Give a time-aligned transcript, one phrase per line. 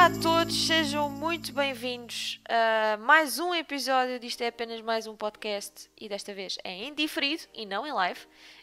[0.00, 5.14] Olá a todos, sejam muito bem-vindos a mais um episódio disto é apenas mais um
[5.14, 8.18] podcast e desta vez é em diferido e não em live,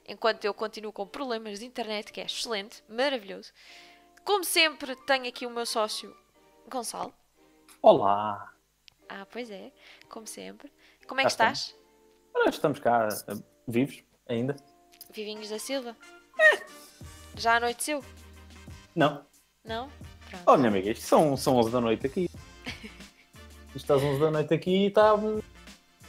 [0.07, 3.53] enquanto eu continuo com problemas de internet, que é excelente, maravilhoso.
[4.25, 6.11] Como sempre, tenho aqui o meu sócio
[6.67, 7.13] Gonçalo.
[7.83, 8.51] Olá!
[9.07, 9.71] Ah, pois é,
[10.09, 10.73] como sempre.
[11.05, 11.77] Como é que Cá estás?
[12.47, 13.33] Estamos cá eh,
[13.67, 14.55] vivos ainda?
[15.11, 15.95] Vivinhos da Silva?
[17.35, 18.03] Já anoiteceu?
[18.95, 19.23] Não.
[19.63, 19.87] Não?
[20.29, 20.43] Pronto.
[20.45, 22.29] Oh, minha amiga, isto são, são 11 da noite aqui.
[23.75, 25.13] Isto às 11 da noite aqui e está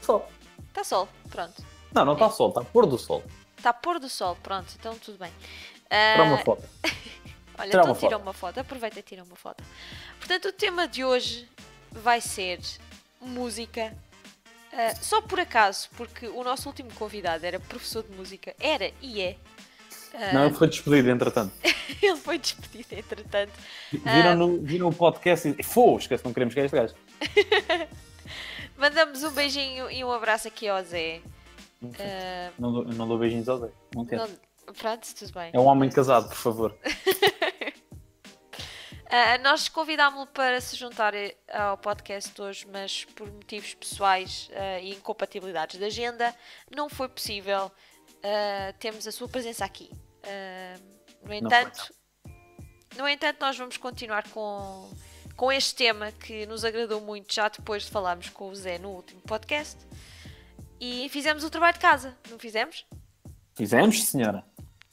[0.01, 0.27] sol.
[0.69, 1.63] Está sol, pronto.
[1.93, 3.23] Não, não está sol, está pôr do sol.
[3.57, 5.31] Está pôr do sol, pronto, então tudo bem.
[5.89, 6.63] Para uma Ah, foto.
[7.59, 8.23] Olha, Tirar então uma tira foto.
[8.23, 9.63] uma foto, aproveita e tira uma foto.
[10.19, 11.47] Portanto, o tema de hoje
[11.91, 12.61] vai ser
[13.21, 13.93] música.
[14.73, 19.21] Ah, só por acaso, porque o nosso último convidado era professor de música, era e
[19.21, 19.37] é.
[20.15, 21.53] Ah, Não, foi despedido, entretanto.
[22.03, 23.53] ele foi despedido, entretanto.
[23.93, 25.63] Viram, no, viram o podcast e.
[25.63, 26.95] Fô, esquece, não queremos que é este gajo.
[28.77, 31.21] Mandamos um beijinho e um abraço aqui ao Zé.
[31.99, 33.69] Ah, Não, dou- não dou beijinhos ao Zé.
[33.95, 34.23] Não quero.
[34.67, 35.51] não- pronto, tudo bem.
[35.53, 36.77] É um homem casado, por favor.
[39.11, 41.15] Ah, nós convidámo-lo para se juntar
[41.51, 46.35] ao podcast hoje, mas por motivos pessoais ah, e incompatibilidades de agenda,
[46.77, 47.73] não foi possível
[48.23, 49.91] ah, termos a sua presença aqui.
[50.25, 50.79] Ah,
[51.25, 51.95] no entanto,
[52.97, 54.91] no entanto, nós vamos continuar com,
[55.37, 58.91] com este tema que nos agradou muito já depois de falarmos com o Zé no
[58.91, 59.79] último podcast.
[60.81, 62.87] E fizemos o trabalho de casa, não fizemos?
[63.55, 64.45] Fizemos, senhora.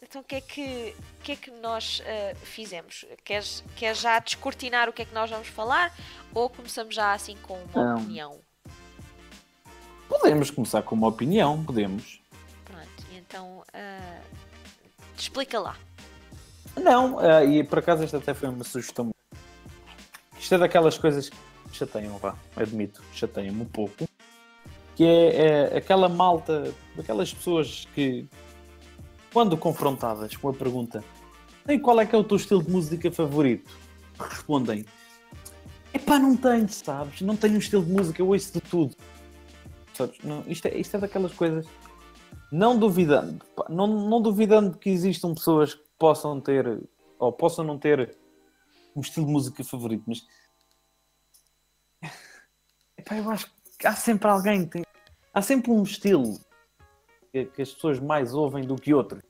[0.01, 3.05] Então o que é que, que, é que nós ah, fizemos?
[3.23, 5.93] Queres, queres já descortinar o que é que nós vamos falar
[6.33, 7.97] ou começamos já assim com uma Não.
[7.97, 8.39] opinião?
[10.07, 12.21] Podemos começar com uma opinião, podemos.
[13.35, 14.21] Então ah,
[15.17, 15.75] explica lá.
[16.81, 19.11] Não, eh, e por acaso esta até foi uma sugestão.
[20.39, 21.37] Isto é daquelas coisas que
[21.73, 24.07] chateiam, vá, admito, chateiam-me um pouco.
[24.95, 25.35] Que é,
[25.73, 28.25] é aquela malta, aquelas pessoas que,
[29.33, 31.03] quando confrontadas com a pergunta
[31.67, 33.69] "Ei, qual é que é o teu estilo de música favorito?
[34.17, 34.85] Respondem
[35.93, 37.19] Epá, não tenho, sabes?
[37.19, 38.95] Não tenho um estilo de música, eu ouço de tudo.
[39.93, 40.17] Sabes?
[40.23, 41.65] Não, isto, é, isto é daquelas coisas.
[42.51, 46.81] Não duvidando, não, não duvidando que existam pessoas que possam ter
[47.17, 48.17] ou possam não ter
[48.95, 50.25] um estilo de música favorito, mas
[52.97, 54.85] epá, eu acho que há sempre alguém que tem.
[55.33, 56.39] Há sempre um estilo
[57.31, 59.21] que, que as pessoas mais ouvem do que outro.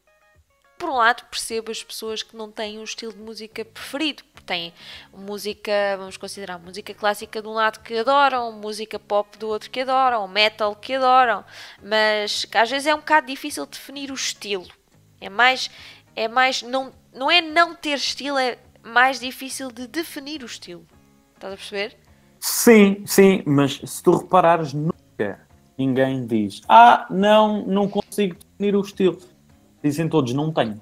[0.77, 4.73] Por um lado, percebo as pessoas que não têm um estilo de música preferido, têm
[5.13, 9.81] música, vamos considerar música clássica de um lado que adoram, música pop do outro que
[9.81, 11.43] adoram, metal que adoram,
[11.83, 14.67] mas às vezes é um bocado difícil definir o estilo.
[15.19, 15.69] É mais,
[16.15, 20.85] é mais, não, não é não ter estilo, é mais difícil de definir o estilo.
[21.33, 21.97] Estás a perceber?
[22.39, 25.39] Sim, sim, mas se tu reparares, nunca
[25.77, 29.17] ninguém diz Ah, não, não consigo definir o estilo.
[29.83, 30.79] Dizem todos, não tenho.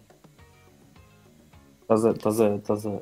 [1.93, 2.99] Estás a, estás a, estás a,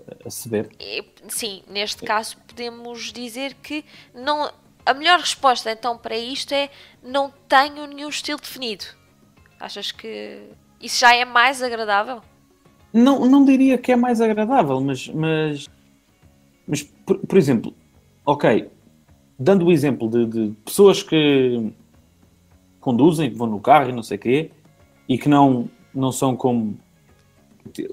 [1.29, 4.51] sim, neste caso podemos dizer que não,
[4.85, 6.69] a melhor resposta então para isto é
[7.01, 8.85] não tenho nenhum estilo definido.
[9.59, 10.43] Achas que
[10.81, 12.21] isso já é mais agradável?
[12.91, 15.69] Não, não diria que é mais agradável, mas, mas,
[16.67, 17.73] mas por, por exemplo,
[18.25, 18.69] ok,
[19.39, 21.71] dando o exemplo de, de pessoas que
[22.81, 24.51] conduzem, que vão no carro e não sei o quê,
[25.07, 26.77] e que não, não são como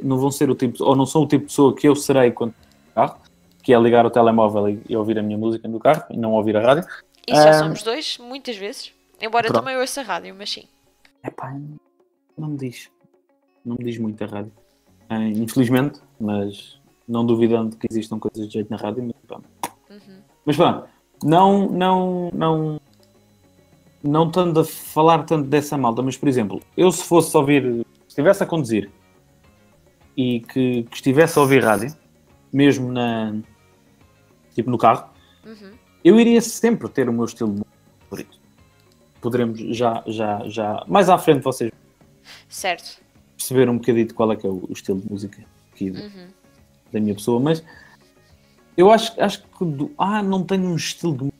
[0.02, 2.30] não vão ser o tipo, ou não são o tipo de pessoa que eu serei
[2.32, 2.54] quando
[2.94, 3.16] carro,
[3.62, 6.32] que é ligar o telemóvel e, e ouvir a minha música no carro e não
[6.32, 6.84] ouvir a rádio.
[7.26, 7.58] Isso já Ah.
[7.58, 8.92] somos dois, muitas vezes.
[9.20, 9.64] Embora eu Pronto.
[9.64, 10.64] também ouça rádio, mas sim.
[11.24, 11.54] Epá,
[12.36, 12.88] não me diz.
[13.64, 14.52] Não me diz muito a rádio.
[15.08, 19.02] Ah, infelizmente, mas não duvidando que existam coisas de jeito na rádio.
[19.04, 19.48] Mas pronto.
[19.90, 20.18] Uhum.
[20.46, 20.88] Mas pronto,
[21.24, 22.80] não, não, não,
[24.02, 28.08] não estando a falar tanto dessa malta, mas por exemplo, eu se fosse ouvir, se
[28.08, 28.90] estivesse a conduzir
[30.18, 31.94] e que, que estivesse a ouvir rádio,
[32.52, 33.36] mesmo na,
[34.52, 35.08] tipo no carro,
[35.46, 35.70] Uhum.
[36.04, 37.70] eu iria sempre ter o meu estilo de música
[38.10, 38.38] favorito.
[39.20, 41.70] Poderemos já, já, já, mais à frente vocês
[42.48, 43.00] Certo.
[43.36, 45.42] perceber um bocadinho qual é que é o, estilo de música
[45.72, 46.28] aqui de- Uhum.
[46.92, 47.64] da minha pessoa, mas
[48.76, 51.38] eu acho, acho que do, ah, não tenho um estilo de música.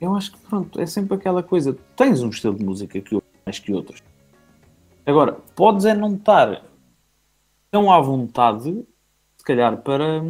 [0.00, 3.22] Eu acho que pronto, é sempre aquela coisa, tens um estilo de música que eu
[3.44, 4.02] mais que outros.
[5.04, 6.62] Agora, podes é não estar
[7.70, 8.84] tão à vontade,
[9.36, 10.22] se calhar, para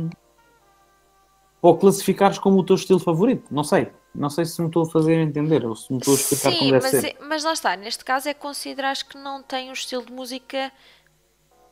[1.63, 3.53] ou classificares como o teu estilo favorito.
[3.53, 3.91] Não sei.
[4.15, 6.59] Não sei se me estou a fazer entender ou se me estou a explicar Sim,
[6.59, 7.07] como deve mas, ser.
[7.09, 7.77] é- mas lá está.
[7.77, 10.73] Neste caso é considerar que não tem um estilo de música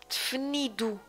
[0.09, 1.01] definido.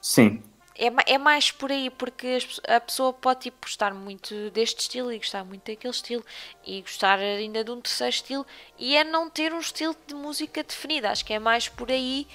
[0.00, 0.42] Sim.
[0.78, 2.38] é, é mais por aí, porque
[2.68, 6.24] a pessoa pode tipo, gostar muito deste estilo e gostar muito daquele estilo
[6.64, 8.46] e gostar ainda de um terceiro estilo
[8.78, 11.06] e é não ter um estilo de música definido.
[11.06, 12.26] Acho que é mais por aí.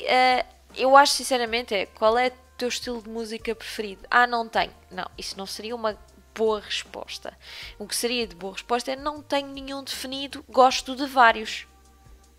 [0.00, 0.44] Eh,
[0.76, 4.02] eu acho sinceramente é qual é o teu estilo de música preferido?
[4.10, 4.72] Ah, não tenho.
[4.90, 5.96] Não, isso não seria uma
[6.34, 7.36] boa resposta.
[7.78, 11.66] O que seria de boa resposta é não tenho nenhum definido, gosto de vários.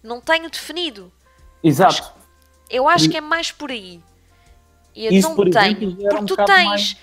[0.02, 1.12] Não tenho definido.
[1.64, 2.12] Exato.
[2.70, 4.02] Eu acho que é mais por aí.
[4.96, 5.98] E eu Isso, não por exemplo, tenho.
[6.06, 6.66] era Porque um tu tens.
[6.68, 6.98] mais-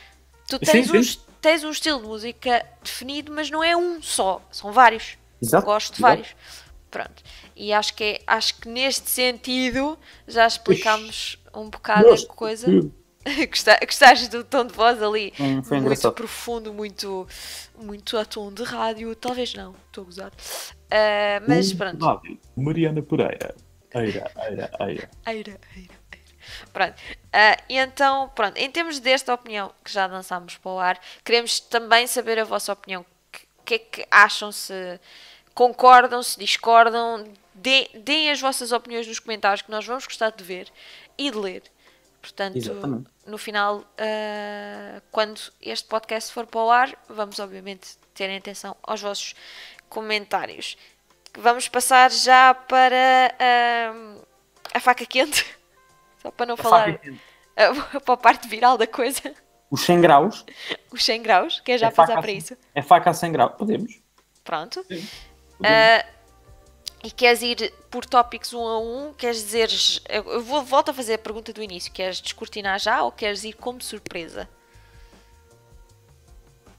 [0.48, 0.90] Tu tens.
[0.90, 4.40] Um, tens um estilo de música definido, mas não é um só.
[4.50, 5.16] São vários.
[5.42, 5.66] Exato.
[5.66, 6.02] Gosto de Exato.
[6.16, 6.36] vários.
[6.90, 7.22] Pronto.
[7.54, 12.28] E acho que, é, acho que neste sentido já explicámos um bocado a Gosto.
[12.28, 12.66] coisa.
[13.50, 15.32] Gosta- Gostaste do tom de voz ali?
[15.38, 16.14] Hum, foi muito engraçado.
[16.14, 17.28] profundo, muito,
[17.78, 19.14] muito a tom de rádio.
[19.14, 20.32] Talvez não, estou a gozar.
[20.90, 22.04] Ah, mas Um pronto.
[22.04, 22.38] rádio.
[22.56, 23.54] Mariana Pereira.
[23.94, 25.10] Eira, eira, eira.
[25.26, 26.28] Eira, eira, eira.
[26.72, 26.94] Pronto.
[27.68, 32.06] E então, pronto, em termos desta opinião que já lançámos para o ar, queremos também
[32.06, 33.04] saber a vossa opinião.
[33.58, 34.50] O que é que acham?
[34.50, 34.98] Se
[35.58, 37.24] concordam, se discordam?
[37.52, 40.68] Dê- Deem as vossas opiniões nos comentários que nós vamos gostar de ver
[41.18, 41.64] e de ler.
[42.22, 43.10] Portanto, Exatamente.
[43.26, 49.00] no final, ah, quando este podcast for para o ar, vamos obviamente ter atenção aos
[49.00, 49.34] vossos
[49.88, 50.76] comentários.
[51.36, 54.16] Vamos passar já para ah,
[54.74, 55.44] a faca quente.
[56.22, 57.20] Só para não falar Faca quente.
[57.56, 59.34] ah, para a parte viral da coisa.
[59.70, 60.44] Os 100 graus.
[60.92, 61.60] Os 100 graus.
[61.60, 62.56] Quer já é passar a para 100 isso?
[62.76, 63.52] É faca a 100 graus.
[63.58, 64.00] Podemos.
[64.44, 64.82] Pronto.
[64.82, 65.27] Podemos.
[65.64, 66.04] Ah,
[67.02, 69.12] e queres ir por tópicos um a um?
[69.14, 69.70] Queres dizer.
[70.08, 71.92] Eu vou, volto a fazer a pergunta do início.
[71.92, 74.48] Queres descortinar já ou queres ir como surpresa?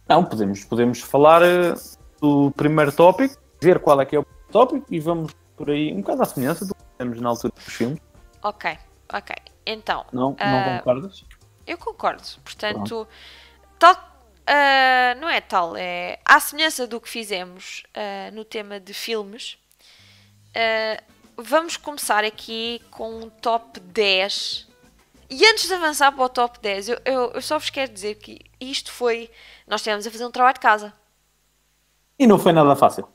[0.07, 1.75] Não, podemos, podemos falar eh,
[2.19, 6.01] do primeiro tópico, ver qual é que é o tópico e vamos por aí um
[6.01, 7.99] bocado à semelhança do que temos na altura dos filmes.
[8.41, 8.77] Ok,
[9.13, 9.35] ok.
[9.65, 11.23] Então, Não, não concordas?
[11.67, 12.23] eu concordo.
[12.43, 13.07] Portanto,
[13.77, 13.95] tal,
[14.51, 19.59] ah, não é tal, é à semelhança do que fizemos ah, no tema de filmes.
[20.55, 21.01] ah,
[21.37, 24.67] vamos começar aqui com um top 10.
[25.29, 28.15] E antes de avançar para o top 10, eu, eu, eu só vos quero dizer
[28.15, 29.29] que isto foi.
[29.67, 30.93] Nós tivemos a fazer um trabalho de casa.
[32.17, 33.07] E não foi nada fácil.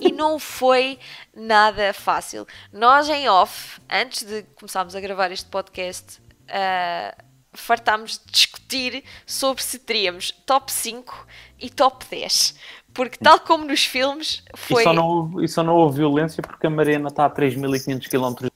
[0.00, 0.98] e não foi
[1.34, 2.46] nada fácil.
[2.72, 7.14] Nós em off, antes de começarmos a gravar este podcast, ah,
[7.54, 11.26] fartámos de discutir sobre se teríamos top 5
[11.58, 12.54] e top 10.
[12.92, 16.66] Porque tal como nos filmes, foi E, só não houve, só não houve violência porque
[16.66, 18.48] a Mariana está a 3.500 km.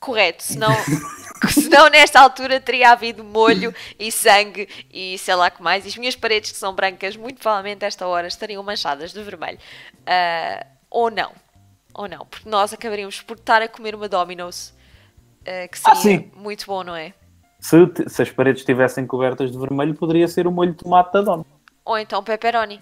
[0.00, 0.42] correto.
[0.42, 0.70] Senão,
[1.50, 5.84] senão nesta altura teria havido molho e sangue e sei lá que mais.
[5.84, 9.58] E as minhas paredes que são brancas, muito provavelmente esta hora estariam manchadas de vermelho.
[10.06, 11.32] Ah, ou não.
[11.94, 12.26] Ou não.
[12.26, 14.74] Porque nós acabaríamos por estar a comer uma Domino's.
[15.46, 16.30] ah, que Ah, seria sim.
[16.34, 17.14] muito bom, não é?
[17.60, 17.76] Se,
[18.06, 21.44] se as paredes estivessem cobertas de vermelho, poderia ser o molho de tomate da dona.
[21.84, 22.80] Ou então pepperoni.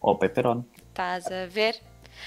[0.00, 0.64] Ou pepperoni.
[0.88, 1.76] Estás a ver?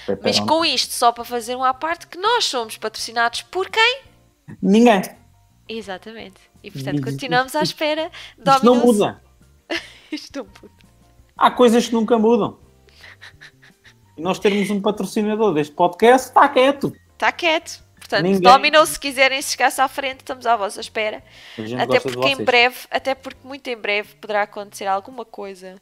[0.06, 0.46] Mas Pepperoni.
[0.46, 4.02] com isto, só para fazer uma à parte, que nós somos patrocinados por quem?
[4.62, 5.02] Ninguém.
[5.68, 6.40] Exatamente.
[6.62, 8.10] E portanto continuamos à espera.
[8.38, 9.22] Isto não muda.
[10.10, 10.74] Isto não muda.
[11.36, 12.58] Há coisas que nunca mudam.
[14.16, 16.92] E nós termos um patrocinador deste podcast, está quieto.
[17.14, 17.83] Está quieto.
[18.14, 21.22] Portanto, Ninguém- Domino's, se quiserem chegar-se à frente, estamos à vossa espera.
[21.80, 25.76] Até porque em breve, até porque muito em breve poderá acontecer alguma coisa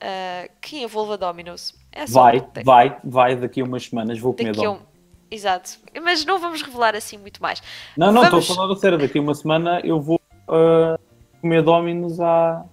[0.00, 1.74] ah, que envolva Domino's.
[1.90, 3.36] É Vai, vai, vai.
[3.36, 4.76] Daqui a umas semanas vou comer daqui a dom.
[4.76, 4.92] um...
[5.30, 5.78] Exato.
[6.02, 7.62] Mas não vamos revelar assim muito mais.
[7.96, 8.98] Não, não, Vamos- estou a falar a sério.
[8.98, 10.98] Daqui a uma semana eu vou ah,
[11.40, 12.64] comer Dominos à...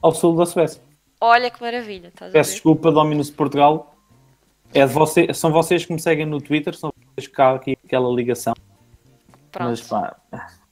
[0.00, 0.82] ao sul da Suécia.
[1.20, 3.94] Olha que maravilha, Peço desculpa, Dominos de Portugal.
[4.74, 6.91] É você, são vocês que me seguem no Twitter, são
[7.38, 8.54] há aqui aquela ligação.
[9.50, 9.68] Pronto.
[9.70, 10.16] Mas pá,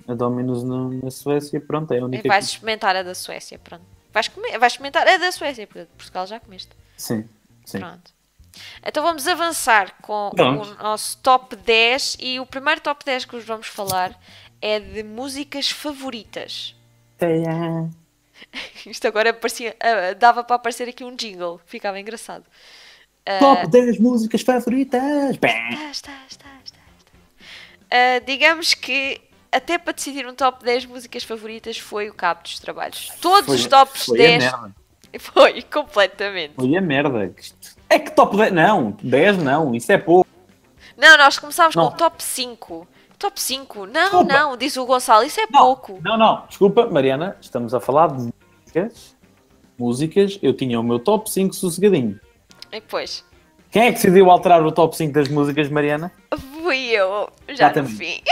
[0.08, 2.28] a Dominos no- na Suécia, pronto, é a E única.
[2.28, 3.84] vais que- experimentar a da Suécia, pronto.
[4.12, 6.70] Vais, comer, vais experimentar a da Suécia, porque Portugal já comeste.
[6.96, 7.28] Sim,
[7.64, 7.78] sim.
[7.78, 8.12] Pronto.
[8.84, 10.70] Então vamos avançar com Pronto.
[10.72, 14.18] o nosso top 10 e o primeiro top 10 que vos vamos falar
[14.60, 16.74] é de músicas favoritas.
[18.86, 22.44] Isto agora parecia, ah, dava para aparecer aqui um jingle, ficava engraçado.
[23.32, 25.30] Ah, Top 10 músicas favoritas!
[25.30, 26.82] Estás, estás, estás, estás.
[27.90, 29.20] Ah, digamos que
[29.52, 33.10] até para decidir um top 10 músicas favoritas foi o cabo dos trabalhos.
[33.20, 34.74] Todos Foi- os tops foi 10 A merda.
[35.20, 36.54] foi completamente.
[36.56, 37.32] Foi a merda.
[37.88, 38.52] É que top 10.
[38.52, 40.28] Não, 10 não, isso é pouco.
[40.96, 41.88] Não, nós começámos Não.
[41.88, 42.86] com o top 5.
[43.18, 43.86] Top 5?
[43.86, 44.24] Não, Desculpa.
[44.32, 45.98] não, diz o Gonçalo, isso é Não, pouco.
[46.02, 48.32] Não, não, desculpa, Mariana, estamos a falar de
[48.62, 49.14] músicas.
[49.78, 52.18] Músicas, eu tinha o meu top 5 sossegadinho.
[52.72, 53.24] E depois,
[53.70, 56.12] Quem é que decidiu alterar o top 5 das músicas, Mariana?
[56.62, 57.96] fui eu, já no Exatamente.
[57.96, 58.22] fim.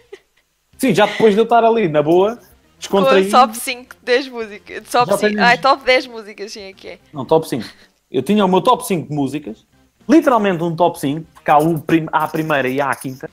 [0.78, 3.30] Sim, já depois de eu estar ali, na boa, Com a descontraído.
[3.30, 4.88] top 5, 10 músicas.
[4.90, 5.30] Top Já 5.
[5.32, 6.98] tenho- Ai, top 10 músicas, sim, é que é.
[7.12, 7.64] Não, top 5.
[8.10, 9.64] Eu tinha o meu top 5 de músicas,
[10.08, 13.30] literalmente um top 5, porque há, o prim- há a primeira e há a quinta.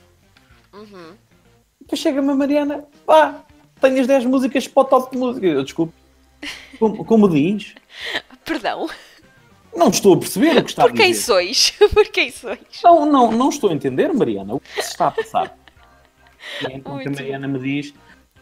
[0.72, 1.12] Uhum.
[1.80, 3.44] Depois chega-me a Mariana, pá,
[3.80, 5.46] tenho as 10 músicas para o top de música.
[5.46, 5.92] Eu desculpe.
[6.78, 7.74] Como, como diz?
[8.44, 8.88] Perdão.
[9.74, 11.22] Não estou a perceber o que está Por a quem dizer.
[11.24, 11.70] sois?
[11.94, 12.58] Por quem sois?
[12.84, 15.56] Não, não, não estou a entender, Mariana, o que se está a passar.
[16.60, 17.94] E então que a Mariana me diz,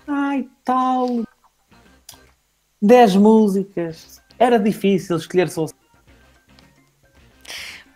[0.08, 1.22] ai tal,
[2.82, 5.66] 10 músicas, era difícil escolher só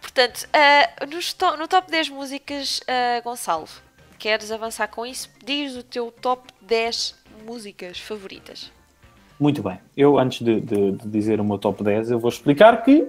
[0.01, 3.67] Portanto, ah, nos to- no top 10 músicas, ah, Gonçalo,
[4.19, 5.29] queres avançar com isso?
[5.45, 8.71] Diz o teu top 10 músicas favoritas.
[9.41, 9.79] Muito bem.
[9.97, 13.09] Eu, antes de, de- de dizer o meu top 10, eu vou explicar que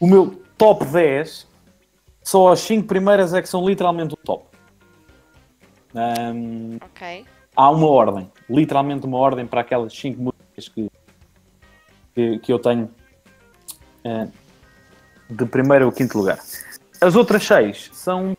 [0.00, 1.46] o meu top 10,
[2.22, 4.46] só as 5 primeiras é que são literalmente o top.
[5.94, 7.24] Ahm, Ok.
[7.56, 10.90] há uma ordem, literalmente uma ordem para aquelas 5 músicas que,
[12.14, 12.90] que, que eu tenho
[14.04, 14.28] ah,
[15.30, 16.38] de primeiro ao quinto lugar.
[17.00, 18.36] As outras 6 são.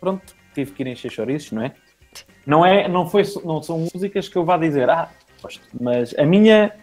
[0.00, 1.74] Pronto, tive que ir encher chouriços, não é?
[2.46, 5.10] Não, é, não, foi, não são músicas que eu vá dizer, ah,
[5.42, 5.62] gosto.
[5.78, 6.74] Mas a minha,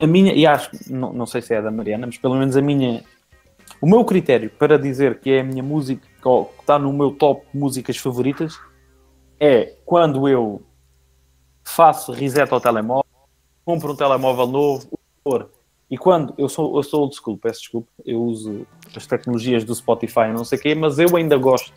[0.00, 2.62] a minha, e acho, não, não sei se é da Mariana, mas pelo menos a
[2.62, 3.02] minha,
[3.80, 7.46] o meu critério para dizer que é a minha música, que está no meu top
[7.52, 8.58] músicas favoritas,
[9.40, 10.62] é quando eu
[11.64, 13.04] faço reset ao telemóvel,
[13.64, 14.88] compro um telemóvel novo,
[15.90, 19.74] e quando eu sou, eu sou old school, peço desculpa, eu uso as tecnologias do
[19.74, 21.72] Spotify e não sei o quê, mas eu ainda gosto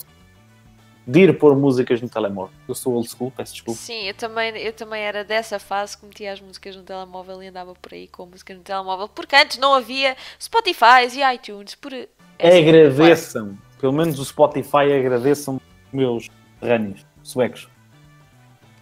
[1.05, 2.53] de ir pôr músicas no telemóvel.
[2.67, 3.79] Eu sou old school, peço desculpa.
[3.79, 7.47] Sim, eu também, eu também era dessa fase que metia as músicas no telemóvel e
[7.47, 11.75] andava por aí com música no telemóvel, porque antes não havia Spotify e iTunes.
[11.75, 11.91] Por...
[12.39, 15.59] agradeçam, pelo menos o Spotify agradeçam
[15.91, 16.29] meus
[16.59, 17.67] terrâneos suecos.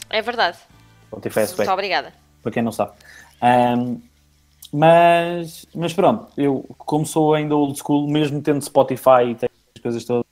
[0.09, 0.57] É verdade.
[1.07, 2.13] Spotify é Muito sueco, obrigada.
[2.41, 2.91] para quem não sabe.
[3.41, 4.01] Ahm,
[4.71, 9.81] mas, mas pronto, eu como sou ainda old school, mesmo tendo Spotify e tenho as
[9.81, 10.25] coisas todas,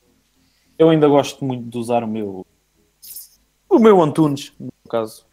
[0.78, 2.46] eu ainda gosto muito de usar o meu
[3.70, 5.26] o meu Antunes, no caso,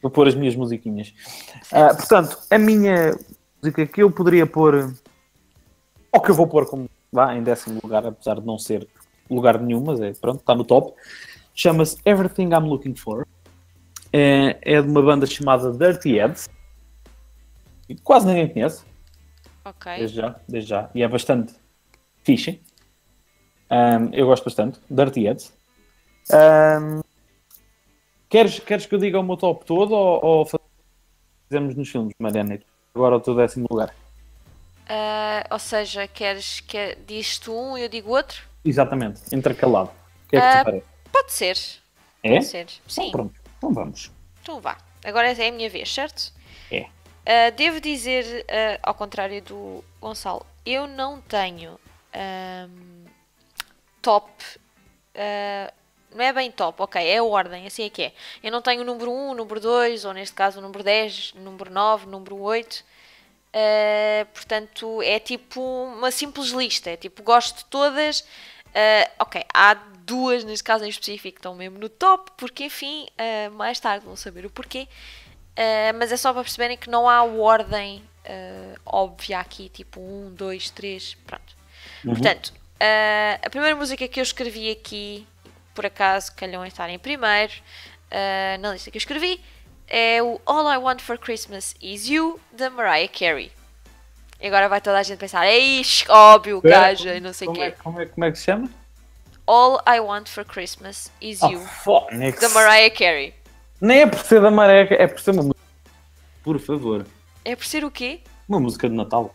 [0.00, 1.12] para pôr as minhas musiquinhas.
[1.72, 3.16] Ah, portanto, a minha
[3.60, 4.94] música que eu poderia pôr,
[6.12, 8.86] ou que eu vou pôr como vá, em décimo lugar, apesar de não ser
[9.28, 10.94] lugar nenhum, mas é pronto, está no top,
[11.54, 13.26] chama-se Everything I'm Looking For.
[14.12, 16.48] É, é de uma banda chamada Dirty Heads.
[17.88, 18.84] E Quase ninguém conhece,
[19.64, 19.92] Ok.
[19.98, 20.90] desde já, desde já.
[20.94, 21.54] E é bastante
[22.22, 22.60] fixe.
[23.70, 24.80] Ahm, eu gosto bastante.
[24.90, 25.52] Dirty Heads.
[26.32, 27.00] Ahm,
[28.28, 32.60] queres, queres que eu diga o meu top todo ou, ou fazemos nos filmes, Mariana?
[32.94, 33.94] Agora o teu décimo lugar.
[34.88, 38.42] Ah, ou seja, queres que diz tu um e eu digo outro?
[38.64, 39.90] Exatamente, intercalado.
[39.90, 40.86] O que é que Ah, te parece?
[41.12, 41.58] Pode ser.
[42.22, 42.30] É?
[42.34, 42.66] Pode ser.
[42.66, 43.10] Então Sim.
[43.10, 44.10] pronto, então vamos.
[44.42, 44.76] Então vá.
[45.04, 46.32] Agora é a minha vez, certo?
[46.70, 46.86] É.
[47.24, 51.78] Ah, devo dizer, ah, ao contrário do Gonçalo, eu não tenho
[54.06, 54.30] top.
[55.16, 55.72] ah,
[56.14, 58.12] não é bem top, ok, é a ordem, assim é que é.
[58.42, 61.34] Eu não tenho o número 1, o número 2, ou neste caso o número 10,
[61.36, 62.84] o número 9, o número 8.
[63.52, 66.90] Ah, portanto, é tipo uma simples lista.
[66.90, 68.24] É tipo, gosto de todas.
[68.74, 73.08] Ah, ok, há duas, neste caso em específico, que estão mesmo no top, porque enfim,
[73.18, 74.88] ah, mais tarde vão saber o porquê.
[75.98, 78.02] Mas é só para perceberem que não há ordem
[78.84, 81.56] óbvia aqui, tipo 1, 2, 3, pronto.
[82.04, 85.26] Portanto, ah, a primeira música que eu escrevi aqui,
[85.74, 87.52] por acaso calhou em estar em primeiro,
[88.10, 89.40] ah, na lista que eu escrevi,
[89.88, 93.52] é o All I Want for Christmas Is You, da Mariah Carey.
[94.40, 97.70] E agora vai toda a gente pensar, eixe, óbvio, gaja, e não sei o é,
[97.70, 97.76] quê.
[97.82, 98.68] como, é, como é que se chama?
[99.46, 102.40] All I Want for Christmas Is Oh, You, phonics.
[102.40, 103.32] da Mariah Carey.
[103.80, 105.60] Nem é por ser da Mareca, é por ser uma música.
[106.42, 107.06] Por favor.
[107.44, 108.20] É por ser o quê?
[108.48, 109.34] Uma música de Natal.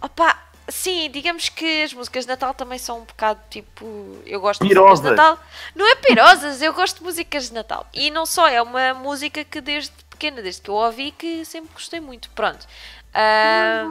[0.00, 3.84] Opa, sim, digamos que as músicas de Natal também são um bocado tipo.
[4.26, 5.00] Eu gosto de Pirosas.
[5.00, 5.44] músicas de Natal.
[5.74, 7.86] Não é pirosas, eu gosto de músicas de Natal.
[7.92, 11.70] E não só, é uma música que desde pequena, desde que eu ouvi, que sempre
[11.72, 12.30] gostei muito.
[12.30, 12.66] Pronto.
[13.12, 13.90] Ah,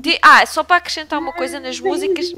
[0.00, 2.32] de- ah, só para acrescentar uma coisa nas músicas.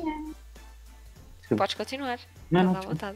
[1.57, 2.19] Podes continuar.
[2.50, 3.12] Não, não, não, não, está,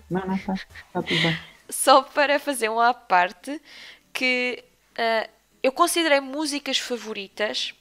[0.55, 1.39] está tudo bem.
[1.69, 3.61] Só para fazer uma parte
[4.13, 4.63] que
[4.97, 5.29] ah,
[5.63, 7.75] eu considerei músicas favoritas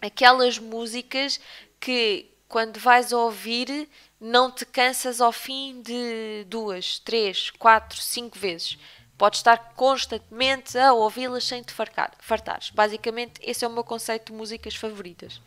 [0.00, 1.40] aquelas músicas
[1.80, 3.88] que quando vais ouvir
[4.20, 8.78] não te cansas ao fim de duas, três, quatro, cinco vezes.
[9.16, 12.70] Podes estar constantemente a ouvi-las sem te farcar, fartares.
[12.70, 15.40] Basicamente, esse é o meu conceito de músicas favoritas.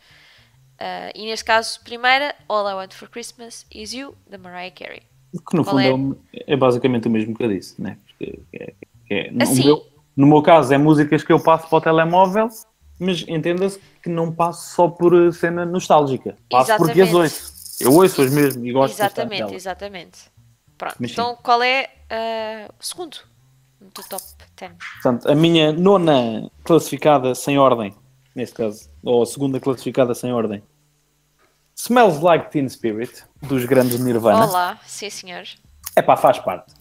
[0.78, 5.02] Ah, e neste caso, primeira, All I Want for Christmas Is You, da Mariah Carey.
[5.48, 6.52] Que no Qual fundo é?
[6.52, 7.96] é basicamente o mesmo que eu disse, né?
[8.06, 8.74] Porque é,
[9.08, 9.64] é- no, Assim.
[9.64, 9.86] meu,
[10.16, 12.48] no meu caso, é músicas que eu passo para o telemóvel,
[13.02, 16.36] mas entenda-se que não passo só por eh, cena nostálgica.
[16.50, 17.52] Passo porque as ouço.
[17.80, 19.52] Eu ouço-as mesmo e gosto Exatamente, delas.
[19.54, 20.18] exatamente.
[20.78, 20.96] Pronto.
[21.00, 23.18] Mas então, qual é ah, o segundo
[23.80, 24.24] do top
[24.56, 24.72] 10?
[25.02, 27.94] Portanto, a minha nona classificada sem ordem,
[28.34, 30.62] neste caso, ou a segunda classificada sem ordem,
[31.74, 34.46] Smells Like Teen Spirit, dos grandes Nirvana.
[34.46, 35.44] Olá, sim senhor.
[35.96, 36.74] É pá, faz parte.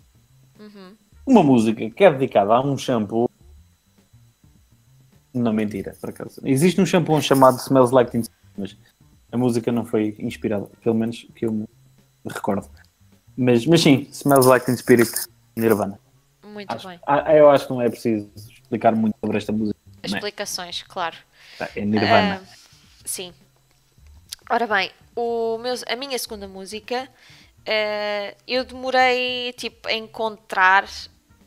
[0.59, 0.95] Uhum.
[1.25, 3.29] Uma música que é dedicada a um shampoo.
[5.33, 6.41] Não, mentira, por acaso.
[6.43, 8.77] Existe um shampoo chamado Smells Like Teen Spirit, mas
[9.31, 11.65] a música não foi inspirada, pelo menos que eu me
[12.27, 12.69] recordo.
[13.37, 15.11] Mas, mas sim, Smells Like Teen Spirit,
[15.55, 15.97] Nirvana.
[16.43, 16.99] Muito Acho- bem.
[17.07, 19.79] ah, eu acho que não é preciso explicar muito sobre esta música.
[20.03, 20.07] é?
[20.07, 21.15] Explicações, claro.
[21.75, 22.41] É Nirvana.
[22.43, 22.55] Ah,
[23.05, 23.33] sim.
[24.49, 27.07] Ora bem, o meu, a minha segunda música,
[27.65, 30.89] ah, eu demorei tipo, a encontrar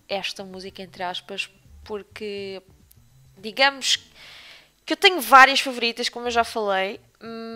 [0.09, 1.51] esta música, entre aspas,
[1.85, 2.63] porque
[3.45, 3.97] digamos
[4.87, 6.99] que eu tenho várias favoritas, como eu já falei,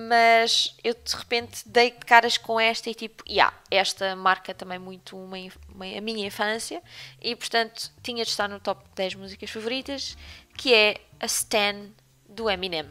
[0.08, 4.78] mas eu de repente dei de caras com esta e tipo, yeah, esta marca também
[4.78, 5.36] muito uma
[5.74, 6.82] uma- a minha infância
[7.20, 10.16] e portanto tinha de estar no top 10 músicas favoritas,
[10.56, 11.90] que é a Stan
[12.28, 12.86] do Eminem.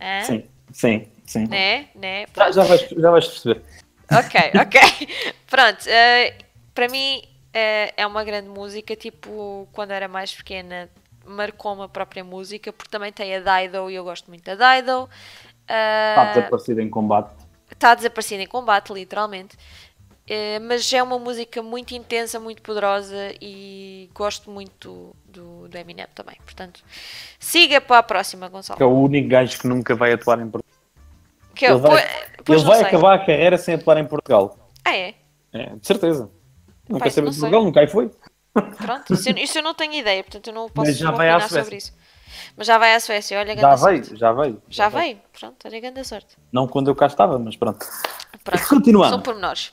[0.00, 0.22] Hã?
[0.24, 1.46] Sim, sim, sim.
[1.48, 1.88] Né?
[1.94, 2.26] Né?
[2.36, 3.62] Já, já, vais, já vais perceber.
[4.12, 4.80] Ok, ok.
[5.46, 6.38] Pronto, eh,
[6.72, 7.20] para mim
[7.58, 8.94] eh, é uma grande música.
[8.96, 10.88] Tipo, quando era mais pequena,
[11.26, 15.08] marcou-me a própria música, porque também tem a Dido e eu gosto muito da Dido.
[15.62, 17.32] Está Ah, desaparecido em combate.
[17.70, 19.56] está desaparecida em combate, literalmente.
[20.30, 26.06] Eh, mas é uma música muito intensa, muito poderosa e gosto muito do, do Eminem
[26.14, 26.36] também.
[26.44, 26.82] Portanto,
[27.38, 28.76] siga para a próxima, Gonçalo.
[28.76, 30.76] Que é o único gajo que nunca vai atuar em Portugal.
[31.54, 34.56] Que eu, Ele vai- pois- pois Ele vai acabar a carreira sem atuar em Portugal.
[34.84, 35.14] Ah, é?
[35.52, 36.30] É, de certeza.
[36.88, 37.38] Não Pai, quer saber não de.
[37.40, 38.10] Portugal, nunca aí foi.
[38.76, 41.28] Pronto, isso, eu- isso eu não tenho ideia, portanto eu não posso Mas já vai
[41.30, 41.64] à opinar Suécia.
[41.64, 41.92] sobre isso.
[42.56, 44.20] Mas já vai à Suécia, olha, Já grande veio, sorte.
[44.20, 44.62] já veio.
[44.68, 46.36] Já veio, pronto, olha, grande sorte.
[46.52, 47.86] Não quando eu cá estava, mas pronto.
[48.42, 49.10] Pronto, Continuando.
[49.10, 49.72] são pormenores.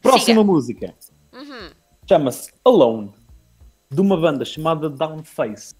[0.00, 0.44] Próxima Siga.
[0.44, 0.94] música.
[1.32, 1.70] Uhum.
[2.08, 3.12] Chama-se Alone.
[3.90, 5.74] De uma banda chamada Downface.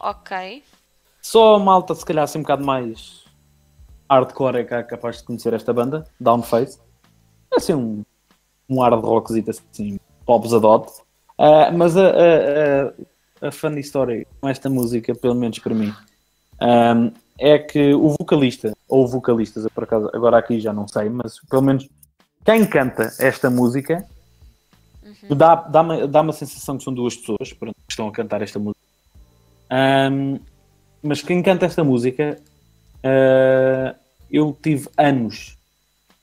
[0.00, 0.62] Ok,
[1.22, 3.24] Só a malta, se calhar, assim um bocado mais
[4.08, 6.78] hardcore é que é capaz de conhecer esta banda, Downface.
[7.52, 8.04] É assim um,
[8.68, 10.90] um hard rockzito assim, pop zadot.
[11.38, 15.92] Ah, mas a, a, a, a funny story com esta música, pelo menos para mim,
[16.60, 21.38] ahm, é que o vocalista, ou vocalistas, por acaso, agora aqui já não sei, mas
[21.50, 21.88] pelo menos
[22.44, 24.06] quem canta esta música
[25.36, 28.80] dá, dá-me dá uma sensação que são duas pessoas que estão a cantar esta música.
[29.68, 30.38] Ahm,
[31.02, 32.40] mas quem canta esta música,
[33.04, 33.94] ah,
[34.30, 35.55] eu tive anos,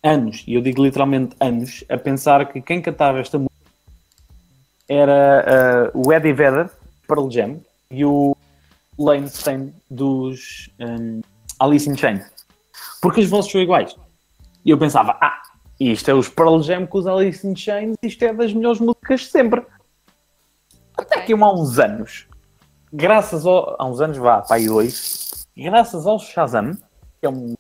[0.04, 3.54] anos, e eu digo literalmente anos, a pensar que quem cantava esta música
[4.88, 5.46] era
[5.88, 6.70] ah, o Eddie Vedder,
[7.08, 8.36] Pearl Jam, e o
[9.00, 11.22] Lane Stain dos ahm,
[11.60, 12.24] Alice in Chains.
[13.02, 13.96] Porque as vozes são iguais.
[14.66, 15.42] E eu pensava, ah,
[15.80, 19.22] isto é os Pearl Jam com os Alice in Chains, isto é das melhores músicas
[19.22, 19.63] de sempre.
[20.98, 22.28] Até que eu, há uns anos,
[22.92, 26.74] graças ao, há uns anos, vá, pá, aí dois, graças ao Shazam,
[27.20, 27.56] que é um,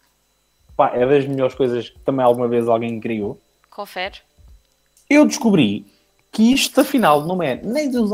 [0.75, 4.19] pá, é das melhores coisas que também alguma vez alguém criou, confere.
[5.09, 5.85] eu descobri
[6.31, 8.11] que isto afinal não é nem dos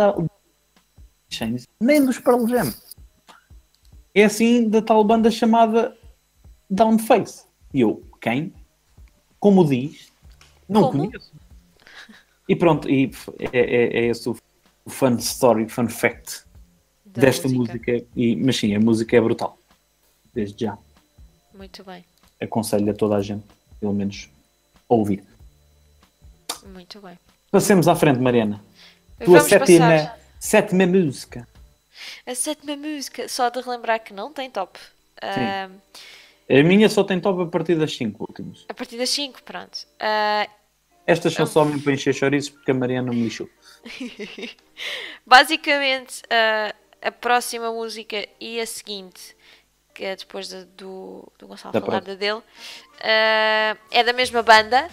[1.30, 2.74] Chains, nem dos Pearl Jam.
[4.14, 5.96] É assim da tal banda chamada
[6.70, 7.46] Downface.
[7.74, 8.54] E eu, quem?
[9.40, 10.12] Como diz?
[10.68, 11.08] Não Como?
[11.08, 11.32] conheço.
[12.48, 13.12] E pronto, e
[13.54, 14.36] é, é, é esse o,
[14.84, 16.44] o fun story, o fun fact
[17.06, 18.04] da desta música.
[18.16, 19.58] E, mas sim, a música é brutal.
[20.34, 20.78] Desde já.
[21.54, 22.04] Muito bem,
[22.42, 23.46] Aconselho a toda a gente,
[23.80, 24.30] pelo menos,
[24.90, 25.24] a ouvir.
[26.68, 27.18] muito bem.
[27.52, 28.64] Passemos à frente, Mariana.
[29.24, 31.48] Tua sétima, passar sétima música.
[32.26, 34.80] a sétima música, só de relembrar que não tem top.
[35.22, 35.70] Ah,
[36.50, 38.66] A minha só tem top a partir das 5 últimas.
[38.70, 39.86] a partir das 5, pronto.
[40.00, 40.48] Ah,
[41.06, 43.50] Estas são só mesmo para encher chouriços porque a Mariana me lixou.
[45.26, 46.74] Basicamente, a,
[47.08, 49.36] a próxima música e a seguinte,
[50.00, 52.42] que é depois da- do, do Gonçalo Da falar da dele,
[53.02, 54.90] ah, é da mesma banda,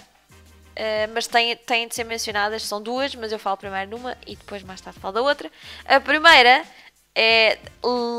[0.75, 2.65] ah, mas têm, têm de ser mencionadas.
[2.65, 5.49] São duas, mas eu falo primeiro numa e depois mais tarde falo da outra.
[5.85, 6.65] A primeira
[7.15, 7.57] é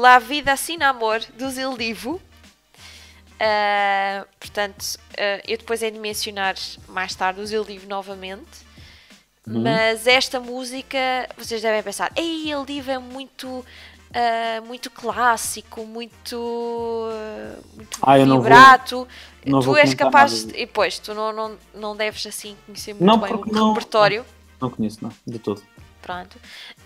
[0.02, 2.22] La Vida Sin Amor, do Zil Divo.
[3.38, 4.98] Ah, portanto,
[5.46, 6.56] eu depois hei de mencionar
[6.88, 8.66] mais tarde o Zil Divo novamente.
[9.50, 10.98] Mas esta música,
[11.38, 13.66] vocês devem pensar, ei, ele diva é muito
[14.12, 19.08] uh, muito clássico, muito, uh, muito Ah, não vou- vibrato.
[19.46, 20.58] não tu vou és capaz de.
[20.58, 24.26] E pois, tu não, não, não deves assim conhecer muito Não, bem o não- repertório.
[24.60, 25.62] Não conheço, não, de todo.
[26.02, 26.38] Pronto.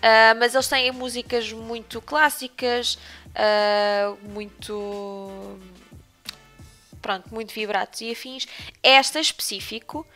[0.02, 2.98] Ah, mas eles têm músicas muito clássicas,
[3.34, 5.58] ah, muito.
[7.00, 8.46] Pronto, muito vibratos e afins.
[8.82, 10.06] Esta em específico,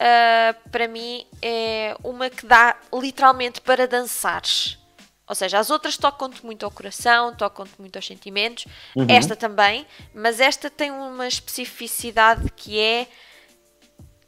[0.00, 4.78] ah, para mim, é uma que dá literalmente para dançares.
[5.28, 8.66] Ou seja, as outras tocam-te muito ao coração, tocam-te muito aos sentimentos.
[8.94, 9.06] Uhum.
[9.08, 13.08] Esta também, mas esta tem uma especificidade que é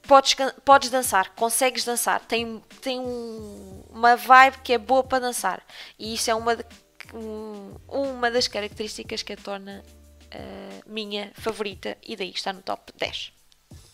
[0.07, 5.63] podes, podes dançar, consegues dançar, tem, tem um- uma vibe que é boa para dançar
[5.99, 6.65] e isso é uma, de-
[7.13, 9.83] um- uma das características que a torna
[10.31, 13.33] eh, minha favorita e daí está no top 10.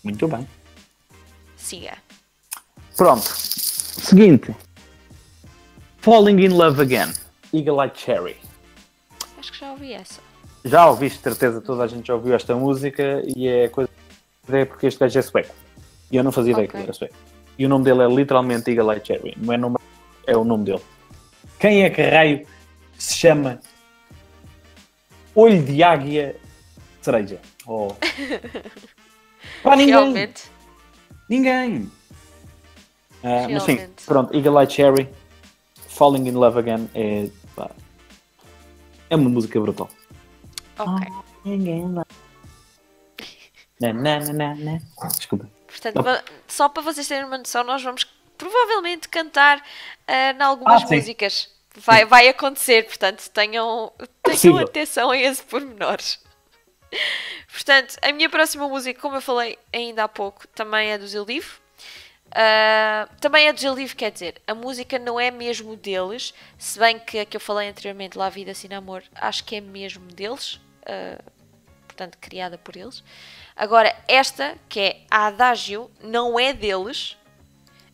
[0.02, 0.48] Muito bem.
[1.56, 1.98] Siga.
[2.96, 3.26] Pronto.
[3.28, 4.54] Seguinte.
[6.00, 7.12] Falling in Love Again.
[7.52, 8.36] Eagle Eye Cherry.
[9.38, 10.20] Acho que já ouvi essa.
[10.64, 13.88] Já ouviste, de certeza, toda a gente já ouviu esta música e é coisa
[14.52, 15.54] é porque este gajo é sueco.
[16.10, 16.80] E eu não fazia ideia que Ok.
[16.80, 17.14] ele era sueco.
[17.58, 19.34] E o nome dele é literalmente Eagle Eye Cherry.
[19.38, 19.76] Não é nome,
[20.26, 20.82] é o nome dele.
[21.58, 22.46] Quem é que raio
[22.98, 23.60] se chama
[25.34, 26.36] Olho de Águia
[27.00, 27.40] Cereja?
[27.66, 27.88] Oh.
[29.62, 29.94] Pá, ninguém.
[29.94, 30.44] Realmente.
[31.28, 31.90] Ninguém.
[33.22, 35.08] Ah, mas sim, pronto, Eagle Eye Cherry,
[35.90, 37.70] Falling in Love Again é, pá,
[39.10, 39.88] é uma música brutal.
[40.78, 41.06] Ok.
[41.44, 42.04] Ninguém vai.
[43.80, 44.78] Na, na, na, na, na.
[45.16, 45.48] Desculpa.
[45.66, 46.02] Portanto,
[46.46, 48.04] só para vocês terem uma noção, nós vamos
[48.36, 49.62] provavelmente cantar
[50.06, 51.50] ah, em algumas Ah, músicas.
[51.76, 54.58] Vai, vai acontecer, portanto, tenham, tenham Possível.
[54.58, 56.18] atenção a esse pormenores.
[57.52, 61.60] Portanto, a minha próxima música, como eu falei ainda há pouco, também é do Zildivo.
[62.32, 66.98] Ah, também é do Zildivo, quer dizer, a música não é mesmo deles, se bem
[66.98, 70.60] que a que eu falei anteriormente, La Vida Sin Amor, acho que é mesmo deles,
[70.86, 71.20] ah,
[71.86, 73.02] portanto, criada por eles.
[73.56, 77.16] Agora, esta, que é a Adagio, não é deles,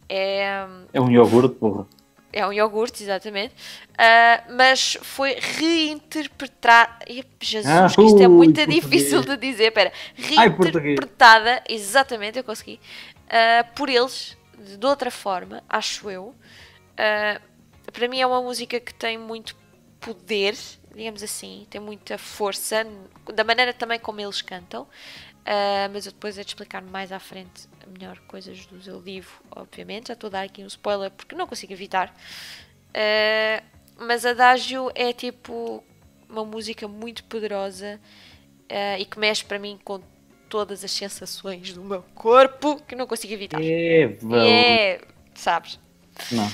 [0.09, 1.87] é, É um iogurte, porra.
[2.33, 3.55] é um iogurte, exatamente.
[3.99, 6.93] Ah, mas foi reinterpretada.
[7.41, 8.85] Jesus, Ah, que isto é ui, muito português.
[8.85, 9.69] difícil de dizer.
[9.69, 9.91] Espera,
[10.37, 12.79] Ai, reinterpretada, exatamente, eu consegui,
[13.29, 16.35] ah, por eles, de, de outra forma, acho eu.
[16.97, 17.41] Ah,
[17.93, 19.57] para mim é uma música que tem muito
[20.01, 20.57] poder,
[20.95, 22.87] digamos assim, tem muita força,
[23.35, 24.87] da maneira também como eles cantam.
[25.45, 29.41] Ah, mas eu depois hei de explicar mais à frente melhor coisas do Zé Vivo,
[29.51, 30.09] obviamente.
[30.09, 32.15] Já estou a dar aqui um spoiler porque não consigo evitar.
[32.93, 33.63] Ah,
[33.99, 35.83] mas Adagio é tipo
[36.29, 38.01] uma música muito poderosa
[38.69, 40.01] ah, e que mexe para mim com
[40.49, 43.61] todas as sensações do meu corpo que não consigo evitar.
[43.63, 45.01] É, é,
[45.35, 45.79] sabes?
[46.33, 46.51] Não.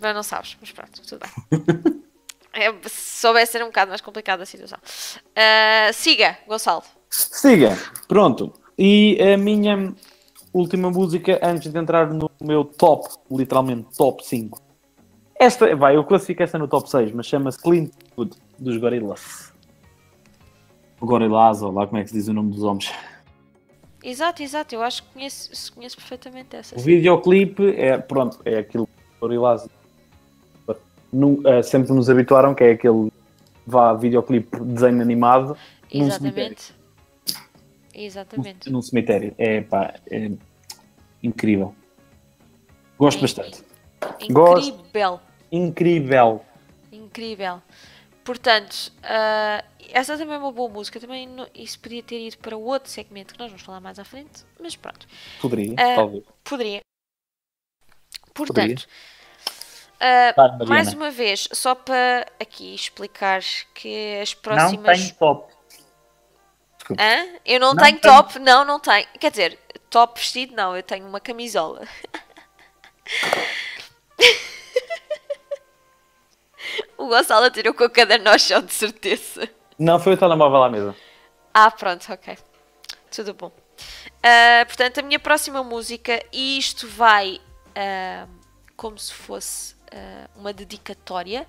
[0.00, 2.02] Mas não sabes, mas pronto, tudo bem.
[2.54, 4.78] É, se soubesse ser um bocado mais complicada a situação.
[5.34, 6.82] Ah, siga, Gonçalo.
[7.08, 8.52] Siga, pronto.
[8.78, 9.94] E a minha
[10.52, 14.60] última música, antes de entrar no meu top, literalmente top 5.
[15.40, 19.52] Esta, vai, eu classifico esta no top 6, mas chama-se Clean Food, dos Gorillaz.
[21.00, 22.92] Gorillaz, ou lá como é que se diz o nome dos homens.
[24.02, 26.74] Exato, exato, eu acho que conheço, conheço perfeitamente essa.
[26.74, 26.84] O sim.
[26.84, 28.92] videoclipe é, pronto, é aquilo que
[31.46, 33.12] eh, sempre nos habituaram, que é aquele
[33.66, 35.56] vá videoclipe de desenho animado
[35.92, 36.56] num cemitério.
[36.56, 36.74] Exatamente.
[37.94, 38.72] Exatamente.
[38.72, 39.34] num cemitério.
[39.38, 40.30] É pá, é
[41.22, 41.74] incrível.
[42.98, 43.62] Gosto É bastante.
[44.30, 44.78] Gosto.
[45.50, 46.40] Incrível.
[46.90, 47.62] Incrível.
[48.24, 51.00] Portanto, ah, essa também é uma boa música.
[51.00, 54.04] Também não- isso podia ter ido para outro segmento que nós vamos falar mais à
[54.04, 55.06] frente, mas pronto.
[55.40, 56.24] Poderia, Ah, talvez.
[56.44, 56.80] Poderia.
[58.34, 58.76] Poderia.
[58.76, 58.88] Portanto,
[60.00, 60.64] ah, Vai, Mariana.
[60.66, 63.42] mais uma vez, só para aqui explicar
[63.74, 65.00] que as Não próximas.
[65.00, 65.52] tenho top.
[66.98, 67.38] Hã?
[67.44, 68.14] Eu não, Não tenho tenho.
[68.14, 69.06] top, não, não tenho.
[69.20, 69.58] Quer dizer,
[69.90, 71.86] top vestido não, eu tenho uma camisola.
[77.02, 79.48] o Gonçalo tirou com o caderno ao chão, de certeza.
[79.78, 80.94] Não, foi o telemóvel à mesa.
[81.52, 82.38] Ah, pronto, ok.
[83.14, 83.52] Tudo bom.
[84.22, 87.40] Ah, portanto, a minha próxima música, e isto vai
[87.74, 88.26] ah,
[88.76, 91.46] como se fosse ah, uma dedicatória.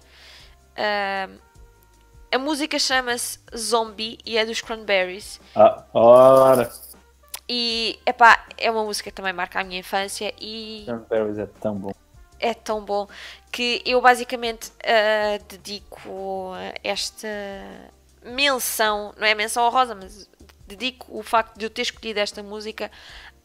[2.31, 5.39] A música chama-se Zombie e é dos Cranberries.
[5.55, 6.71] Ah, ora.
[7.47, 11.75] E epá, é uma música que também marca a minha infância e Cranberries é tão
[11.75, 11.93] bom.
[12.43, 13.07] É tão bom
[13.51, 16.51] que eu basicamente ah, dedico
[16.83, 17.27] esta
[18.23, 20.29] menção, não é menção honrosa, mas
[20.67, 22.91] dedico o facto de eu ter escolhido esta música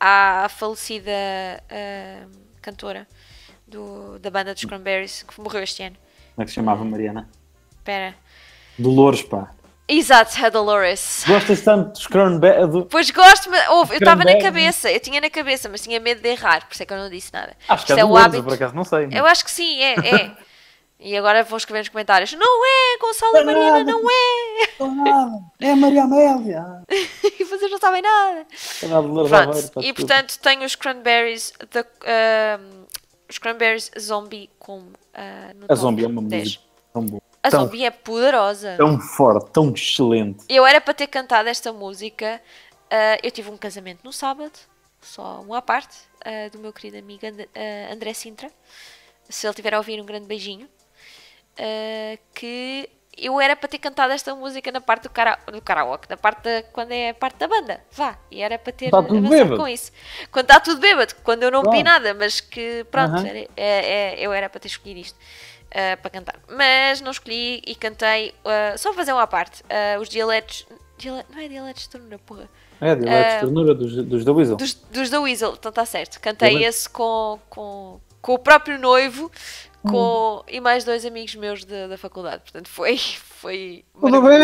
[0.00, 1.12] à falecida
[1.70, 2.26] ah,
[2.60, 3.06] cantora
[3.66, 5.96] do, da banda dos Cranberries que morreu este ano.
[6.34, 7.28] Como é que se chamava, Mariana?
[7.78, 8.14] Espera.
[8.78, 9.54] Dolores, pá.
[9.88, 11.24] Exato, a Dolores.
[11.26, 12.70] Gostas tanto dos?
[12.70, 12.84] Do...
[12.86, 16.20] Pois gosto, mas ouve, eu estava na cabeça, eu tinha na cabeça, mas tinha medo
[16.20, 17.56] de errar, por isso é que eu não disse nada.
[17.66, 18.44] Acho que é é o hábito.
[18.44, 19.08] por acaso não sei.
[19.10, 20.30] Eu acho que sim, é, é.
[21.00, 23.92] E agora vou escrever nos comentários: Não é, Gonçalo e Não é Mariana, nada.
[23.92, 25.66] não é!
[25.68, 26.64] É a Maria Amélia.
[27.38, 28.40] E vocês não sabem nada.
[28.82, 32.84] É Pronto, Aveiro, e portanto tenho os cranberries, da- ahm,
[33.30, 36.42] os cranberries zombie com ah, no A Zombie é uma 10.
[36.42, 37.22] música tão boa.
[37.42, 38.74] A tão, zombie é poderosa.
[38.76, 40.44] tão forte, tão excelente.
[40.48, 42.40] Eu era para ter cantado esta música.
[42.90, 44.52] ah, eu tive um casamento no sábado,
[45.00, 48.50] só um à parte, ah, do meu querido amigo And- ah, André Sintra.
[49.28, 50.68] Se ele estiver a ouvir, um grande beijinho.
[52.34, 56.16] Que eu era para ter cantado esta música na parte do, cara, do karaoke, na
[56.16, 57.82] parte da, quando é a parte da banda.
[57.92, 59.56] Vá, e era para ter Tá tudo avançado bêbado.
[59.56, 59.90] com isso.
[60.30, 61.84] Quando está tudo bêbado, quando eu não bebi Pronto.
[61.84, 63.26] nada, mas que pronto, Aham.
[63.26, 65.18] era- é- é- eu era para ter escolhido isto.
[65.74, 69.62] Ah, para cantar, mas não escolhi e cantei ah, só fazer uma à parte.
[69.68, 72.48] ah, os dialetos, diale- não é dialetos de ternura, porra,
[72.80, 74.56] É, de Alex Ah, Ternura dos, dos da Weasel.
[74.56, 76.20] dos, dos da Weasel, então está certo.
[76.20, 76.76] Cantei Dialetos.
[76.76, 79.30] esse com, com, com o próprio noivo
[79.84, 79.90] Hum.
[79.92, 82.42] com, e mais dois amigos meus da, da faculdade.
[82.42, 82.98] Portanto, foi.
[82.98, 84.38] foi Tudo bem,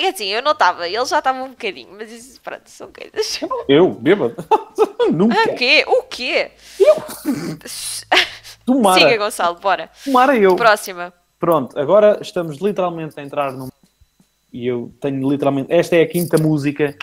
[0.00, 3.40] É assim, eu não estava, eles já estavam um bocadinho, mas isso, pronto, são coisas.
[3.68, 4.36] Eu, bêbado.
[5.12, 5.36] Nunca.
[5.38, 5.84] Ah, o quê?
[5.88, 6.52] O quê?
[8.72, 9.00] Tomara.
[9.00, 9.90] Siga, Gonçalo, bora.
[10.04, 10.54] Tomara eu.
[10.56, 11.10] Próxima.
[11.38, 13.70] Pronto, agora estamos literalmente a entrar num.
[14.52, 15.72] E eu tenho literalmente.
[15.72, 16.94] Esta é a quinta música.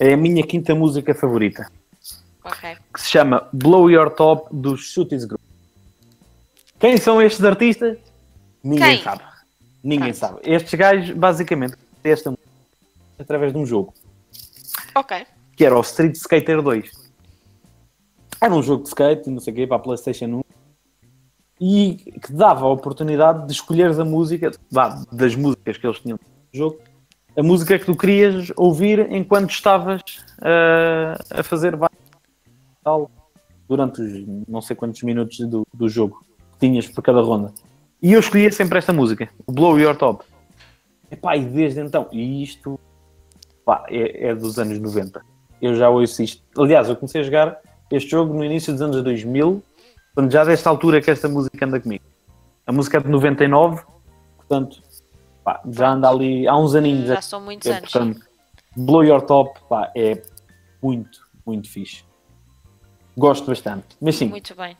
[0.00, 1.70] É a minha quinta música favorita.
[2.44, 2.76] Ok.
[2.92, 5.40] Que se chama Blow Your Top dos Shooties Group.
[6.80, 7.96] Quem são estes artistas?
[8.64, 9.04] Ninguém Quem?
[9.04, 9.22] sabe.
[9.82, 10.16] Ninguém Pronto.
[10.18, 10.40] sabe.
[10.42, 12.46] Estes gajos, basicamente, esta música
[13.18, 13.94] através de um jogo.
[14.94, 15.24] Ok.
[15.56, 16.90] que era o Street Skater 2.
[18.40, 20.40] Era um jogo de skate, não sei o quê, para a PlayStation 1,
[21.60, 24.50] e que dava a oportunidade de escolheres a música,
[25.12, 26.18] das músicas que eles tinham
[26.52, 26.78] no jogo,
[27.36, 30.02] a música que tu querias ouvir enquanto estavas
[30.40, 31.78] ah, a fazer
[32.82, 33.10] tal,
[33.68, 37.52] durante os não sei quantos minutos do, do jogo que tinhas por cada ronda.
[38.02, 40.24] E eu escolhia sempre esta música, Blow Your Top.
[41.10, 42.78] Epá, e desde então, e isto
[43.88, 45.20] é, é dos anos 90.
[45.60, 46.42] Eu já ouço isto.
[46.58, 47.58] Aliás, eu comecei a jogar
[47.90, 49.62] este jogo no início dos anos 2000,
[50.16, 52.04] portanto, já desta altura que esta música anda comigo.
[52.66, 53.84] A música é de 99,
[54.36, 54.82] portanto,
[55.44, 57.06] pá, já anda ali há uns aninhos.
[57.06, 57.92] Já são muitos É, anos.
[57.92, 58.20] portanto,
[58.76, 60.20] Blow Your Top pá, é
[60.82, 62.02] muito, muito fixe.
[63.16, 63.96] Gosto bastante.
[64.00, 64.76] Mas sim, Muito bem.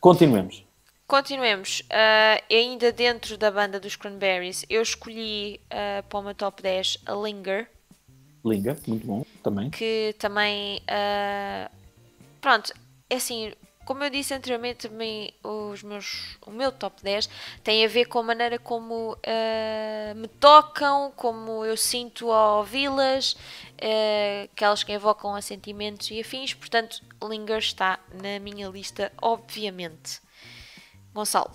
[0.00, 0.64] continuemos.
[1.06, 1.82] Continuemos.
[1.90, 6.98] Ah, ainda dentro da banda dos Cranberries, eu escolhi ah, para o meu top 10
[7.06, 7.70] a Linger,
[8.44, 9.70] Linga, muito bom também.
[9.70, 10.80] que também.
[10.88, 11.70] ah,
[12.40, 12.72] pronto,
[13.08, 13.52] é assim.
[13.84, 17.28] Como eu disse anteriormente, também os meus, o meu top 10
[17.64, 23.36] tem a ver com a maneira como ah, me tocam, como eu sinto ao ouvi-las,
[23.80, 26.54] ah, aquelas que evocam a sentimentos e afins.
[26.54, 30.20] Portanto, Linger está na minha lista, obviamente.
[31.12, 31.50] Gonçalo.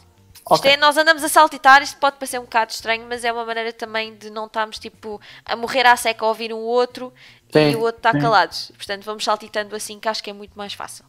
[0.54, 0.72] Isto Ok.
[0.72, 3.74] é, nós andamos a saltitar, isto pode parecer um bocado estranho, mas é uma maneira
[3.74, 7.14] também de não estarmos tipo a morrer à seca a ouvir um outro
[7.52, 8.56] Sim, e o outro está calado.
[8.78, 11.04] Portanto, vamos saltitando assim que acho que é muito mais fácil.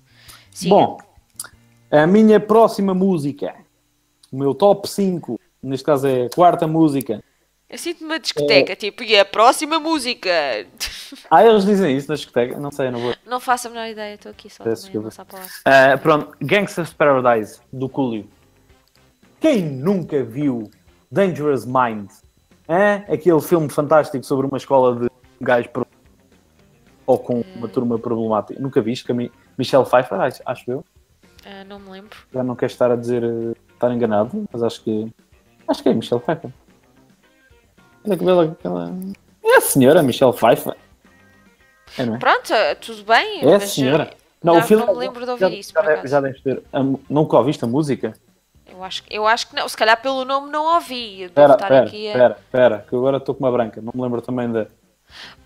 [0.51, 0.75] Siga.
[0.75, 0.99] Bom,
[1.91, 3.55] a minha próxima música,
[4.33, 7.23] o meu top 5, neste caso é a quarta música.
[7.69, 10.31] eu sinto-me uma discoteca, tipo, e a próxima música?
[11.31, 12.61] Ah, eles dizem isso na discoteca?
[12.61, 13.15] Não sei, não vou.
[13.27, 14.67] não faço a menor ideia, estou aqui só a.
[15.65, 18.29] Ah, pronto, Gangsta's Paradise, do Coolio.
[19.41, 20.71] Quem nunca viu
[21.11, 22.11] Dangerous Mind?
[22.69, 23.05] Hã?
[23.09, 25.09] Aquele filme fantástico sobre uma escola de
[25.41, 25.71] gajos
[27.07, 28.61] ou com uma turma problemática.
[28.61, 29.11] Nunca viste?
[29.15, 30.85] Mi- Michelle Pfeiffer, acho, acho eu.
[31.45, 32.17] Ah, não me lembro.
[32.33, 35.13] Já não quero estar a dizer eh, estar enganado, mas acho que
[35.67, 36.51] acho que é Michelle Pfeiffer.
[38.07, 38.93] Olha que bela aquela.
[39.45, 40.77] É a senhora Michelle Pfeiffer.
[41.99, 42.19] É, não é?
[42.19, 43.41] Pronto, ah, tudo bem.
[43.43, 44.11] É a mas, senhora.
[44.43, 46.63] Não, não, o filme não me lembro de ouvir já, isso, já, já deves ter.
[46.73, 48.15] mu- nunca ouviste a música?
[48.67, 49.69] Eu acho, eu acho que não.
[49.69, 51.23] Se calhar pelo nome não ouvi.
[51.23, 53.81] Espera, espera, espera, que agora estou com uma branca.
[53.81, 54.67] Não me lembro também da.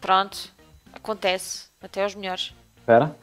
[0.01, 0.51] Pronto,
[0.93, 1.71] acontece.
[1.81, 2.53] Até aos melhores.
[2.79, 3.15] Espera.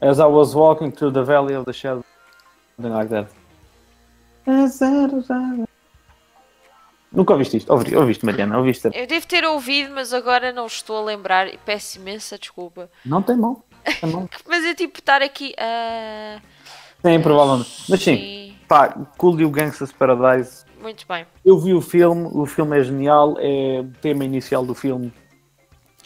[0.00, 2.04] As I was walking through the valley of the shadow.
[2.76, 3.28] Something like that.
[7.12, 7.72] Nunca ouviste isto?
[7.72, 8.56] Ouvi- Ouviste, Mariana?
[8.58, 8.88] Ouviste?
[8.94, 12.88] Eu devo ter ouvido, mas agora não estou a lembrar e peço imensa desculpa.
[13.04, 13.62] Não tem mão.
[14.46, 15.54] Mas é tipo estar aqui.
[15.58, 16.38] ah,
[17.04, 17.70] Sim, provavelmente.
[17.88, 18.56] Mas sim, sim.
[18.68, 20.64] pá, Cool You Gangsta's Paradise.
[20.80, 21.26] Muito bem.
[21.44, 25.10] Eu vi o filme, o filme é genial, é o tema inicial do filme.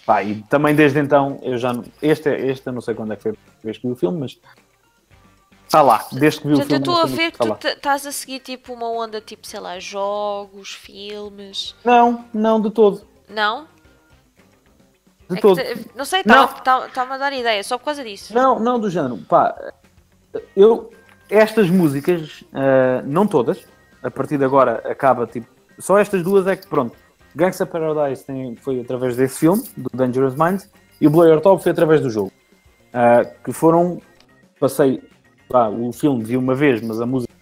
[0.07, 1.73] Pá, e também desde então, eu já.
[2.03, 3.97] Este, é- este eu não sei quando é que foi a vez que vi o
[3.97, 4.39] filme, mas.
[5.67, 6.89] Está lá, desde que vi o Portanto, eu filme.
[6.89, 9.59] estou a ver música que tá tu estás a seguir tipo uma onda tipo, sei
[9.61, 11.75] lá, jogos, filmes.
[11.85, 13.03] Não, não, de todo.
[13.29, 13.67] Não?
[15.29, 15.57] De É todo.
[15.57, 18.35] te- não sei, está-me a dar ideia, só por causa disso.
[18.35, 19.17] Não, não do género.
[19.29, 19.55] Pá,
[20.55, 20.91] eu.
[21.31, 23.59] Estas músicas, ah, não todas,
[24.03, 25.47] a partir de agora acaba tipo.
[25.79, 26.95] Só estas duas é que pronto.
[27.35, 30.71] Gangsta Paradise tem, foi através desse filme, do Dangerous Minds,
[31.01, 32.33] e o Blow Your Top foi através do jogo.
[32.93, 34.01] Ah, que foram.
[34.61, 35.03] Passei.
[35.49, 37.33] Pá, o filme vi uma vez, mas a música.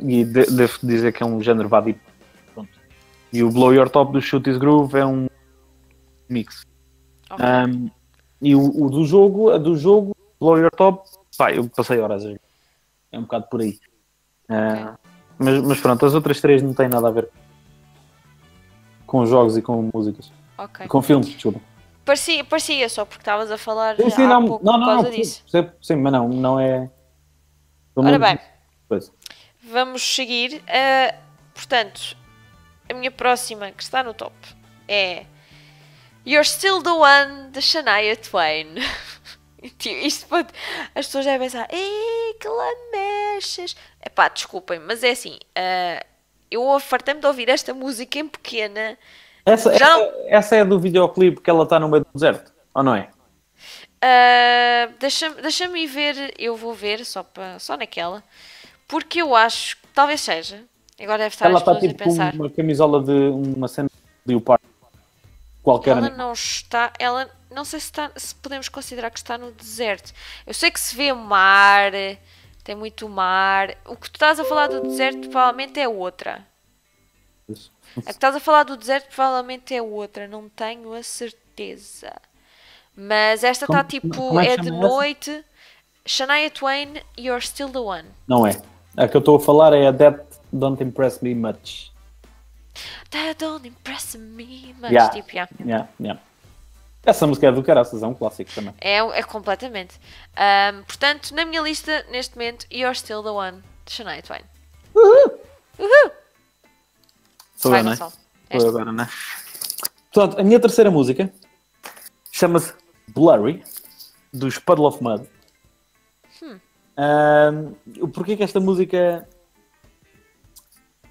[0.00, 1.68] E de- devo dizer que é um género.
[1.68, 2.68] Pronto.
[3.32, 5.26] E o Blow Your Top do Shoot This Groove é um
[6.28, 6.62] mix.
[7.32, 7.90] Um,
[8.40, 12.24] e o, o do jogo, a do jogo, Blow Your Top, pá, eu passei horas
[12.24, 12.34] a.
[13.10, 13.78] É um bocado por aí.
[14.50, 14.96] Uh,
[15.38, 17.43] mas, mas pronto, as outras três não têm nada a ver com
[19.26, 20.30] jogos e com músicas.
[20.58, 20.86] ok.
[20.88, 21.60] Com filmes, desculpa.
[22.04, 25.02] Parecia, parecia só porque estavas a falar Sim, sim, não, pouco não, por não, causa
[25.04, 25.42] não, disso.
[25.42, 26.90] percebo, sim, mas não, não é.
[27.96, 28.38] Ora bem,
[28.88, 29.10] Pois.
[29.62, 30.62] vamos seguir.
[30.68, 31.14] Ah,
[31.54, 32.16] portanto,
[32.90, 34.34] a minha próxima que está no top
[34.86, 35.24] é
[36.26, 38.74] You're Still the One de Shania Twain.
[40.02, 40.48] Isto pode...
[40.94, 43.74] As pessoas devem pensar, ei, que lamechas.
[44.04, 46.04] Epá, desculpem, mas é assim, ah,
[46.50, 48.98] eu fartei-me de ouvir esta música em pequena.
[49.46, 52.82] Essa, Já essa, essa é do videoclipe que ela está no meio do deserto, ou
[52.82, 53.08] não é?
[54.00, 58.22] Ah, Deixa-me ir ver, eu vou ver só, para só naquela,
[58.86, 60.62] porque eu acho que talvez seja.
[61.00, 62.34] Agora deve estar ela as está tipo a pensar.
[62.34, 64.64] uma camisola de uma cena de leopardo.
[65.62, 66.26] Qualquer Ela animal.
[66.26, 70.12] não está, ela não sei se, está, se podemos considerar que está no deserto.
[70.46, 71.92] Eu sei que se vê mar,
[72.64, 73.76] tem muito mar.
[73.84, 76.46] O que tu estás a falar do deserto provavelmente é outra.
[77.98, 82.12] A que estás a falar do deserto provavelmente é outra, não tenho a certeza.
[82.96, 85.44] Mas esta está tipo, como é é de noite.
[86.06, 88.08] Shania Twain, You're Still the One.
[88.26, 88.60] Não é.
[88.96, 91.94] A que eu estou a falar é a That Don't Impress Me Much.
[93.10, 94.90] That don't impress me much.
[94.90, 95.08] Yeah.
[95.10, 95.48] Tipo, yeah.
[95.64, 96.20] Yeah, yeah.
[97.04, 98.74] Essa música é do caraças, é um clássico também.
[98.80, 100.00] É, é completamente.
[100.36, 104.42] Ahm, portanto, na minha lista, neste momento, You're Still the One, de Shania Twain.
[107.56, 107.94] Sou Vai, eu, não é?
[107.94, 108.12] Gonçalo.
[108.52, 109.08] Sou eu agora, não é?
[110.12, 111.30] Portanto, a minha terceira música
[112.32, 112.72] chama-se
[113.08, 113.62] Blurry,
[114.32, 115.28] dos Puddle of Mud.
[116.42, 116.58] Hum.
[118.00, 119.28] O porquê que esta música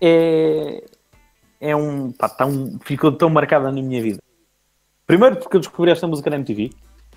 [0.02, 0.84] é,
[1.60, 4.22] é um, pá, tão, ficou tão marcada na minha vida?
[5.06, 6.72] Primeiro porque eu descobri esta música na MTV.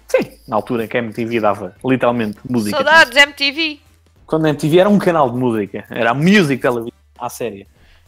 [0.08, 2.76] Sim, na altura em que a MTV dava literalmente música.
[2.76, 3.80] Saudades MTV!
[4.26, 7.66] Quando a MTV era um canal de música, era a Music Television à série.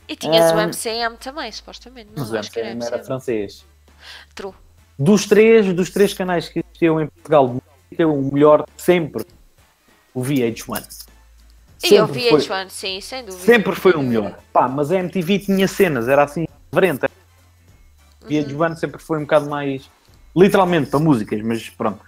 [0.09, 0.63] E tinhas o Ah.
[0.65, 2.11] MCM também, supostamente.
[2.15, 3.07] Não, Mas o acho que era MTV era MCM.
[3.07, 3.65] francês.
[4.35, 4.53] True.
[4.99, 9.25] Dos três, dos três canais que existiam em Portugal de música, o melhor sempre
[10.15, 11.07] o VH1.
[11.85, 13.45] E eu Sempre vi foi- H1, sim, sem dúvida.
[13.45, 14.37] Sempre foi o melhor.
[14.53, 17.08] Pá, mas a MTV tinha cenas, era assim, diferente.
[18.37, 18.59] O.
[18.59, 19.91] VH1 sempre foi um bocado mais,
[20.37, 22.01] literalmente, para músicas, mas pronto.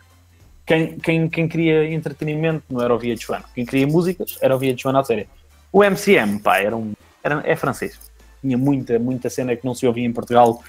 [0.66, 3.42] Quem, quem, quem queria entretenimento não era o VH1.
[3.54, 5.28] Quem queria músicas era o VH1 à série.
[5.72, 7.98] O MCM, pá, era um, era, é francês.
[8.40, 10.62] Tinha muita, muita cena que não se ouvia em Portugal.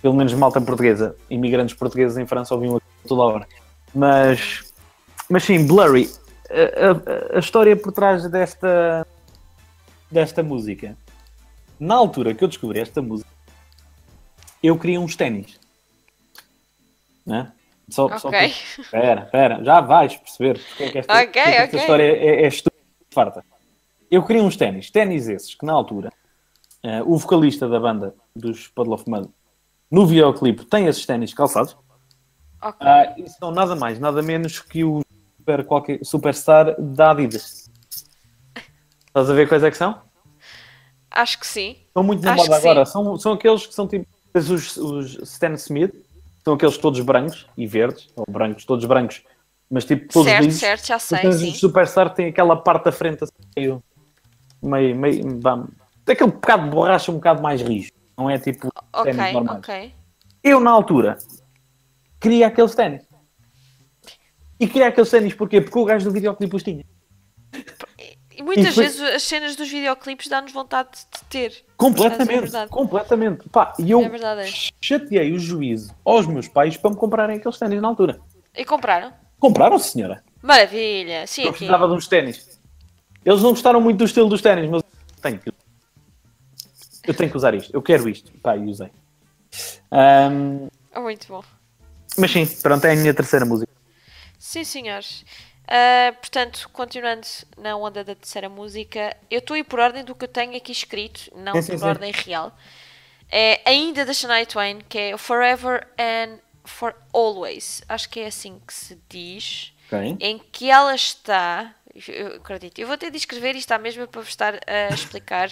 [0.00, 1.16] Pelo menos malta portuguesa.
[1.28, 3.46] Imigrantes portugueses em França ouviam toda a hora.
[3.94, 4.72] Mas,
[5.28, 6.08] mas sim, Blurry.
[6.50, 9.06] A, a- a história por trás desta,
[10.10, 10.96] desta música.
[11.78, 13.28] Na altura que eu descobri esta música,
[14.62, 15.58] eu queria uns ténis.
[17.26, 17.52] Né?
[17.88, 18.48] Só, só Ok.
[18.48, 22.48] que- Espera, espera, já vais perceber porque é que esta, é esta história é, é
[22.48, 23.44] estúpida, farta.
[24.10, 26.12] Eu queria uns ténis, ténis esses que na altura
[26.82, 29.28] eh, o vocalista da banda dos Puddle of Mud
[29.90, 31.76] no videoclipe tem esses ténis calçados
[32.62, 32.86] Ok.
[32.86, 35.02] ah, e são nada mais, nada menos que o
[35.38, 37.70] super, qualquer, Superstar da Adidas.
[39.06, 40.00] Estás a ver quais é que são?
[41.10, 41.76] Acho que sim.
[41.86, 42.52] Estão muito na sim.
[42.52, 42.84] agora.
[42.84, 44.06] São, são aqueles que são tipo
[44.38, 45.94] os, os Stan Smith,
[46.44, 49.22] são aqueles todos brancos e verdes, ou brancos, todos brancos,
[49.70, 50.60] mas tipo todos certo, lisos.
[50.60, 51.50] certo, já sei, sim.
[51.50, 53.82] os Superstar tem aquela parte da frente assim, meio,
[54.62, 55.24] meio, meio
[56.08, 57.92] tem aquele bocado de borracha um bocado mais rijo.
[58.16, 59.58] Não é tipo Ok, ténis normais.
[59.58, 59.94] ok.
[60.42, 61.18] Eu, na altura,
[62.18, 63.04] queria aqueles ténis.
[64.58, 65.60] E queria aqueles ténis porquê?
[65.60, 66.84] Porque o gajo do videoclipe os tinha.
[68.38, 71.48] E muitas E foi- vezes as cenas dos videoclipes dá-nos vontade de ter.
[71.50, 72.68] Mas é Completamente.
[72.68, 73.48] completamente.
[73.48, 74.52] Pá, e eu É verdade, é.
[74.80, 78.20] chateei o juízo aos meus pais para me comprarem aqueles ténis na altura.
[78.56, 79.12] E compraram?
[79.40, 80.22] Compraram, senhora.
[80.40, 81.26] Maravilha!
[81.26, 82.60] Sim, Eu precisava de uns ténis.
[83.24, 85.52] Eles não gostaram muito do estilo dos ténis, mas eu tenho que,
[87.08, 87.74] eu tenho que usar isto.
[87.74, 88.30] Eu quero isto.
[88.38, 88.90] Pá, e usei.
[89.90, 91.42] Ahm, Oh, muito bom.
[92.16, 93.70] mas sim, pronto, é a minha terceira música.
[94.38, 95.24] Sim, senhores.
[95.68, 97.26] Uh, portanto, continuando
[97.58, 100.56] na onda da terceira música, eu estou a ir por ordem do que eu tenho
[100.56, 101.84] aqui escrito, não por sim.
[101.84, 102.56] ordem real.
[103.30, 107.82] É ainda da Shania Twain, que é Forever and for Always.
[107.86, 109.74] Acho que é assim que se diz.
[109.86, 110.16] Ok.
[110.18, 111.74] Em que ela está.
[112.06, 115.50] Eu acredito, eu vou ter de escrever isto à mesma para vos estar a explicar.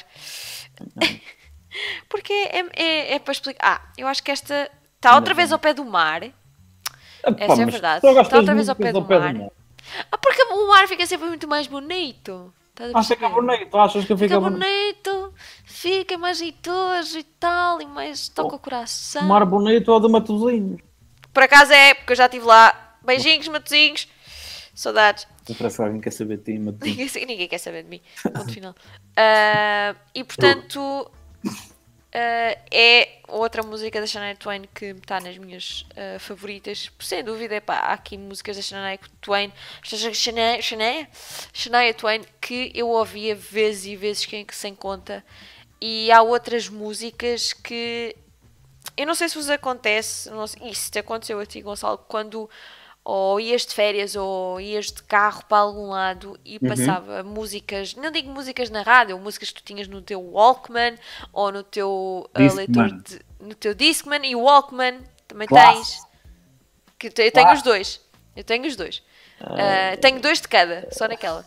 [2.08, 3.60] Porque é, é, é para explicar.
[3.62, 6.22] Ah, eu acho que esta está outra vez ao pé do mar.
[7.38, 8.06] Essa é verdade.
[8.06, 9.34] Está outra vez ao pé do mar.
[9.34, 9.50] mar.
[10.11, 12.53] Ah, porque o mar fica sempre muito mais bonito.
[12.70, 13.47] Estás a Acha que é perceber?
[13.57, 13.76] bonito?
[13.78, 14.61] Achas que fica, Fica bonito?
[15.11, 15.34] bonito,
[15.64, 19.22] fica mais jeitoso e tal, e mais toca o coração.
[19.22, 20.80] Mar bonito ou de Matosinhos?
[21.32, 22.97] Por acaso é, porque eu já estive lá.
[23.03, 24.09] Beijinhos, matozinhos.
[24.74, 25.26] Saudades.
[25.59, 27.14] Parece que alguém quer saber de ti, Matosinhos.
[27.14, 28.01] Ninguém, ninguém quer saber de mim.
[28.22, 28.74] Ponto final.
[29.16, 31.11] Ah, e portanto,
[32.18, 36.90] ah, é outra música da Shania Twain que está nas minhas ah, favoritas.
[36.98, 39.52] Sem dúvida, epá, há aqui músicas da Shania Twain,
[39.82, 40.62] Shania,
[41.52, 45.22] Shania, Twain que eu ouvia vezes e vezes sem conta.
[45.78, 48.16] E há outras músicas que
[48.96, 52.48] eu não sei se vos acontece, sei, isso te aconteceu a ti, Gonçalo, quando
[53.09, 58.11] ou ias de férias ou ias de carro para algum lado e passava músicas, não
[58.11, 60.96] digo músicas na rádio, músicas que tu tinhas no teu Walkman
[61.32, 62.57] ou no teu Discman.
[62.57, 64.98] leitor de, no teu Discman e Walkman
[65.28, 65.74] também Classe.
[65.74, 66.07] tens.
[66.98, 67.57] Que eu tenho Classe.
[67.59, 68.00] os dois.
[68.34, 69.00] Eu tenho os dois.
[69.40, 71.46] Ah, tenho dois de cada, só naquela.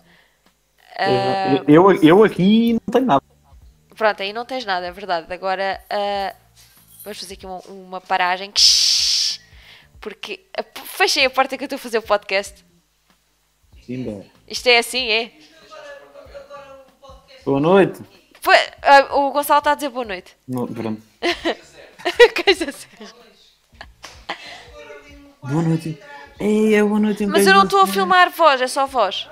[0.97, 3.23] Ah, Eu, eu aqui não tenho nada.
[3.97, 5.31] Pronto, aí não tens nada, é verdade.
[5.33, 5.81] Agora
[7.03, 8.49] vamos fazer aqui uma, uma paragem.
[9.99, 12.65] Porque p- fechem a porta que eu estou a fazer o podcast.
[13.85, 14.25] Simba.
[14.47, 15.31] Isto é assim, é?
[17.45, 18.01] Boa noite.
[18.83, 20.35] Ah, o Gonçalo está a dizer boa noite.
[20.47, 21.01] No, pronto.
[22.45, 22.87] Coisa assim.
[25.43, 25.99] Boa noite.
[26.39, 27.25] Ei, é boa noite.
[27.25, 29.27] Mas eu não estou a filmar voz, é só voz.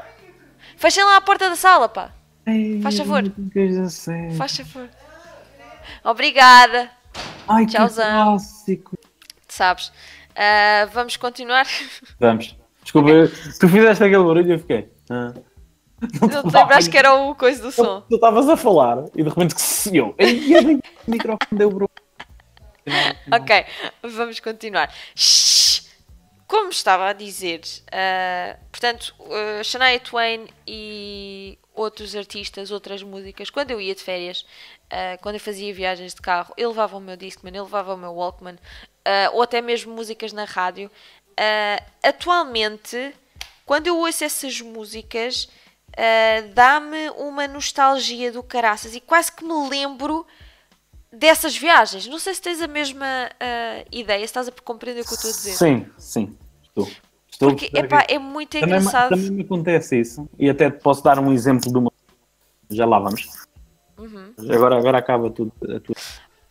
[0.76, 2.12] Fechem lá a porta da sala, pá.
[2.46, 3.24] Ei, Faz favor.
[3.54, 4.36] coisa séria.
[4.36, 4.90] Faz favor.
[6.04, 6.90] Obrigada.
[7.48, 8.06] Ai, que Tchauzão.
[8.36, 8.98] clássico.
[9.48, 9.92] Sabes?
[10.38, 11.66] Ah, vamos continuar.
[12.20, 12.56] Vamos.
[12.84, 13.10] Desculpa,
[13.60, 14.90] tu fizeste aquele barulho e eu fiquei.
[15.10, 15.34] Ah.
[16.22, 18.02] Não te lembraste que era o coisa do som.
[18.02, 20.16] Tu estavas a falar e de repente que se eu.
[21.08, 21.90] O microfone deu bro.
[23.32, 23.66] Ok,
[24.04, 24.94] vamos continuar.
[25.16, 25.57] Shhh.
[26.48, 33.72] Como estava a dizer, ah, portanto, ah, Shania Twain e outros artistas, outras músicas, quando
[33.72, 34.46] eu ia de férias,
[34.90, 37.98] ah, quando eu fazia viagens de carro, eu levava o meu Discman, eu levava o
[37.98, 38.58] meu Walkman,
[39.34, 40.90] ou até mesmo músicas na rádio.
[42.04, 43.14] Atualmente,
[43.66, 45.48] quando eu ouço essas músicas,
[46.54, 50.26] dá-me uma nostalgia do caraças e quase que me lembro
[51.18, 52.08] dessas viagens.
[52.08, 55.16] Não sei se tens a mesma ah, ideia, se estás a compreender o que eu
[55.16, 55.54] estou a dizer.
[55.54, 56.38] Sim, sim.
[56.64, 56.88] Estou.
[57.30, 59.10] Estou Porque epá, é muito também, engraçado.
[59.10, 60.30] também me acontece isso.
[60.40, 61.92] E até posso dar um exemplo de uma.
[62.70, 63.28] Já lá vamos.
[63.98, 64.34] Uhum.
[64.50, 65.52] Agora, agora acaba tudo.
[65.64, 65.96] a tua-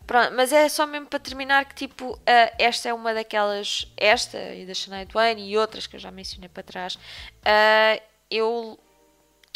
[0.05, 4.37] Pronto, mas é só mesmo para terminar que tipo, ah, esta é uma daquelas, esta
[4.53, 6.97] e da Shania Twain e outras que eu já mencionei para trás,
[7.45, 7.99] ah,
[8.31, 8.79] eu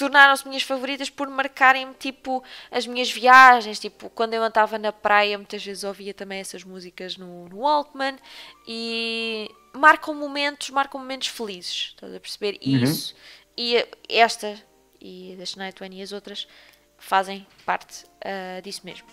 [0.01, 5.37] tornaram-se minhas favoritas por marcarem-me tipo as minhas viagens, tipo quando eu andava na praia
[5.37, 8.15] muitas vezes ouvia também essas músicas no, no Walkman
[8.67, 12.57] e marcam momentos, marcam momentos felizes, estás a perceber?
[12.59, 12.83] E Uhum.
[12.83, 13.15] isso,
[13.55, 14.57] e esta
[14.99, 16.47] e da Shania Twain e as outras
[16.97, 19.07] fazem parte ah, disso mesmo.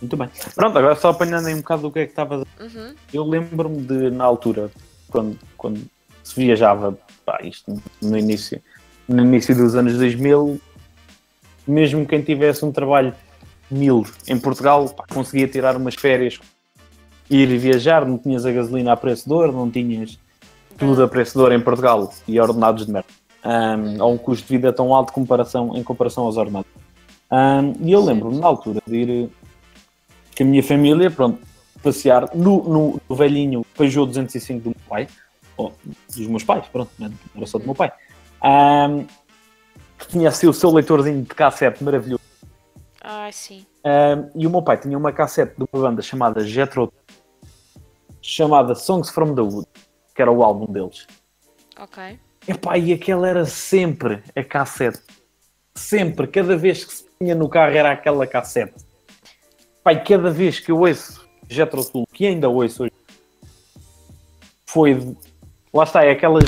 [0.00, 0.28] Muito bem.
[0.56, 2.94] Pronto, agora só apanhando aí um bocado do que é que estavas a Uhum.
[3.12, 4.70] Eu lembro-me de, na altura,
[5.08, 5.88] quando, quando
[6.22, 8.62] se viajava, pá, isto no início,
[9.08, 10.60] no início dos anos 2000,
[11.66, 13.14] mesmo quem tivesse um trabalho
[13.70, 16.38] mil em Portugal, pá, conseguia tirar umas férias,
[17.30, 20.18] ir viajar, não tinhas a gasolina a preço de ouro, não tinhas
[20.76, 23.08] tudo a preço de ouro em Portugal e ordenados de merda.
[23.44, 26.70] Um, a um custo de vida tão alto em comparação, em comparação aos ordenados.
[27.30, 29.30] Um, e eu lembro-me na altura de ir
[30.36, 31.40] com a minha família, pronto,
[31.82, 35.08] passear no, no, no velhinho Peugeot 205 do meu pai,
[35.56, 35.72] ou
[36.08, 37.90] dos meus pais, pronto, não era só do meu pai,
[38.42, 39.06] Ahm,
[39.98, 42.22] que tinha assim o seu leitorzinho de cassete maravilhoso.
[43.00, 43.64] Ai, sim.
[43.84, 46.92] Ahm, e o meu pai tinha uma cassete de uma banda chamada Jetro,
[48.20, 49.68] chamada Songs from the Wood,
[50.14, 51.06] que era o álbum deles.
[51.78, 52.18] Ok.
[52.46, 55.00] Epá, e aquela era sempre a cassete.
[55.74, 58.74] Sempre, cada vez que se tinha no carro era aquela cassete.
[59.84, 62.92] Pai, cada vez que eu ouço Jetro Tull, que ainda ouço hoje,
[64.66, 65.16] foi.
[65.72, 66.44] Lá está, é aquelas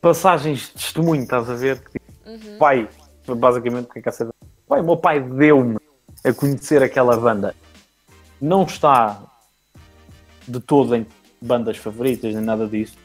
[0.00, 1.80] passagens de testemunho, estás a ver?
[1.80, 2.58] Que, Uhum.
[2.58, 2.88] Pai,
[3.26, 4.30] basicamente, porque a cassete.
[4.68, 5.78] Pai, o meu pai deu-me
[6.22, 7.54] a conhecer aquela banda.
[8.38, 9.18] Não está
[10.46, 11.06] de todo em
[11.40, 12.96] bandas favoritas, nem nada disso.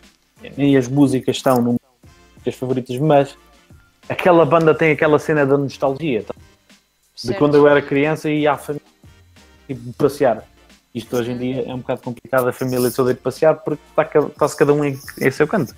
[0.58, 1.78] Nem as músicas estão num
[2.34, 3.38] músicas favoritas, mas
[4.10, 6.24] aquela banda tem aquela cena da nostalgia.
[6.24, 6.34] tá?
[7.24, 8.86] De quando eu era criança e ia à família
[9.68, 10.44] tipo, passear.
[10.94, 13.82] Isto hoje em dia é um bocado complicado a família toda ir passear porque
[14.18, 15.74] está-se cada um em, em seu canto.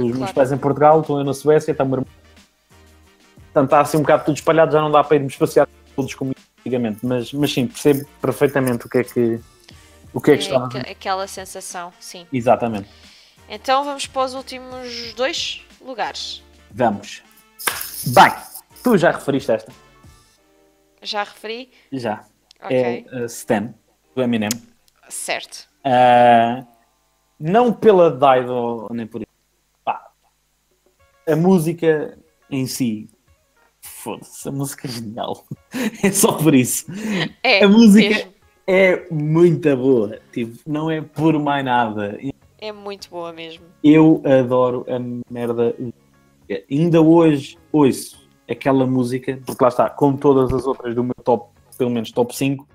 [0.00, 0.34] Os meus Claro.
[0.34, 2.14] pais em Portugal, estou eu na Suécia, está o meu irmão.
[3.36, 6.32] Portanto, está assim um bocado tudo espalhado, já não dá para irmos passear todos como
[6.60, 7.04] antigamente.
[7.04, 9.40] Mas, mas sim, percebo perfeitamente o que é que,
[10.14, 12.26] o que, é que está a aque- aquela sensação, sim.
[12.32, 12.88] Exatamente.
[13.48, 16.42] Então vamos para os últimos dois lugares.
[16.70, 17.22] Vamos.
[18.06, 18.32] Bem,
[18.82, 19.72] tu já referiste esta?
[21.02, 21.70] Já referi?
[21.92, 22.24] Já.
[22.62, 22.76] Ok.
[23.10, 23.74] É uh, Stan,
[24.14, 24.50] do Eminem.
[25.08, 25.66] Certo.
[25.84, 26.64] Uh,
[27.38, 29.29] não pela Dido, nem por isso.
[31.30, 32.18] A música
[32.50, 33.08] em si.
[33.80, 35.44] Foda-se, a música é genial.
[36.02, 36.86] É só por isso.
[37.42, 38.32] É, A música mesmo.
[38.66, 40.18] é muito boa.
[40.32, 42.18] Tipo, não é por mais nada.
[42.58, 43.64] É muito boa mesmo.
[43.82, 44.98] Eu adoro a
[45.32, 45.74] merda.
[46.70, 51.50] Ainda hoje ouço aquela música, porque lá está, como todas as outras do meu top,
[51.78, 52.66] pelo menos top 5,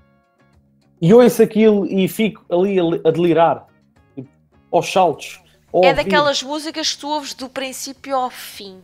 [1.00, 3.66] e ouço aquilo e fico ali a, a delirar.
[4.14, 4.28] Tipo,
[4.72, 5.40] aos saltos.
[5.82, 6.04] A É ouvir.
[6.04, 8.80] daquelas músicas que tu ouves do princípio ao fim.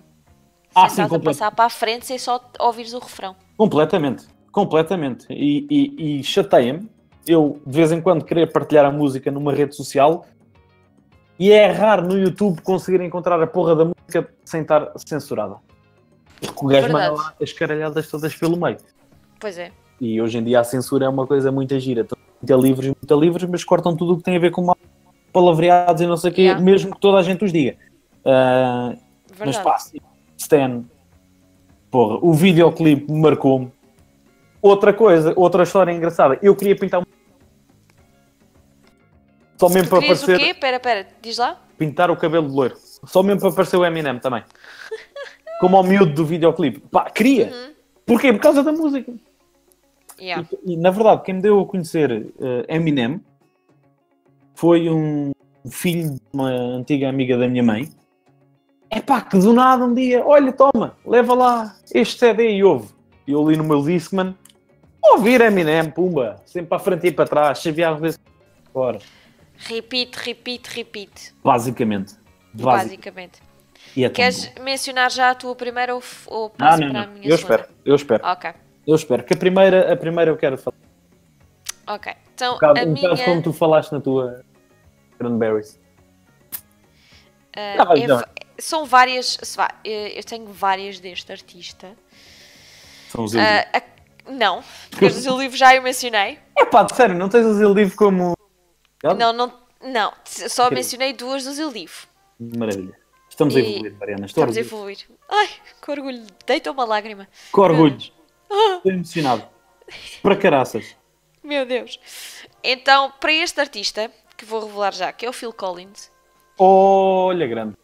[0.75, 3.37] Ah, Sem sim, estás a passar para a frente sem só ouvires o refrão.
[3.57, 5.27] Completamente, completamente.
[5.31, 6.89] E, e, e chateia-me
[7.27, 10.27] eu de vez em quando querer partilhar a música numa rede social
[11.39, 15.57] e é raro no YouTube conseguir encontrar a porra da música sem estar censurada.
[16.41, 18.79] Porque o gajo manda lá as caralhadas todas pelo meio.
[19.39, 19.71] Pois é.
[20.01, 22.01] E hoje em dia a censura é uma coisa muito gira.
[22.03, 24.77] Estão muito livres, muito livres, mas cortam tudo o que tem a ver com mal-
[25.33, 26.63] palavreados e não sei o quê, Yeah.
[26.63, 27.77] mesmo que toda a gente os diga.
[28.25, 28.95] Ah,
[29.39, 29.99] mas sim,
[30.37, 30.85] Stan,
[31.91, 33.73] porra, o videoclipe marcou-me.
[34.61, 36.39] Outra coisa, outra história engraçada.
[36.41, 37.05] Eu queria pintar um.
[39.59, 40.37] Só mesmo para aparecer.
[40.37, 40.55] o quê?
[40.55, 41.61] Pera, pera, diz lá.
[41.77, 42.77] Pintar o cabelo de loiro.
[42.77, 44.45] Só mesmo para aparecer o Eminem também.
[45.61, 46.81] Como ao miúdo do videoclipe.
[46.91, 47.47] Pá, queria.
[47.47, 47.73] Uhum.
[48.07, 48.33] Porquê?
[48.33, 49.13] Por causa da música.
[50.21, 50.47] Yeah.
[50.65, 53.21] E, e, na verdade, quem me deu a conhecer eh, Eminem
[54.63, 55.33] foi um
[55.69, 57.89] filho de uma antiga amiga da minha mãe.
[58.89, 62.95] É pá, que do nada um dia, olha, toma, leva lá este CD e ouve.
[63.27, 64.37] E eu li no meu Discman,
[65.03, 68.21] ouvir Eminem, pumba, sempre para a frente e para trás, chavear vezes
[68.73, 69.01] fora.
[69.57, 71.35] Repeat, repeat, repeat.
[71.43, 72.15] Basicamente.
[72.55, 72.85] Basic.
[72.85, 73.41] Basicamente.
[73.97, 74.63] E é Queres bom.
[74.63, 77.15] mencionar já a tua primeira ou, ou passo não, para a não.
[77.15, 77.55] minha Eu segunda?
[77.57, 78.51] espero, eu espero, Ok,
[78.87, 79.25] eu espero.
[79.25, 80.77] Que a primeira, a primeira eu quero falar.
[81.89, 82.13] ok.
[82.33, 83.25] Então, Um bocado, a um minha...
[83.25, 84.45] como tu falaste na tua
[85.23, 85.79] Cranberries.
[87.57, 89.39] ah, Tá bem, é são várias...
[89.85, 91.97] eh, Eu tenho várias deste artista.
[93.09, 93.83] São os Ah, a-
[94.31, 96.39] Não, porque os do livro já eu mencionei.
[96.57, 98.37] É pá, de sério, não tens o livro como.
[99.03, 99.53] Não, não,
[99.83, 100.13] não.
[100.25, 100.77] Só Ok.
[100.77, 102.07] mencionei duas do Zildif.
[102.39, 102.97] Maravilha.
[103.29, 104.27] Estamos a E- evoluir, Mariana.
[104.27, 104.99] Estou Estamos a evoluir.
[105.29, 105.49] Ai,
[105.83, 106.25] que orgulho.
[106.47, 107.27] Deita uma lágrima.
[107.51, 107.99] Com orgulho.
[108.51, 109.49] Ah, Estou emocionado.
[110.23, 110.95] Para caraças.
[111.43, 111.99] meu Deus.
[112.63, 114.09] Então, para este artista,
[114.43, 116.11] que vou revelar já, que é o Phil Collins,
[116.59, 117.77] Olha, grande.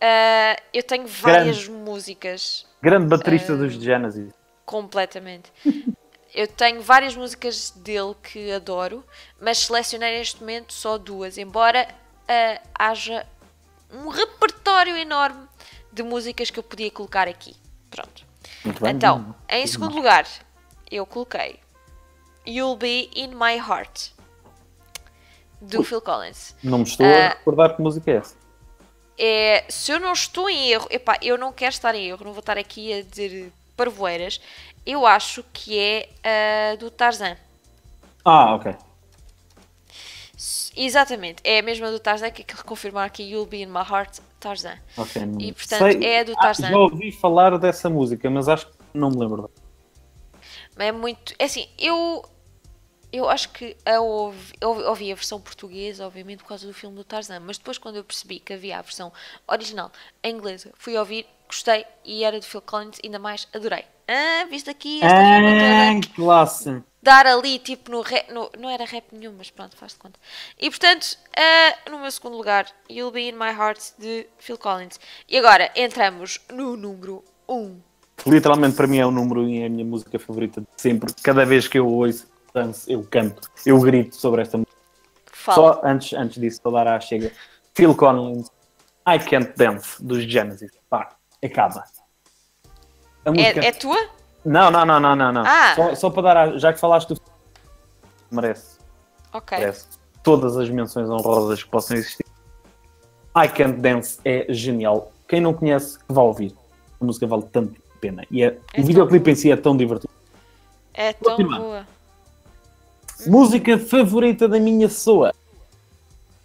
[0.00, 3.56] ah, eu tenho várias músicas Grande baterista Ah.
[3.56, 4.32] dos Genesis.
[4.66, 5.52] completamente.
[6.34, 9.04] Eu tenho várias músicas dele que adoro,
[9.40, 11.88] mas selecionei neste momento só duas, embora
[12.28, 13.26] ah, haja
[13.92, 15.46] um repertório enorme
[15.92, 17.56] de músicas que eu podia colocar aqui.
[17.90, 18.24] Pronto.
[18.64, 18.94] Muito bem.
[18.94, 19.96] Então, em Tudo segundo bem.
[19.98, 20.26] lugar,
[20.90, 21.58] eu coloquei
[22.46, 24.10] You'll Be in My Heart
[25.60, 25.82] do.
[25.84, 26.54] Phil Collins.
[26.62, 27.26] Não me estou Ah.
[27.26, 28.34] a recordar que música é essa.
[29.18, 32.32] É, se eu não estou em erro, epá, eu não quero estar em erro, não
[32.32, 34.40] vou estar aqui a dizer parvoeiras.
[34.86, 36.08] Eu acho que é
[36.72, 37.36] a do Tarzan.
[38.24, 38.74] Ah, ok.
[40.74, 44.20] Exatamente, é a mesma do Tarzan que que confirmar aqui You'll Be in My Heart,
[44.38, 44.78] Tarzan.
[44.96, 45.26] ok.
[45.26, 46.68] não- E, portanto, é a do Ah, Tarzan.
[46.70, 49.50] já ouvi falar dessa música, mas acho que não me lembro.
[50.76, 51.34] Mas é muito.
[51.38, 52.24] É assim, eu.
[53.12, 56.96] Eu acho que a ouvi, eu ouvi a versão portuguesa, obviamente, por causa do filme
[56.96, 59.12] do Tarzan, mas depois, quando eu percebi que havia a versão
[59.48, 59.90] original
[60.22, 63.84] em inglesa, fui ouvir, gostei e era do Phil Collins, ainda mais adorei.
[64.06, 66.14] Ah, viste aqui esta Ah, toda?
[66.14, 66.82] classe.
[67.02, 68.30] Dar ali, tipo, no rap.
[68.32, 70.18] No, não era rap nenhum, mas pronto, faz de conta.
[70.58, 74.98] E portanto, ah, no meu segundo lugar, You'll Be in My Heart de Phil Collins.
[75.28, 77.54] E agora entramos no número 1.
[77.54, 77.80] Um.
[78.26, 81.12] Literalmente para mim é o número e é a minha música favorita de sempre.
[81.22, 84.76] Cada vez que eu ouço, danço, eu canto, eu grito sobre esta música.
[85.26, 85.54] Fala.
[85.54, 87.32] Só antes, antes disso, para dar à chega.
[87.74, 88.50] Phil Collins,
[89.06, 90.70] I Can't Dance, dos Genesis.
[90.88, 91.10] Pá,
[91.42, 91.84] acaba.
[93.24, 93.60] A música...
[93.60, 93.98] é, é tua?
[94.44, 95.32] Não, não, não, não, não.
[95.32, 95.42] não.
[95.46, 95.74] Ah.
[95.74, 96.58] Só, só para dar, à...
[96.58, 97.20] já que falaste do
[98.30, 98.78] merece,
[99.32, 99.58] Ok.
[99.58, 99.86] merece
[100.22, 102.24] todas as menções honrosas que possam existir.
[103.36, 105.12] I Can't Dance é genial.
[105.28, 106.54] quem não conhece, que vá ouvir.
[107.00, 108.26] A música vale tanto a pena.
[108.30, 110.12] E é, É o videoclipe em si é tão divertido.
[110.92, 111.86] É tão boa.
[113.26, 115.32] Música favorita da minha pessoa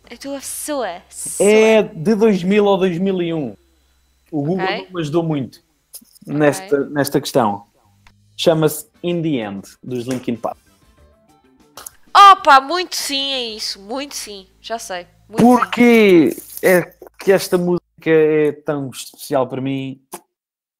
[0.10, 1.02] A tua pessoa.
[1.08, 1.50] pessoa.
[1.50, 3.56] é de 2000 ou 2001.
[4.32, 4.86] O Google Ok.
[4.86, 5.62] não me ajudou muito
[6.26, 7.66] nesta, nesta questão.
[8.38, 10.58] Chama-se In the End, dos Linkin Park.
[12.32, 13.80] Opa, muito sim é isso.
[13.82, 14.48] Muito sim.
[14.62, 15.06] Já sei.
[15.30, 15.46] Muito sim.
[15.46, 16.82] Porque é
[17.20, 20.02] que esta música é tão especial para mim?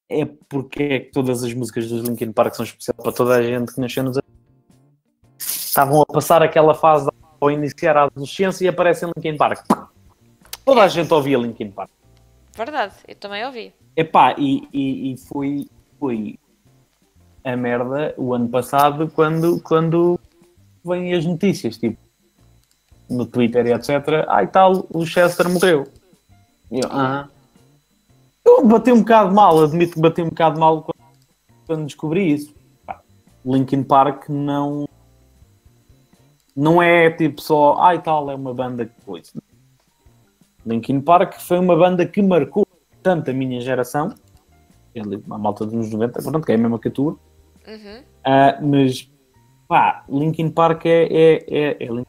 [0.08, 3.42] É porque é que todas as músicas dos Linkin Park são especiais para toda a
[3.42, 4.35] gente que nasceu nos anos.
[5.76, 9.62] Estavam a passar aquela fase ao iniciar a adolescência e aparecem Linkin Park.
[10.64, 11.90] Toda a gente ouvia Linkin Park.
[12.56, 13.74] Verdade, eu também ouvi.
[13.94, 15.68] Epá, e, e, e foi,
[16.00, 16.38] foi
[17.44, 20.18] a merda o ano passado quando, quando
[20.82, 21.98] vêm as notícias, tipo,
[23.10, 24.24] no Twitter e etc.
[24.28, 25.86] Ai tal, o Chester morreu.
[26.70, 27.28] E eu, ah.
[28.42, 31.06] Eu bati um bocado mal, admito que bati um bocado mal quando,
[31.66, 32.54] quando descobri isso.
[32.86, 33.02] Pá,
[33.44, 34.86] Linkin Park não.
[36.56, 39.30] Não é tipo só, ai tal, é uma banda que coisa.
[40.64, 42.66] Linkin Park foi uma banda que marcou
[43.02, 44.14] tanto a minha geração,
[45.30, 47.18] a malta dos anos 90, pronto, que é a mesma que a tua,
[47.68, 48.02] Uhum.
[48.24, 49.10] ah, mas
[49.68, 52.06] pá, Linkin Park é, é, é, é Lin-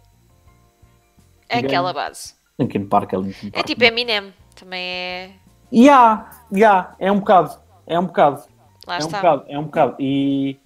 [1.50, 2.36] É aquela base.
[2.58, 3.66] Linkin Park é Linkin É Park.
[3.68, 4.34] tipo Eminem.
[4.56, 5.32] Também é.
[5.72, 8.44] Ya, ya, é um bocado, é um bocado,
[8.88, 9.18] Lá é um está.
[9.18, 9.96] bocado, é um bocado.
[10.00, 10.58] E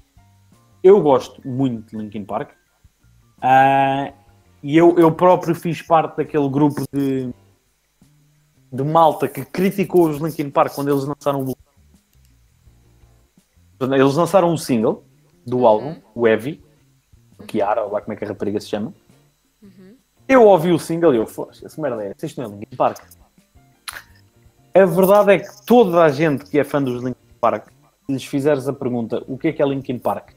[0.83, 2.51] eu gosto muito de Linkin Park.
[3.41, 4.13] Ah,
[4.61, 7.33] e eu, eu próprio fiz parte daquele grupo de,
[8.71, 11.55] de malta que criticou os Linkin Park quando eles lançaram o
[13.81, 15.03] Eles lançaram um single
[15.45, 16.63] do álbum, o Heavy,
[17.39, 18.93] o Kiara, ou lá como é que a rapariga se chama.
[20.27, 23.03] Eu ouvi o single e eu, foda-se, essa merda é, isto não é Linkin Park.
[24.73, 27.67] A verdade é que toda a gente que é fã dos Linkin Park,
[28.05, 30.29] se lhes fizeres a pergunta o que é que é Linkin Park,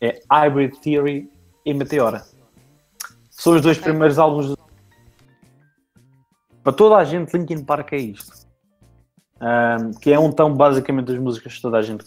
[0.00, 1.28] é Hybrid Theory
[1.64, 2.22] e Meteora.
[3.40, 3.90] São os dois Ok.
[3.90, 4.48] primeiros álbuns.
[4.50, 4.58] do-
[6.62, 8.46] Para toda a gente, Linkin Park é isto.
[9.40, 12.04] Ahm, que é um tão basicamente as músicas que toda a gente.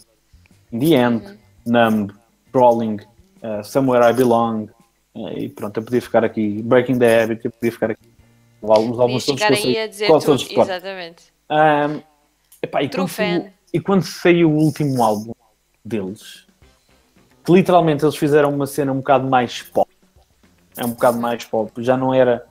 [0.72, 2.12] In the End, Numb,
[2.52, 2.98] Crawling,
[3.42, 4.68] uh, Somewhere I Belong,
[5.16, 6.62] uh, e pronto, eu podia ficar aqui.
[6.62, 8.08] Breaking the Habit, eu podia ficar aqui.
[8.62, 10.40] Os álbuns eu aí a dizer tudo.
[10.60, 11.24] Exatamente.
[11.48, 12.00] Ahm,
[12.62, 15.32] epá, e, quando saiu, e quando saiu o último álbum
[15.84, 16.46] deles,
[17.44, 19.83] que literalmente eles fizeram uma cena um bocado mais pop.
[20.76, 21.70] É um bocado mais pop.
[21.82, 22.46] Já não era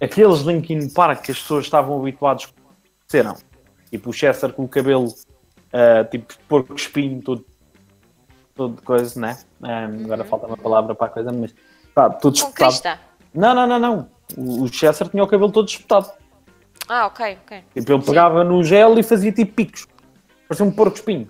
[0.00, 3.36] aqueles Linkin Park que as pessoas estavam habituados a serão.
[3.90, 5.14] Tipo o Chester com o cabelo
[5.72, 7.44] ah, tipo porco espinho, todo,
[8.54, 9.38] todo de coisa, né?
[9.62, 11.54] Ahm, agora falta uma palavra para a coisa, mas
[11.92, 12.70] pá, todo Com espetado.
[12.70, 13.00] crista.
[13.34, 14.08] Não, não, não, não.
[14.36, 16.10] O o Chester tinha o cabelo todo espetado.
[16.88, 17.64] Ah, ok, ok.
[17.74, 19.86] Tipo, ele pegava no gel e fazia tipo picos.
[20.46, 21.28] Parecia um porco espinho.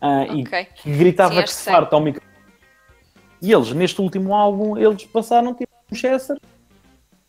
[0.00, 0.64] Ah, e Ok.
[0.76, 2.29] que gritava Sim, que farta ao microfone.
[3.40, 6.38] E eles, neste último álbum, eles passaram tipo um Chester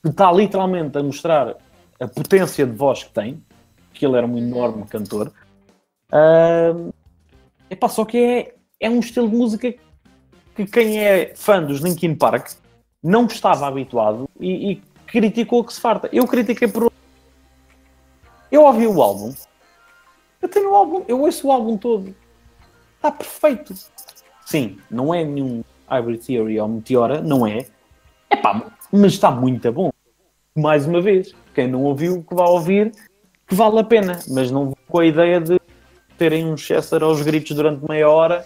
[0.01, 1.55] que está literalmente a mostrar
[1.99, 3.41] a potência de voz que tem,
[3.93, 5.31] que ele era um enorme cantor.
[6.11, 6.73] Ah,
[7.69, 9.73] epá, só que é, é um estilo de música
[10.55, 12.51] que quem é fã dos Linkin Park
[13.01, 16.09] não estava habituado e, e criticou que se farta.
[16.11, 16.91] Eu critiquei por
[18.51, 19.33] eu ouvi o álbum.
[20.41, 22.13] Eu tenho o álbum, eu ouço o álbum todo.
[22.97, 23.73] Está perfeito.
[24.45, 27.65] Sim, não é nenhum Hybrid Theory ou Meteora, não é.
[28.31, 29.91] Epá, mas está muito bom.
[30.55, 32.91] Mais uma vez, quem não ouviu, que vá ouvir,
[33.47, 34.19] que vale a pena.
[34.29, 35.59] Mas não com a ideia de
[36.17, 38.45] terem um Chester aos gritos durante meia hora,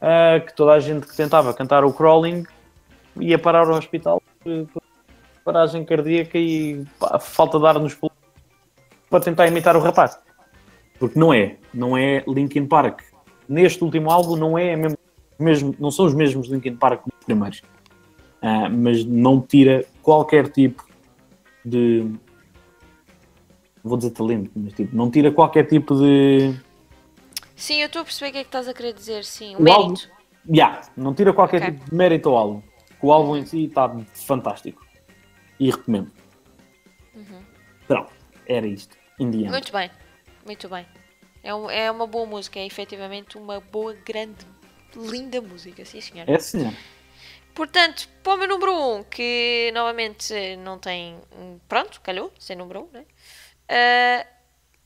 [0.00, 2.44] ah, que toda a gente que tentava cantar o crawling
[3.20, 4.82] ia parar ao hospital por
[5.44, 8.18] paragem cardíaca e pá, falta de ar nos pulmões
[9.10, 10.18] para tentar imitar o rapaz.
[10.98, 13.02] Porque não é, não é Linkin Park.
[13.48, 14.98] Neste último álbum não é mesmo,
[15.38, 17.62] mesmo não são os mesmos Linkin Park dos primeiros.
[18.42, 20.86] Ah, mas não tira qualquer tipo
[21.64, 22.10] de
[23.82, 26.54] vou dizer talento, mas tipo, não tira qualquer tipo de
[27.56, 29.56] Sim, eu estou a perceber o que é que estás a querer dizer, sim.
[29.56, 30.08] O O álbum- mérito.
[30.48, 31.72] Yeah, não tira qualquer Ok.
[31.72, 32.62] tipo de mérito ao álbum.
[33.02, 34.86] O álbum em si está fantástico.
[35.58, 36.10] E recomendo.
[37.86, 38.12] Pronto,
[38.46, 38.96] era isto.
[39.18, 39.50] Indiana.
[39.50, 39.90] Muito bem,
[40.46, 40.86] muito bem.
[41.42, 44.46] É, um- é uma boa música, é efetivamente uma boa, grande,
[44.96, 46.28] linda música, sim senhor.
[46.28, 46.74] É sim.
[47.54, 51.18] Portanto, para o meu número 1, um, que novamente não tem.
[51.68, 53.04] Pronto, calhou, sem número 1, um, né?
[53.68, 54.26] Ah,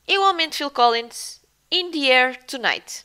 [0.09, 3.05] igualmente Phil Collins, In the Air Tonight.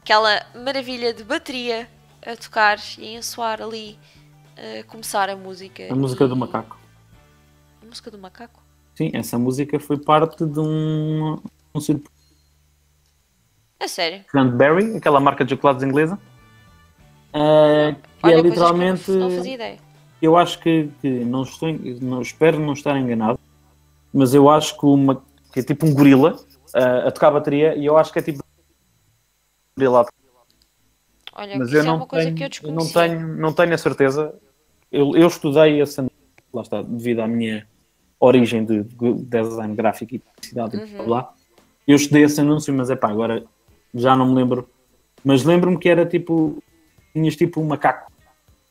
[0.00, 1.88] Aquela maravilha de bateria
[2.26, 3.98] a tocar e a ensoar ali,
[4.56, 5.92] a começar a música.
[5.92, 6.78] A música e- do macaco.
[7.82, 8.62] A música do macaco?
[8.94, 11.38] Sim, essa música foi parte de um,
[11.80, 12.10] circuito
[13.80, 14.24] A sério.
[14.28, 16.18] Cranberry, aquela marca de chocolates inglesa.
[17.28, 19.10] Uh, que Olha, é que eu literalmente.
[19.10, 19.78] Não, fazia ideia.
[20.20, 21.68] Eu acho que, que não estou,
[22.00, 23.38] não espero não estar enganado,
[24.12, 25.22] mas eu acho que uma
[25.52, 26.34] que é tipo um gorila
[26.74, 28.42] uh, a tocar bateria e eu acho que é tipo
[29.76, 30.06] gorila.
[31.32, 34.34] Olha, Mas eu é não coisa tenho, eu eu não tenho, não tenho a certeza.
[34.90, 36.04] Eu, eu estudei essa
[36.52, 37.66] lá está, devido à minha
[38.18, 40.96] origem de, de design gráfico e publicidade e Uhum.
[40.96, 41.34] blá blá.
[41.86, 43.44] Eu estudei esse anúncio, mas é pá, agora
[43.94, 44.68] já não me lembro.
[45.24, 46.62] Mas lembro-me que era tipo,
[47.12, 48.10] tinhas tipo um macaco,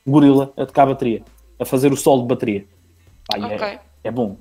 [0.05, 1.24] um gorila a tocar bateria,
[1.59, 2.65] a fazer o solo de bateria.
[3.28, 3.80] Pá, é- Ok.
[4.03, 4.38] é, bom.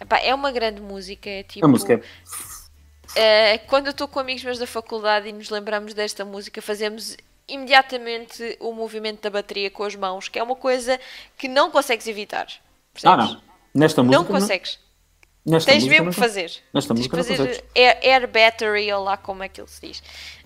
[0.00, 1.28] Epá, é uma grande música.
[1.28, 5.32] É tipo, A música é eh, quando eu estou com amigos meus da faculdade e
[5.32, 7.16] nos lembramos desta música, fazemos
[7.46, 10.98] imediatamente o movimento da bateria com as mãos, que é uma coisa
[11.36, 12.46] que não consegues evitar.
[12.48, 12.58] Ah,
[12.92, 13.32] Percebes?
[13.34, 13.40] não.
[13.74, 14.18] Nesta música.
[14.22, 14.78] Não consegues.
[15.46, 16.50] Nesta Tens mesmo que fazer.
[16.72, 20.02] Nesta Tens não fazer air, air battery ou lá como é que ele se diz.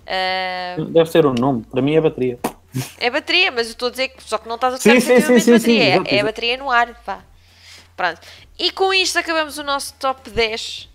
[0.06, 2.38] Eh, Deve ser o nome, para mim é bateria.
[2.98, 5.20] é bateria, mas eu estou a dizer que só que não estás a tocar sim,
[5.20, 5.58] sim, sim, bateria.
[5.60, 6.94] sim, é- exato, é, bateria no ar.
[7.04, 7.20] Pá.
[7.96, 8.20] Pronto.
[8.58, 10.88] E com isto acabamos o nosso top 10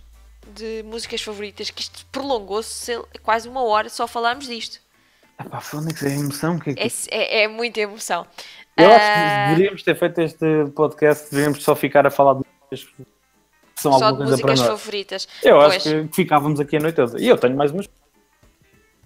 [0.56, 4.80] de músicas favoritas, que isto prolongou-se quase uma hora, só falámos disto.
[5.40, 6.60] Epá, Fónix, é emoção.
[6.60, 6.82] Que é que...
[6.84, 8.26] É, é, é muita emoção.
[8.78, 10.46] Eu acho Ah, que deveríamos ter feito este
[10.76, 12.42] podcast, deveríamos só ficar a falar de
[12.72, 12.94] músicas
[13.76, 14.80] são só de alguma coisa para músicas nós.
[14.82, 15.28] favoritas.
[15.44, 15.76] Eu Pois.
[15.76, 17.20] acho que ficávamos aqui a noite toda.
[17.22, 17.90] E eu tenho mais umas.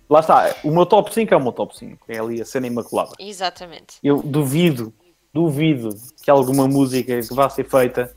[0.10, 2.06] Lá está, o meu top 5 é o meu top 5.
[2.08, 3.12] É ali a cena imaculada.
[3.20, 3.98] Exatamente.
[4.02, 4.94] Eu duvido,
[5.34, 5.90] duvido
[6.24, 8.16] que alguma música que vá ser feita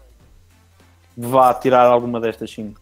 [1.17, 2.81] vá tirar alguma destas 5.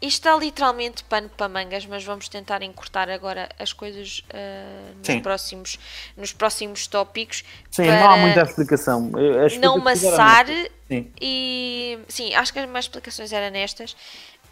[0.00, 5.06] Isto está literalmente pano para mangas, mas vamos tentar encurtar agora as coisas ah, nos,
[5.06, 5.20] Sim.
[5.20, 5.78] próximos,
[6.16, 7.44] nos próximos tópicos.
[7.70, 9.10] Sim, não há muita explicação.
[9.60, 10.46] Não maçar.
[10.86, 11.10] Sim.
[11.18, 13.96] e sim, acho que as mais explicações eram nestas.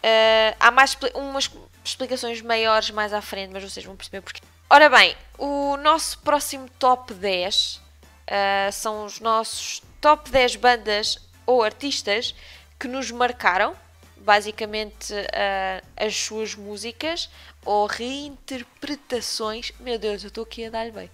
[0.01, 1.49] Ah, há mais umas
[1.83, 4.41] explicações maiores mais à frente, mas vocês vão perceber porquê.
[4.69, 7.79] Ora bem, o nosso próximo top 10
[8.27, 12.33] ah, são os nossos top 10 bandas ou artistas
[12.79, 13.75] que nos marcaram,
[14.23, 17.29] basicamente ah, as suas músicas
[17.65, 19.71] ou reinterpretações.
[19.79, 21.09] Meu Deus, eu estou aqui a dar-lhe bem.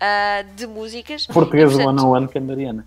[0.00, 1.26] ah, de músicas.
[1.26, 2.86] Português E, portanto, one on one com a Mariana.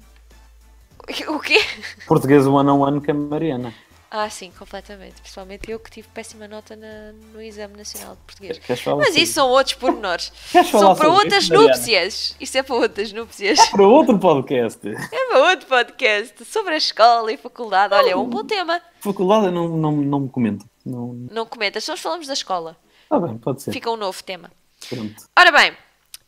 [1.28, 1.60] O quê?
[2.08, 3.74] Português one on one com a Mariana.
[4.14, 5.22] Ah, sim, completamente.
[5.22, 8.60] Principalmente eu que tive péssima nota na- no Exame Nacional de Português.
[8.68, 10.34] Mas sobre isso são outros pormenores.
[10.70, 12.36] São para outras isso, núpcias.
[12.38, 13.58] Isso é para outras núpcias.
[13.70, 14.80] Para outro podcast.
[14.86, 16.44] É para outro podcast.
[16.44, 17.94] Sobre a escola e faculdade.
[17.94, 18.82] Olha, é um bom tema.
[19.00, 20.66] Faculdade eu não, não, não me comento.
[20.86, 21.14] Não...
[21.32, 22.76] Não comentas, só falamos da escola.
[23.08, 23.72] Tá bem, pode ser.
[23.72, 24.52] Fica um novo tema.
[24.90, 25.16] Pronto.
[25.40, 25.72] Ora bem,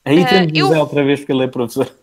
[0.06, 1.94] Aí Eh, temos eu- o Zé outra vez porque ele é professor.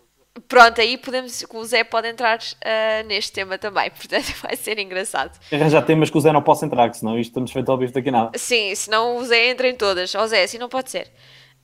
[0.49, 1.45] Pronto, aí podemos.
[1.51, 3.91] O Zé pode entrar ah, neste tema também.
[3.93, 5.39] Portanto, vai ser engraçado.
[5.53, 7.93] Arranjar temas que o Zé não possa entrar, que senão isto estamos feito ao bife
[7.93, 8.37] daqui nada.
[8.39, 10.15] Sim, senão o Zé entra em todas.
[10.15, 11.11] Ó Zé, assim não pode ser.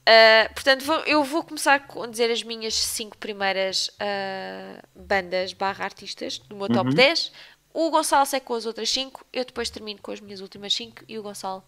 [0.06, 5.84] Ah, portanto, vou- eu vou começar com dizer as minhas cinco primeiras ah, bandas barra
[5.84, 7.32] artistas do meu top 10.
[7.74, 9.26] O Gonçalo segue com as outras 5.
[9.32, 11.62] Eu depois termino com as minhas últimas 5 e o Gonçalo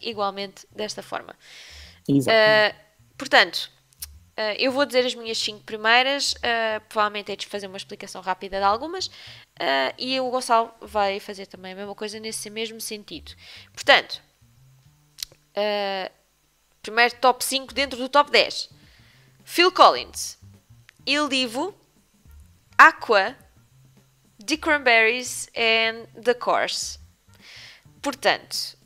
[0.00, 1.34] igualmente desta forma.
[2.08, 2.36] Exato.
[2.36, 2.78] Uh,
[3.16, 3.70] portanto,
[4.36, 8.20] uh, eu vou dizer as minhas cinco primeiras, uh, provavelmente hei de fazer uma explicação
[8.20, 12.80] rápida de algumas, uh, e o Gonçalo vai fazer também a mesma coisa nesse mesmo
[12.80, 13.32] sentido.
[13.72, 14.22] Portanto,
[16.82, 18.70] primeiro top 5 dentro do top 10.
[19.44, 20.36] Phil Collins,
[21.06, 21.74] Il Divo,
[22.76, 23.36] Aqua,
[24.44, 26.98] The Cranberries and The Course.
[28.02, 28.76] Portanto,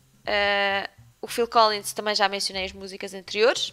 [1.23, 3.73] o Phil Collins também já mencionei as músicas anteriores.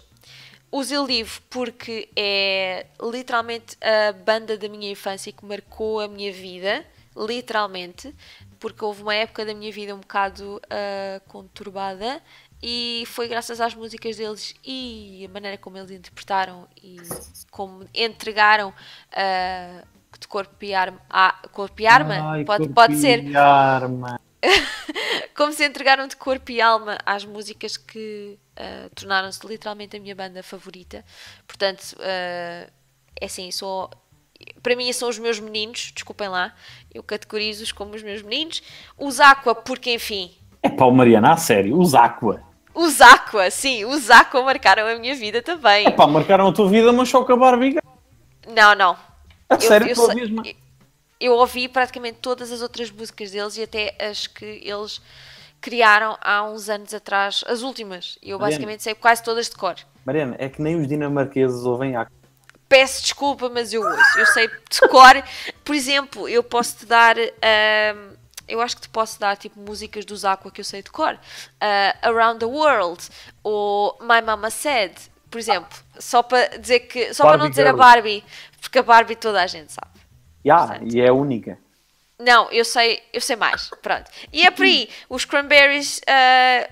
[0.72, 6.32] Os Il Divo porque é literalmente a banda da minha infância que marcou a minha
[6.32, 6.86] vida,
[7.16, 8.13] literalmente,
[8.59, 12.22] porque houve uma época da minha vida um bocado ah, conturbada
[12.61, 16.97] e foi graças às músicas deles e a maneira como eles interpretaram e
[17.51, 18.74] como entregaram
[19.11, 19.84] ah,
[20.20, 24.20] de corpo e arma, ah, corpo e arma Ai, pode, pode ser Arma.
[25.36, 30.15] como se entregaram de corpo e alma às músicas que ah, tornaram-se literalmente a minha
[30.15, 31.03] banda favorita.
[31.47, 32.67] Portanto, ah,
[33.19, 33.89] é assim, sou,
[34.61, 36.53] para mim são os meus meninos, desculpem lá,
[36.93, 38.61] eu categorizo-os como os meus meninos.
[38.97, 40.31] Os Aqua, porque enfim,
[40.61, 42.41] É o Mariana, a sério, os Aqua.
[42.73, 45.87] os Aqua, sim, os Aqua marcaram a minha vida também.
[45.87, 47.81] É pá, marcaram a tua vida, mas só com a barbiga.
[48.47, 48.97] Não, não.
[49.49, 50.57] A Eu- sério, eu ouvias-me?
[51.19, 55.01] eu ouvi praticamente todas as outras músicas deles e até as que eles
[55.66, 58.20] criaram há uns anos atrás, as últimas.
[58.22, 58.51] E eu Mariana.
[58.51, 59.76] basicamente sei quase todas de cor.
[60.05, 62.16] Mariana, é que nem os dinamarqueses ouvem Aqua.
[62.70, 64.20] Peço desculpa, mas eu ouço.
[64.20, 65.24] Eu sei de cor.
[65.63, 68.13] Por exemplo, eu posso te dar ahm,
[68.47, 71.16] eu acho que te posso dar tipo músicas dos Aqua que eu sei de cor.
[71.16, 73.03] Uh, Around the World
[73.41, 74.93] ou My Mama Said,
[75.32, 75.80] por exemplo.
[75.97, 77.11] Só para dizer que.
[77.11, 77.76] Só para não dizer Girl.
[77.76, 78.24] a Barbie,
[78.61, 79.99] porque a Barbie toda a gente sabe.
[80.45, 80.95] Yeah, Portanto.
[80.95, 81.57] e é única.
[82.20, 83.70] Não, eu sei, eu sei mais.
[83.82, 84.09] Pronto.
[84.32, 84.89] E é por aí.
[85.09, 85.99] Os Cranberries.
[86.07, 86.70] ah,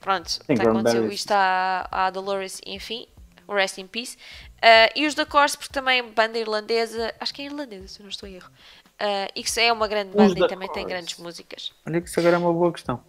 [0.00, 3.06] pronto, tá aconteceu isto à, à Dolores, enfim.
[3.48, 4.16] Rest in peace.
[4.60, 7.14] Ah, e os da Corse, porque também banda irlandesa.
[7.20, 8.50] Acho que é irlandesa, se eu não estou em erro.
[8.98, 10.94] Ah, e que é uma grande Os banda da e também tem Corse.
[10.96, 11.72] grandes músicas.
[11.86, 13.00] Olha que isso agora é uma boa questão.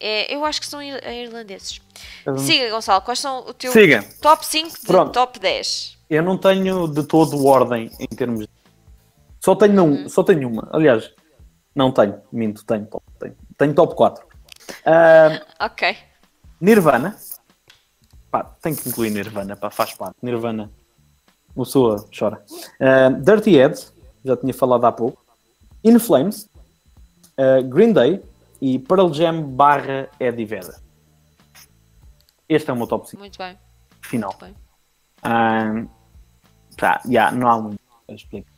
[0.00, 1.80] É, eu acho que são ir- irlandeses.
[2.26, 2.36] Uhum.
[2.38, 4.02] Siga, Gonçalo, quais são o teu Siga.
[4.20, 5.12] top 5 de Pronto.
[5.12, 5.96] top 10?
[6.10, 8.48] Eu não tenho de todo ordem em termos de...
[9.44, 10.70] Só tenho, um, só tenho uma.
[10.72, 11.12] Aliás,
[11.74, 12.18] não tenho.
[12.32, 13.04] Minto, tenho top.
[13.20, 14.26] Tenho, tenho top 4.
[14.86, 15.94] Ah, Ok.
[16.58, 17.14] Nirvana.
[18.30, 20.16] Pá, tem que incluir Nirvana, pá, faz parte.
[20.22, 20.72] Nirvana.
[21.54, 22.42] O pessoa chora.
[22.80, 23.92] Ah, Dirty Heads,
[24.24, 25.22] já tinha falado há pouco.
[25.84, 26.48] In Flames.
[27.36, 28.22] ah, Green Day.
[28.62, 30.76] E Pearl Jam barra Eddie Vedder.
[32.48, 33.58] Este é o meu top 5 Muito bem.
[34.00, 34.30] final.
[34.30, 34.56] Muito bem.
[35.22, 35.84] Ah,
[36.78, 37.78] pá, já, não há muito
[38.08, 38.53] a explicar.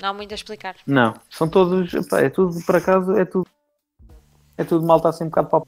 [0.00, 0.76] Não há muito a explicar.
[0.86, 3.46] Não, são todos, pá, é tudo por acaso, é tudo,
[4.56, 5.66] é tudo mal, está assim um bocado para o-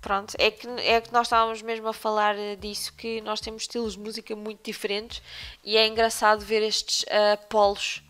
[0.00, 3.62] Pronto, é que, é que nós estávamos mesmo a falar eh, disso, que nós temos
[3.62, 5.20] estilos de música muito diferentes
[5.64, 8.02] e é engraçado ver estes ah, polos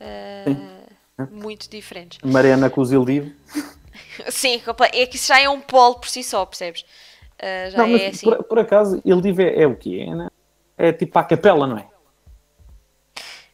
[0.00, 2.18] ah, muito diferentes.
[2.22, 3.32] Mariana com os Ildiv.
[4.28, 4.60] Sim,
[4.92, 6.84] é que isso já é um polo por si só, percebes?
[7.38, 8.26] Ah, já Não, é assim.
[8.26, 10.04] por, por acaso, Ildiv é, é o quê?
[10.08, 10.28] É, né?
[10.76, 11.88] é tipo a capela, não é?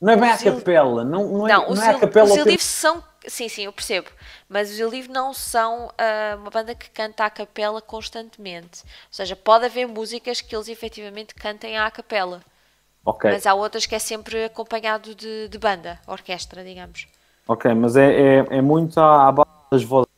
[0.01, 2.29] Não é bem Il- capela, não, não é, Não, não os, é capela.
[2.29, 3.05] os tempo- são.
[3.27, 4.09] Sim, sim, eu percebo.
[4.49, 8.81] Mas os Ildiv não são ah, uma banda que canta à capela constantemente.
[8.83, 12.41] Ou seja, pode haver músicas que eles efetivamente cantem à capela.
[13.05, 17.07] Ok, Mas há outras que é sempre acompanhado de, de banda, orquestra, digamos.
[17.49, 20.09] ok, mas é, é, é muito à, à base das vozes.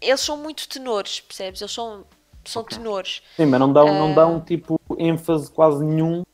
[0.00, 1.60] Eles são muito tenores, percebes?
[1.60, 2.04] Eles são,
[2.44, 3.22] são tenores.
[3.36, 4.14] Sim, mas não dão, não Ah.
[4.14, 6.24] dão tipo ênfase quase nenhum.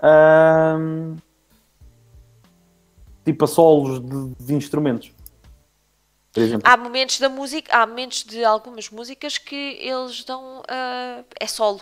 [0.00, 1.16] Ahm,
[3.24, 5.12] tipo a solos de, de instrumentos.
[6.62, 10.62] Há momentos da música, há momentos de algumas músicas que eles dão.
[10.68, 11.80] ah, é solo.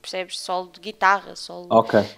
[0.00, 0.38] Percebes?
[0.38, 1.66] Solo de guitarra, solo.
[1.70, 2.00] ok.
[2.02, 2.16] de-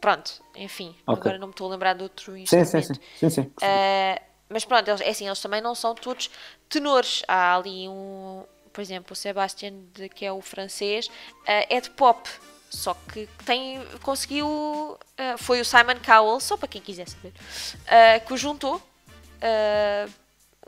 [0.00, 0.94] Pronto, enfim.
[1.06, 1.20] Ok.
[1.20, 2.70] Agora não me estou a lembrar de outro Sim, instrumento.
[2.70, 3.00] sim, sim.
[3.16, 3.52] sim, sim.
[3.62, 6.30] Ah, mas pronto, eles, é assim, eles também não são todos
[6.68, 7.22] tenores.
[7.28, 8.42] Há ali um,
[8.72, 9.74] por exemplo, o Sebastian,
[10.14, 11.08] que é o francês,
[11.46, 12.28] ah, é de pop.
[12.70, 14.96] Só que tem, conseguiu.
[15.18, 17.32] ah, foi o Simon Cowell, só para quem quiser saber,
[17.88, 18.80] ah, que o juntou.
[19.42, 20.06] Ah,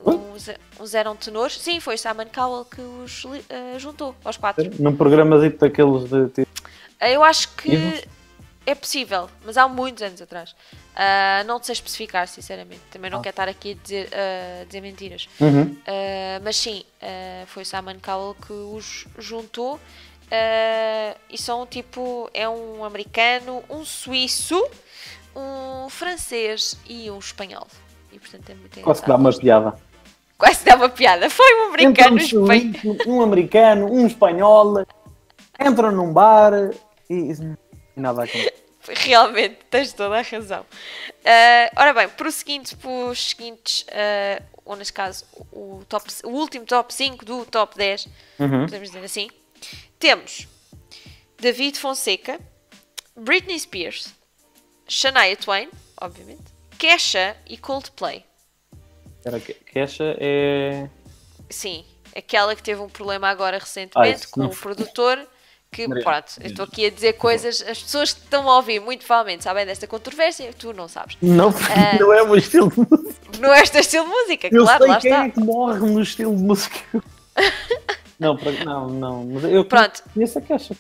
[0.05, 0.49] uns,
[0.81, 1.57] uns eram tenores.
[1.59, 3.25] Sim, foi o Simon Cowell que os
[3.79, 4.69] juntou aos quatro.
[4.81, 6.45] Num programa daqueles de.
[7.01, 8.05] Eu acho que
[8.67, 10.55] é possível, mas há muitos anos atrás.
[11.47, 12.81] Não sei especificar, sinceramente.
[12.91, 13.23] Também não Ah.
[13.23, 15.29] quero estar aqui a dizer, a dizer mentiras.
[15.41, 15.77] Uhum.
[16.43, 16.85] Mas sim,
[17.47, 19.79] foi o Simon Cowell que os juntou.
[20.35, 24.67] Ah, e são tipo: é um americano, um suíço,
[25.37, 27.67] um francês e um espanhol.
[28.11, 29.75] E portanto é muito Quase que dá uma piada.
[30.39, 31.29] Quase dá uma piada.
[31.29, 32.47] Foi um americano, um espanhol.
[32.47, 34.87] suíço, um americano, um espanhol,
[35.61, 36.53] entram num bar
[37.11, 37.57] e, e
[38.01, 38.55] nada a acontecer.
[38.89, 40.65] Realmente, tens toda a razão.
[41.25, 46.65] Ah, ora bem, prosseguindo para os seguintes, ah, ou neste caso, o, top, o último
[46.65, 48.09] top 5 do top 10,
[48.41, 48.65] Uhum.
[48.65, 49.29] podemos dizer assim,
[50.03, 50.49] temos
[51.41, 52.41] David Fonseca,
[53.17, 54.09] Britney Spears,
[54.89, 55.69] Shania Twain,
[56.01, 56.43] obviamente,
[56.77, 58.25] Kesha e Coldplay.
[59.25, 60.89] Era Kesha é.
[61.49, 61.85] Sim,
[62.17, 65.25] aquela que teve um problema agora recentemente Ah, com o foi- produtor.
[65.71, 69.07] Que, pronto, eu estou aqui a dizer coisas, as pessoas que estão a ouvir muito
[69.07, 71.17] provavelmente sabem desta controvérsia, tu não sabes.
[71.23, 71.97] Não, Ah.
[71.99, 73.39] não é o meu estilo de música.
[73.41, 75.27] Não é este estilo de música, Eu claro, lá sei quem está.
[75.27, 76.79] é que morre no estilo de música.
[78.23, 79.25] não, não, não.
[79.27, 80.03] Mas eu Pronto.
[80.15, 80.75] conheço a Kesha.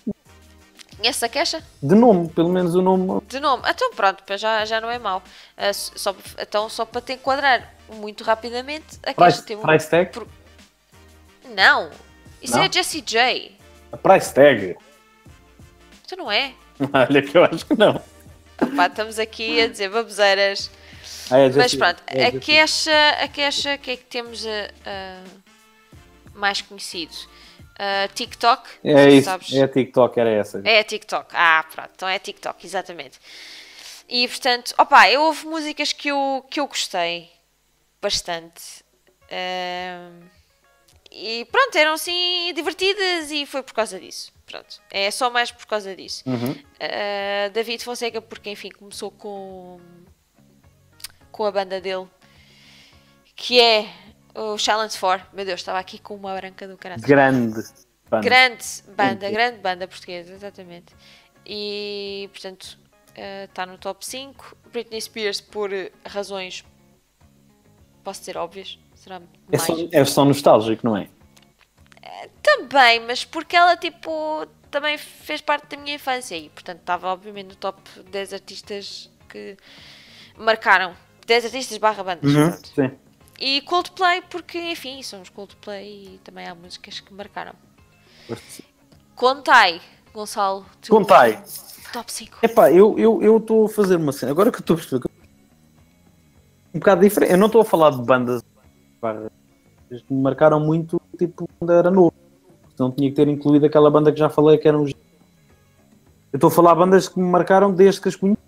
[0.96, 1.60] Conhece a queixa?
[1.82, 3.20] De nome, pelo menos o nome.
[3.26, 3.64] De nome.
[3.68, 5.20] Então pronto, já, já não é mau.
[5.56, 9.64] Ah, só, então só para te enquadrar muito rapidamente, a queixa Price, teve um...
[9.64, 10.10] price tag?
[10.12, 10.28] pro-
[11.56, 11.90] Não,
[12.40, 12.62] isso Não?
[12.62, 13.56] é Jessie J.
[13.90, 14.76] A price tag.
[16.06, 16.54] Tu não é?
[17.08, 18.00] Olha que eu acho que não.
[18.76, 20.70] Pá, estamos aqui a dizer baboseiras.
[21.32, 25.24] Ah, é Mas pronto, é a queixa, a queixa que é que temos ah,
[26.34, 27.14] mais conhecido?
[27.78, 28.68] Ah, TikTok.
[28.84, 29.52] É isso, sabes.
[29.52, 30.62] é a TikTok, era essa.
[30.64, 31.30] É a TikTok.
[31.34, 33.18] Ah, pronto, então é TikTok, exatamente.
[34.08, 37.30] E portanto, opa, eu houve músicas que eu, que eu gostei
[38.00, 38.84] bastante.
[39.30, 40.28] Ahm,
[41.10, 44.32] e pronto, eram assim divertidas e foi por causa disso.
[44.46, 46.22] Pronto, é só mais por causa disso.
[46.26, 46.54] Uhum.
[46.78, 49.80] Ah, David Fonseca, porque enfim, começou com,
[51.30, 52.06] com a banda dele
[53.34, 53.88] que é
[54.34, 55.28] o Challenge 4.
[55.32, 57.02] Meu Deus, estava aqui com uma branca do caralho.
[57.02, 57.62] Grande.
[58.10, 58.28] Banda.
[58.28, 58.64] Grande
[58.94, 59.32] banda, Sim.
[59.32, 60.94] grande banda portuguesa, exatamente.
[61.46, 62.78] E, portanto,
[63.44, 64.56] está no top 5.
[64.70, 66.62] Britney Spears por eh, razões,
[68.04, 69.20] posso dizer óbvias, será
[69.50, 71.08] É só, é só nostálgico, não é?
[72.42, 77.48] Também, mas porque ela, tipo, também fez parte da minha infância e, portanto, estava obviamente
[77.48, 77.80] no top
[78.10, 79.56] 10 artistas que
[80.36, 80.94] marcaram.
[81.26, 82.68] 10 artistas barra bandas, pronto.
[82.74, 82.98] Sim.
[83.44, 87.52] E Coldplay, porque, enfim, somos Coldplay e também há músicas que marcaram.
[89.16, 89.80] Contai,
[90.14, 90.64] Gonçalo.
[90.88, 91.42] Contai.
[91.92, 92.38] Top 5.
[92.40, 92.92] Epá, eu
[93.34, 94.30] estou eu, a fazer uma cena.
[94.30, 95.10] Agora que eu estou a perceber.
[96.72, 97.32] Um bocado diferente.
[97.32, 98.42] Eu não estou a falar de bandas
[99.90, 102.14] que me marcaram muito, tipo, quando era novo.
[102.78, 104.92] Não tinha que ter incluído aquela banda que já falei que eram os.
[106.32, 108.40] Eu estou a falar de bandas que me marcaram desde que as conheci.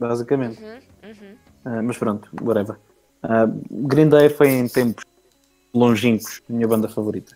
[0.00, 0.58] Basicamente.
[0.62, 1.36] Uhum, uhum.
[1.66, 2.78] Ah, mas pronto, whatever.
[3.22, 5.04] Ah, Green Day foi em tempos
[5.74, 7.34] longínquos a minha banda favorita.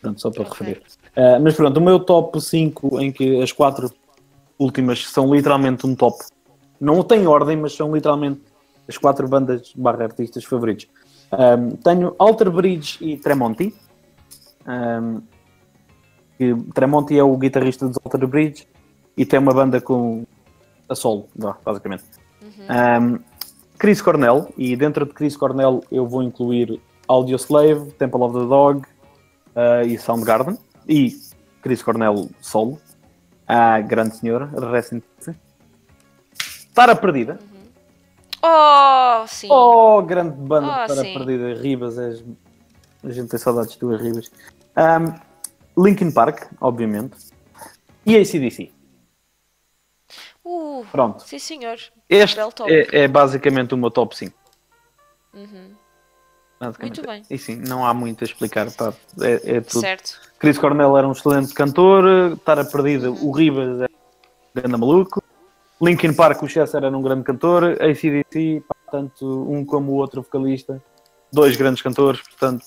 [0.00, 0.82] Pronto, só para referir.
[1.16, 3.90] Ah, mas pronto, o meu top 5, em que as quatro
[4.58, 6.18] últimas são literalmente um top.
[6.80, 8.40] Não tem ordem, mas são literalmente
[8.88, 10.88] as quatro bandas barra artistas favoritos.
[11.30, 13.74] Ahm, tenho Alter Bridge e Tremonti.
[14.66, 15.22] Ahm,
[16.36, 18.68] que Tremonti é o guitarrista dos Alter Bridge
[19.16, 20.24] e tem uma banda com
[20.88, 21.28] a solo,
[21.64, 22.04] basicamente.
[22.42, 23.18] Um,
[23.82, 28.46] Chris Cornell, e dentro de Chris Cornell eu vou incluir Audio Slave, Temple of the
[28.46, 28.82] Dog
[29.56, 30.56] uh, e Soundgarden.
[30.88, 31.18] E
[31.60, 32.78] Chris Cornell solo.
[33.44, 34.48] A grande senhora,
[35.18, 35.36] peace.
[36.72, 37.40] Tara Perdida.
[38.40, 39.48] Oh, sim.
[39.50, 41.14] Oh, grande banda Oh, Tara sim.
[41.14, 41.60] Perdida.
[41.60, 42.24] Ribas, és...
[43.02, 44.30] a gente tem saudades de tu, Ribas.
[44.76, 47.16] Um, Linkin Park, obviamente.
[48.06, 48.70] E ACDC.
[50.44, 51.22] Uh, Pronto.
[51.22, 51.78] sim, senhor.
[52.08, 54.36] Este é, é basicamente o meu top 5.
[55.34, 55.74] Uhum.
[56.80, 57.22] Muito bem.
[57.28, 58.70] E sim, não há muito a explicar.
[58.70, 58.92] pá.
[59.20, 59.80] É, é tudo.
[59.80, 60.20] Certo.
[60.38, 62.38] Chris Cornell era um excelente cantor.
[62.44, 65.22] Tara Perdida, o Ribas é um grande maluco.
[65.80, 67.64] Linkin Park, o Chester era um grande cantor.
[67.82, 70.80] ACDC, pá, tanto um como o outro vocalista.
[71.32, 72.64] Dois grandes cantores, portanto.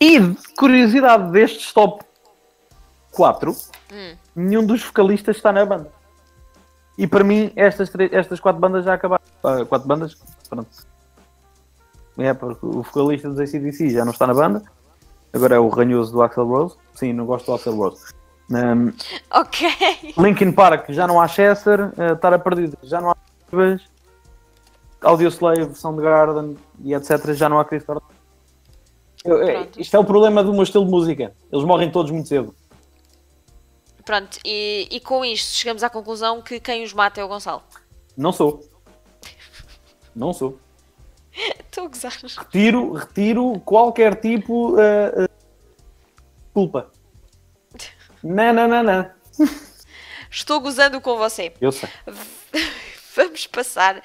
[0.00, 0.18] E,
[0.56, 2.02] curiosidade destes top
[3.12, 3.54] 4,
[3.92, 4.16] Hum.
[4.34, 5.92] nenhum dos vocalistas está na banda.
[6.96, 9.22] E para mim, estas, três, estas quatro bandas já acabaram.
[9.42, 10.14] Ah, quatro bandas,
[10.48, 10.68] pronto.
[12.18, 14.62] É, porque o vocalista dos ACDC já não está na banda.
[15.32, 16.76] Agora é o ranhoso do Axel Rose.
[16.94, 18.04] Sim, não gosto do Axel Rose.
[18.50, 18.92] Um,
[19.32, 19.68] Ok.
[20.18, 21.88] Linkin Park já não há Chester.
[21.90, 23.16] Uh, Tara Perdida já não há
[23.50, 23.82] Ribas.
[25.00, 27.32] Audio Slave, Soundgarden e etc.
[27.32, 28.02] Já não há Chris Cornell.
[29.24, 29.68] É.
[29.78, 31.32] Isto é o problema do meu estilo de música.
[31.50, 32.54] Eles morrem todos muito cedo.
[34.04, 37.62] Pronto, e, e com isto chegamos à conclusão que quem os mata é o Gonçalo.
[38.16, 38.68] Não sou.
[40.14, 40.58] Não sou.
[41.32, 42.12] Estou a gozar.
[42.12, 45.28] Retiro, retiro qualquer tipo uh, uh,
[46.52, 46.90] culpa.
[48.22, 49.10] Não, não, não, não.
[50.30, 51.52] Estou gozando com você.
[51.60, 51.88] Eu sei.
[53.16, 54.00] Vamos passar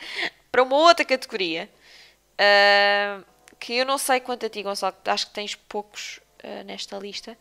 [0.51, 1.69] para uma outra categoria.
[2.39, 3.21] ah,
[3.59, 7.37] que eu não sei quanto a ti, Gonçalo, acho que tens poucos ah, nesta lista.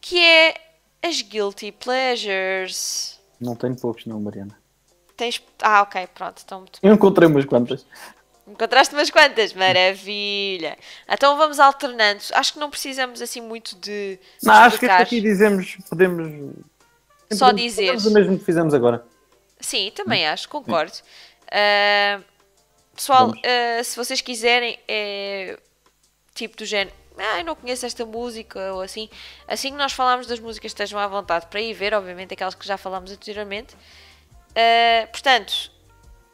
[0.00, 0.54] Que é
[1.06, 3.18] as Guilty Pleasures.
[3.40, 4.56] Não tenho poucos, não, Mariana.
[5.16, 5.42] Tens.
[5.62, 6.42] Ah, ok, pronto.
[6.44, 7.86] Então, muito Eu encontrei umas quantas.
[8.46, 9.52] Encontraste umas quantas?
[9.54, 10.78] Maravilha!
[11.08, 12.22] Então vamos alternando.
[12.32, 14.18] Acho que não precisamos assim muito de.
[14.42, 15.02] Não, acho que explicar.
[15.02, 16.54] aqui dizemos, podemos.
[17.32, 17.86] Só podemos- dizer.
[17.86, 19.04] fazemos o mesmo que fizemos agora.
[19.58, 20.92] Sim, também acho, concordo.
[21.50, 22.20] Ah,
[22.94, 25.58] pessoal, ah, se vocês quiserem, é
[26.34, 26.94] tipo do género.
[27.18, 29.08] Ah, não conheço esta música ou assim.
[29.48, 32.66] Assim que nós falarmos das músicas, estejam à vontade para ir ver, obviamente, aquelas que
[32.66, 33.76] já falámos anteriormente.
[34.54, 35.70] Ah, portanto,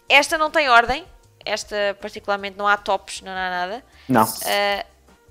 [0.09, 1.05] esta não tem ordem.
[1.45, 3.85] Esta, particularmente, não há tops, não há nada.
[4.09, 4.22] Não.
[4.22, 4.85] Ah,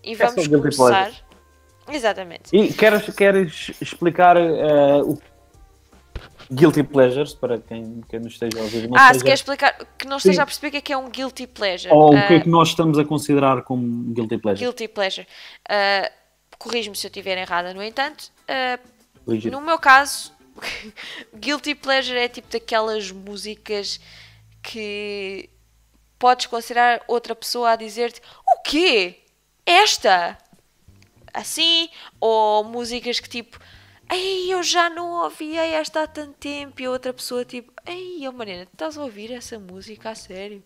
[0.03, 1.11] e É vamos guilty começar.
[1.89, 2.55] Exatamente.
[2.55, 5.17] E queres, queres explicar eh, o
[6.51, 8.89] Guilty Pleasures para quem, quem nos esteja a ouvir?
[8.89, 10.41] Não ah, se quer explicar, que não esteja Sim.
[10.41, 11.93] a perceber o que é que é um guilty pleasure.
[11.93, 13.81] Ou Ah, o que é que nós estamos a considerar como
[14.13, 14.65] Guilty Pleasure?
[14.65, 15.27] Guilty pleasure.
[15.69, 16.11] Uh,
[16.57, 18.31] Corrijo-me se eu estiver errada, no entanto.
[18.47, 20.33] Uh, no meu caso,
[21.33, 23.99] guilty pleasure é tipo daquelas músicas
[24.61, 25.49] que
[26.19, 29.19] podes considerar outra pessoa a dizer-te o quê?
[29.65, 30.37] Esta?
[31.33, 31.89] Assim?
[32.19, 33.57] Ou músicas que tipo
[34.11, 38.27] Ei, eu já não ouvia esta há tanto tempo e a outra pessoa tipo Ei,
[38.27, 40.61] oh Mariana, tu estás a ouvir essa música a sério?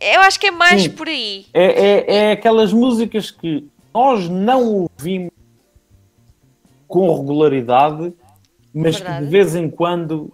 [0.00, 0.90] Eu acho que é mais Sim.
[0.90, 1.46] por aí.
[1.54, 5.30] É, é, é aquelas músicas que nós não ouvimos
[6.88, 8.12] com regularidade,
[8.74, 9.24] mas que Verdade.
[9.24, 10.32] de vez em quando,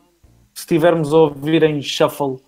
[0.55, 2.39] se estivermos a ouvir em shuffle,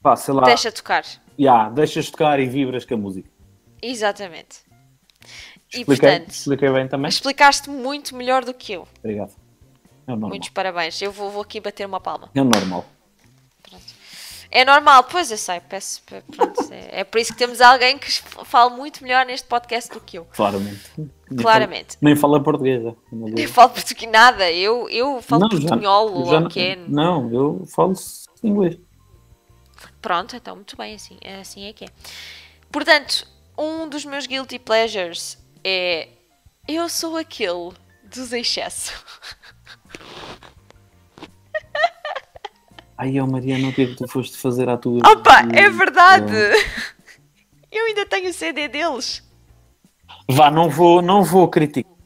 [0.00, 1.04] pá, sei lá, Deixa tocar.
[1.38, 3.28] Já, deixas tocar e vibras com a música.
[3.82, 4.67] Exatamente.
[5.74, 7.08] E Expliquei, portanto, expliquei bem também?
[7.08, 8.88] explicaste muito melhor do que eu.
[9.00, 9.32] Obrigado.
[10.06, 10.14] É.
[10.16, 11.00] Muitos parabéns.
[11.02, 12.30] Eu vou, vou aqui bater uma palma.
[12.34, 12.86] É normal.
[14.50, 16.02] É normal, pois eu sei, peço.
[16.34, 18.10] Pronto, é, é por isso que temos alguém que
[18.46, 20.24] fala muito melhor neste podcast do que eu.
[20.24, 20.90] Claramente.
[21.38, 21.98] Claramente.
[22.00, 22.82] Nem fala português.
[22.82, 22.94] é.
[23.36, 26.76] Eu falo português nada, eu, eu falo Não, já- portunhol já ou não- o que.
[26.88, 27.92] Não, eu falo
[28.42, 28.78] inglês.
[30.00, 31.88] Pronto, então muito bem, assim, é assim é que é.
[32.72, 33.26] Portanto,
[33.58, 35.36] um dos meus guilty pleasures
[35.68, 36.08] é
[36.66, 37.72] eu sou aquele
[38.04, 38.92] dos excesso.
[42.96, 45.00] Ai, ó Mariana, o que é que tu foste fazer à tua.
[45.08, 46.34] Opa, é verdade!
[47.70, 49.22] Eu ainda tenho o CD deles.
[50.28, 51.97] Vá, não vou, não vou criticar.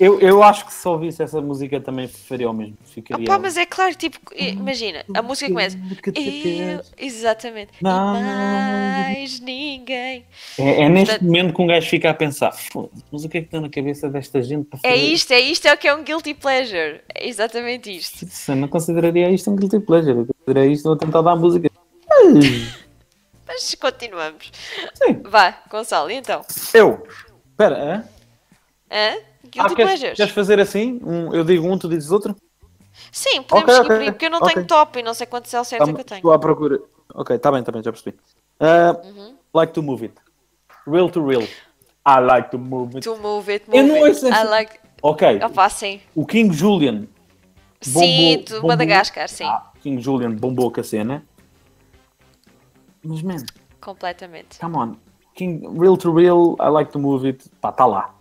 [0.00, 2.76] Eu, eu acho que se ouvisse essa música também faria o mesmo.
[2.84, 3.24] Ficaria.
[3.24, 5.78] Opa, mas é claro, tipo, imagina, a música começa.
[6.14, 7.72] Eu, exatamente.
[7.80, 8.14] Não.
[8.14, 10.24] mais ninguém.
[10.58, 13.38] É, é neste Portanto- momento que um gajo fica a pensar: "Foda-se, mas o que
[13.38, 15.78] é que está na cabeça desta gente para É fazer isto, é isto, é o
[15.78, 17.00] que é um guilty pleasure.
[17.14, 18.26] É exatamente isto.
[18.48, 20.18] Eu não consideraria isto um guilty pleasure.
[20.18, 21.70] Eu consideraria isto um atentado à música.
[23.46, 24.50] Mas continuamos.
[24.94, 25.20] Sim.
[25.24, 26.42] Vá, Gonçalo, e então?
[26.72, 27.06] Eu.
[27.50, 28.04] Espera, hã?
[28.90, 29.16] Hã?
[29.44, 30.16] Guilty Ah, queres, pleasures?
[30.16, 31.00] queres fazer assim?
[31.04, 32.36] Um, eu digo um, tu dizes outro?
[33.10, 34.54] Sim, podemos Ok, seguir ok, por aí, porque eu não ok.
[34.54, 36.32] tenho top e não sei quantos L certos é que eu Estou tenho.
[36.32, 36.80] à procura.
[37.14, 38.16] Ok, está bem, está bem, já percebi.
[38.60, 39.36] Ah, Uhum.
[39.54, 40.14] Like to move it.
[40.86, 41.42] Real to real.
[42.06, 43.00] I like to move it.
[43.04, 44.24] To move it, Eu move não it.
[44.24, 44.78] I like...
[45.02, 46.00] Ok, Opa, sim.
[46.14, 47.06] o King Julian.
[47.80, 49.44] Sim, bombou- do bombou- Madagascar, sim.
[49.44, 51.26] Ah, King Julian bombou com a cena.
[53.04, 53.36] Mas, man,
[53.80, 54.58] Completamente.
[54.60, 54.96] come on.
[55.34, 57.48] King, real to real, I like to move it.
[57.60, 58.14] Pá, está lá.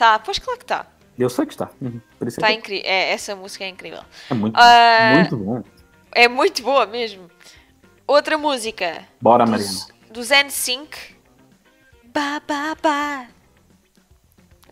[0.00, 0.86] Tá, pois claro que tá.
[1.18, 1.68] Eu sei que está.
[1.78, 2.00] Uhum.
[2.22, 2.90] É Tá incrível.
[2.90, 4.00] É, essa música é incrível.
[4.30, 5.62] é muito, Ah, muito bom.
[6.12, 7.30] É muito boa mesmo.
[8.06, 9.70] Outra música Bora, Mariana.
[9.70, 10.86] dos, dos N5.
[12.14, 13.26] Ba, ba, ba.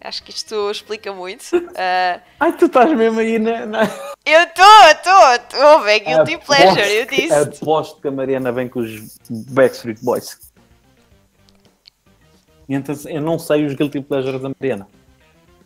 [0.01, 1.45] Acho que isto explica muito.
[1.77, 3.67] Ah, Ai, tu estás mesmo aí na.
[3.67, 3.83] na...
[4.25, 7.35] eu estou, estou, estou, é guilty Aposto pleasure, eu disse.
[7.35, 10.51] Aposto que a Mariana vem com os Backstreet Boys.
[12.67, 14.89] E então, eu não sei os Guilty Pleasures da Mariana.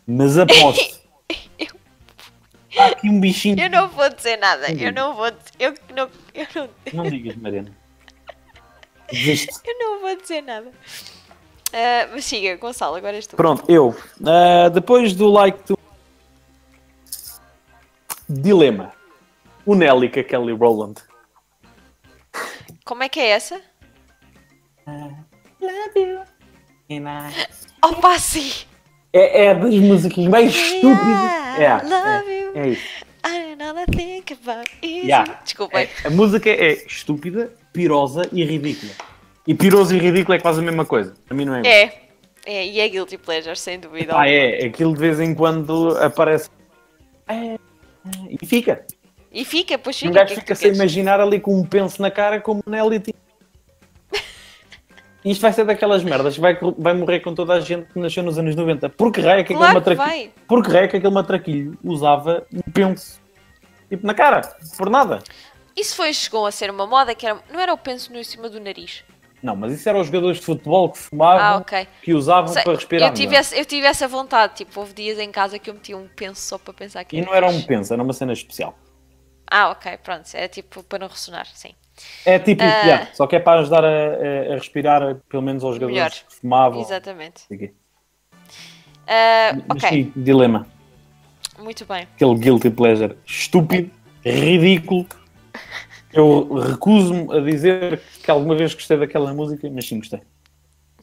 [0.06, 1.00] Mas aposto.
[2.78, 3.60] Há aqui um bichinho.
[3.60, 6.68] Eu não vou dizer nada, eu não vou dizer, eu não, eu não,
[7.04, 7.70] Não digas, Mariana.
[9.10, 9.52] Desiste.
[9.66, 10.72] eu não vou dizer nada.
[11.74, 13.36] Ah, mas siga, Gonçalo, agora és tu.
[13.36, 13.94] Pronto, eu.
[14.26, 15.78] Ah, depois do like to.
[18.28, 18.92] Dilema.
[19.66, 21.00] O Nelly com a Kelly Rowland.
[22.84, 23.60] Como é que é essa?
[25.60, 26.20] Love you.
[26.90, 27.48] And I-
[27.84, 28.50] Opa, sim!
[29.12, 31.32] É, é das músicas mais estúpidas.
[31.58, 33.04] É, é, é isso.
[33.24, 35.06] I don't think about it.
[35.06, 35.40] Yeah.
[35.44, 35.88] Desculpem.
[36.04, 38.92] É, a música é estúpida, pirosa e ridícula.
[39.46, 41.14] E piroso e ridículo é quase a mesma coisa.
[41.28, 41.62] A mim não é.
[41.64, 42.02] É.
[42.44, 44.18] É, e é guilty pleasure, sem dúvida.
[44.18, 44.64] Ah, é.
[44.66, 46.48] Aquilo de vez em quando aparece.
[47.28, 47.56] É,
[48.28, 48.84] e fica.
[49.32, 50.10] E fica, pois Um fica.
[50.10, 52.62] o gajo que é que fica sem imaginar ali com um penso na cara como
[52.66, 53.21] o Nelly tinha.
[55.24, 58.22] Isto vai ser daquelas merdas que vai, vai morrer com toda a gente que nasceu
[58.24, 58.88] nos anos 90.
[58.90, 60.30] Porque raio que Claro aquele que matraquilho.
[60.32, 60.32] vai.
[60.48, 63.20] Porque raio que aquele matraquilho usava um penso.
[63.88, 64.40] Tipo na cara.
[64.76, 65.20] Por nada.
[65.76, 68.24] Isso foi, chegou a ser uma moda que era, não era o penso no em
[68.24, 69.04] cima do nariz.
[69.42, 71.88] Não, mas isso eram os jogadores de futebol que fumavam, Ah, ok.
[72.02, 73.08] que usavam Sei, para respirar.
[73.08, 75.96] eu, tive essa, eu tive essa vontade, tipo, houve dias em casa que eu metia
[75.96, 78.78] um penso só para pensar que E não era um penso, era uma cena especial.
[79.50, 81.74] Ah, ok, pronto, é tipo para não ressonar, sim.
[82.24, 82.82] É tipo, Ah.
[82.84, 86.10] yeah, só que é para ajudar a, a- respirar, pelo menos aos jogadores Melhor.
[86.10, 86.80] que fumavam.
[86.80, 87.42] Exatamente.
[89.06, 90.66] Ah, Mas sim, dilema.
[91.58, 92.02] muito bem.
[92.14, 93.90] Aquele guilty pleasure estúpido,
[94.24, 95.06] ridículo.
[96.12, 100.20] Eu recuso-me a dizer que alguma vez gostei daquela música, mas sim gostei.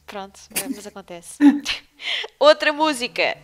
[0.06, 0.40] Pronto,
[0.74, 1.36] mas acontece.
[2.38, 3.36] Outra música,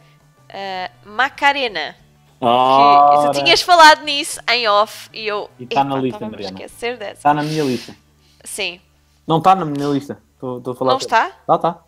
[0.48, 1.96] ah, Macarena.
[2.40, 5.50] Ah, tu tinhas falado nisso em off e eu.
[5.58, 6.52] E tá na lista, Mariana.
[6.52, 7.14] esquecer dessa.
[7.14, 7.96] Está na minha lista.
[8.44, 8.80] Sim.
[9.26, 10.18] Não está na minha lista.
[10.34, 10.90] Estou a falar.
[10.92, 11.30] Não está?
[11.46, 11.82] Tá, tá.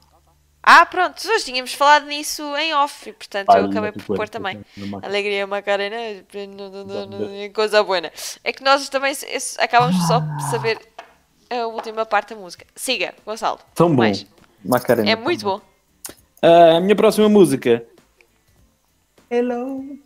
[0.62, 4.60] Ah, pronto, nós tínhamos falado nisso em off e portanto eu acabei por pôr também.
[5.02, 5.96] Alegria Macarena,
[7.54, 8.10] coisa boa.
[8.44, 9.14] É que nós também
[9.58, 10.78] acabamos só por saber
[11.48, 12.66] a última parte da música.
[12.74, 13.58] Siga, Gonçalo.
[13.74, 13.96] Tão bom.
[13.96, 14.26] Mais.
[14.64, 15.10] Macarena.
[15.10, 15.60] É muito bom.
[16.42, 17.84] Ah, a minha próxima música.
[19.30, 19.98] Hello.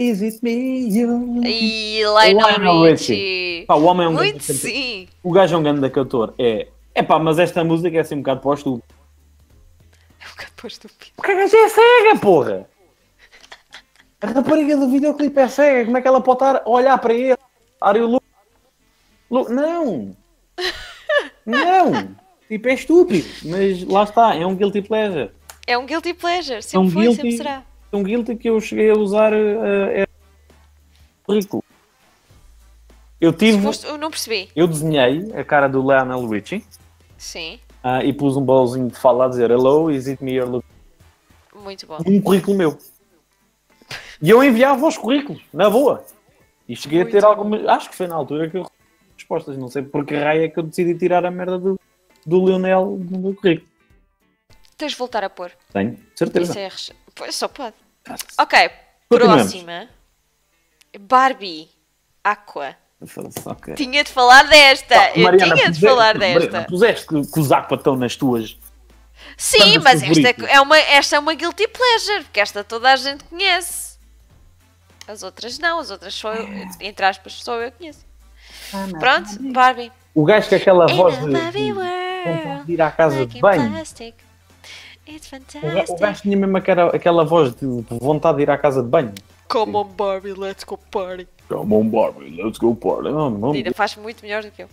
[0.00, 1.42] Is it me you?
[1.44, 3.64] E Lionel Richie.
[3.66, 5.06] Pá, o homem é um Muito grande sim.
[5.22, 6.32] O gajo é um grande cantor.
[6.38, 6.68] É.
[6.94, 8.82] É pá, mas esta música é assim um bocado pós-tu.
[10.18, 11.12] É um bocado pôr estúpido.
[11.16, 12.66] Porque a gaja é cega, porra!
[14.22, 15.84] A rapariga do videoclipe é cega.
[15.84, 17.36] Como é que ela pode estar a olhar para ele?
[17.78, 18.24] Are you look?
[19.30, 20.16] Look- Não!
[21.44, 22.16] Não!
[22.48, 23.28] Tipo, é estúpido.
[23.44, 25.30] Mas lá está, é um guilty pleasure.
[25.66, 27.62] É um guilty pleasure, sempre um foi, guilty- sempre será.
[27.92, 30.06] Um guilty que eu cheguei a usar uh,
[31.24, 31.64] currículo.
[33.20, 33.66] Eu tive.
[33.84, 34.48] Eu não percebi.
[34.54, 36.64] Eu desenhei a cara do Lionel Richie
[37.18, 40.50] Sim, ah, e pus um bolzinho de fala a dizer Hello, is it me you're
[40.50, 40.70] looking
[41.60, 41.98] muito bom.
[42.06, 42.78] um currículo meu.
[44.22, 46.04] E eu enviava os currículos, na boa.
[46.68, 47.28] E cheguei Muito a ter bom.
[47.28, 47.66] algumas.
[47.66, 48.78] Acho que foi na altura que eu recebi
[49.16, 49.58] respostas.
[49.58, 51.78] Não sei por que raio é que eu decidi tirar a merda do,
[52.26, 53.69] do Lionel do meu currículo.
[54.80, 55.52] Tens de voltar a pôr.
[55.74, 56.58] Tenho, certeza.
[56.58, 57.74] É reche- Pois só pode.
[58.38, 58.70] Ok,
[59.10, 59.86] próxima.
[60.98, 61.68] Barbie
[62.24, 62.74] Aqua.
[63.06, 63.74] Foda-se, ok.
[63.74, 64.94] Tinha de falar desta.
[64.94, 66.62] Pá, eu Mariana, tinha de falar Mariana, desta.
[66.62, 68.56] puseste que, que os Aqua estão nas tuas.
[69.36, 73.22] Sim, mas esta é, uma, esta é uma guilty pleasure, porque esta toda a gente
[73.24, 73.98] conhece.
[75.06, 76.48] As outras não, as outras só eu,
[76.80, 78.06] entre aspas, só eu conheço.
[78.98, 79.92] Pronto, Barbie.
[80.14, 83.70] O gajo com aquela voz de, de, world, de ir à casa de banho.
[83.70, 84.14] plastic.
[85.10, 85.30] It's
[85.90, 88.88] O gajo tinha mesmo aquela, aquela voz de de vontade de ir à casa de
[88.88, 89.12] banho.
[89.48, 91.26] Come on, Barbie, let's go party.
[91.48, 93.10] Come on, Barbie, let's go party.
[93.10, 94.68] Não, não, Ainda faz muito melhor do que eu.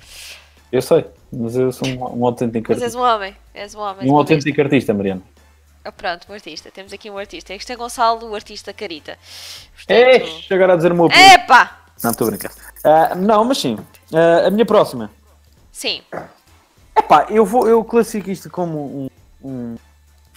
[0.72, 3.00] eu sei, mas eu sou um, um autêntico Mas és artista.
[3.00, 4.12] um homem, és um homem.
[4.12, 5.24] Um autêntico artista, Mariana.
[5.84, 6.70] Ah, Pronto, um artista.
[6.70, 7.54] Temos aqui um artista.
[7.54, 9.18] Este é Gonçalo, o artista Carita.
[9.88, 10.54] É, Portanto...
[10.54, 11.34] agora a dizer o meu opinião.
[11.34, 11.86] Epá!
[12.04, 12.52] Não, estou a brincar.
[12.84, 13.78] Ah, não, mas sim.
[14.14, 15.10] Ah, a minha próxima.
[15.72, 16.02] Sim,
[16.96, 19.08] Epá, eu, vou, eu classifico isto como
[19.44, 19.76] um, um,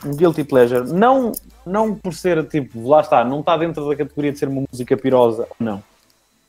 [0.04, 0.92] um guilty pleasure.
[0.92, 1.32] Não,
[1.66, 4.96] não por ser, tipo, lá está, não está dentro da categoria de ser uma música
[4.96, 5.82] pirosa, não.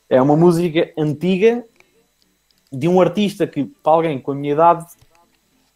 [0.09, 1.63] É uma música antiga
[2.71, 4.97] de um artista que, para alguém com a minha idade, se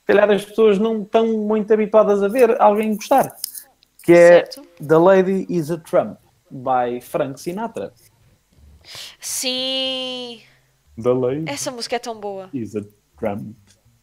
[0.05, 3.35] calhar as pessoas não estão muito habituadas a ver alguém gostar.
[4.03, 4.61] Que é Certo.
[4.85, 6.17] The Lady is a Trump,
[6.51, 7.91] by Frank Sinatra.
[9.19, 10.41] sim.
[11.01, 12.49] The Lady Essa música é tão boa.
[12.53, 12.81] is a
[13.19, 13.53] Trump.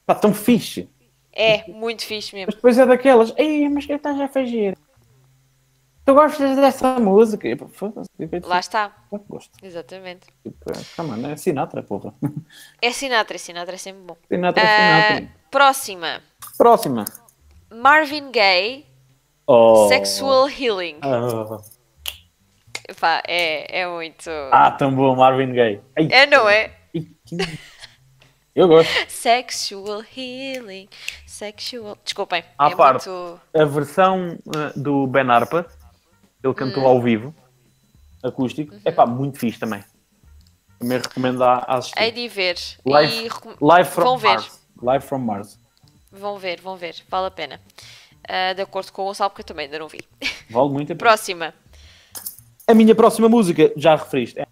[0.01, 0.89] Está tão fixe.
[1.35, 2.47] É, muito fixe mesmo.
[2.49, 4.77] Mas depois é daquelas, ei, mas que estás a fazer?
[6.05, 7.49] Tu gostas dessa música?
[8.45, 8.93] Lá está.
[9.29, 9.51] gosto.
[9.63, 10.27] Exatamente.
[10.43, 12.13] Tipo, é, mano, é Sinatra, porra.
[12.83, 14.17] É Sinatra, Sinatra é sempre bom.
[14.29, 15.35] Sinatra, Ah, Sinatra.
[15.51, 16.21] próxima.
[16.59, 17.05] Próxima.
[17.71, 18.87] Marvin Gaye,
[19.47, 19.89] Oh.
[19.89, 20.99] Sexual Healing.
[21.03, 21.59] Ah,
[22.89, 24.29] Epá, é, é muito.
[24.51, 25.81] Ah, tão bom, Marvin Gaye.
[25.97, 26.73] Ai, É, não é?
[28.55, 28.91] Eu gosto.
[29.09, 30.89] Sexual Healing.
[31.53, 31.99] Sexual.
[32.05, 32.45] Desculpem.
[32.57, 33.09] À é parte.
[33.09, 33.41] muito.
[33.53, 35.67] A versão ah, do Ben Arpa,
[36.43, 36.87] ele cantou Hum.
[36.87, 37.35] ao vivo,
[38.23, 38.95] acústico, é Uhum.
[38.95, 39.83] pá, muito fixe também.
[40.79, 42.01] Também recomendo a assistir.
[42.01, 42.57] Hei de ver.
[42.87, 43.29] Live, E
[43.61, 44.29] Live from vão ver.
[44.29, 44.67] Mars.
[44.81, 45.59] Live from Mars.
[46.13, 46.95] Vão ver, vão ver.
[47.09, 47.61] Vale a pena.
[48.29, 50.01] Ah, de acordo com o Gonçalo, porque eu também ainda não vi.
[50.49, 50.99] Vale muito a pena.
[51.11, 51.53] Próxima.
[52.69, 54.47] A minha próxima música, já referiste, é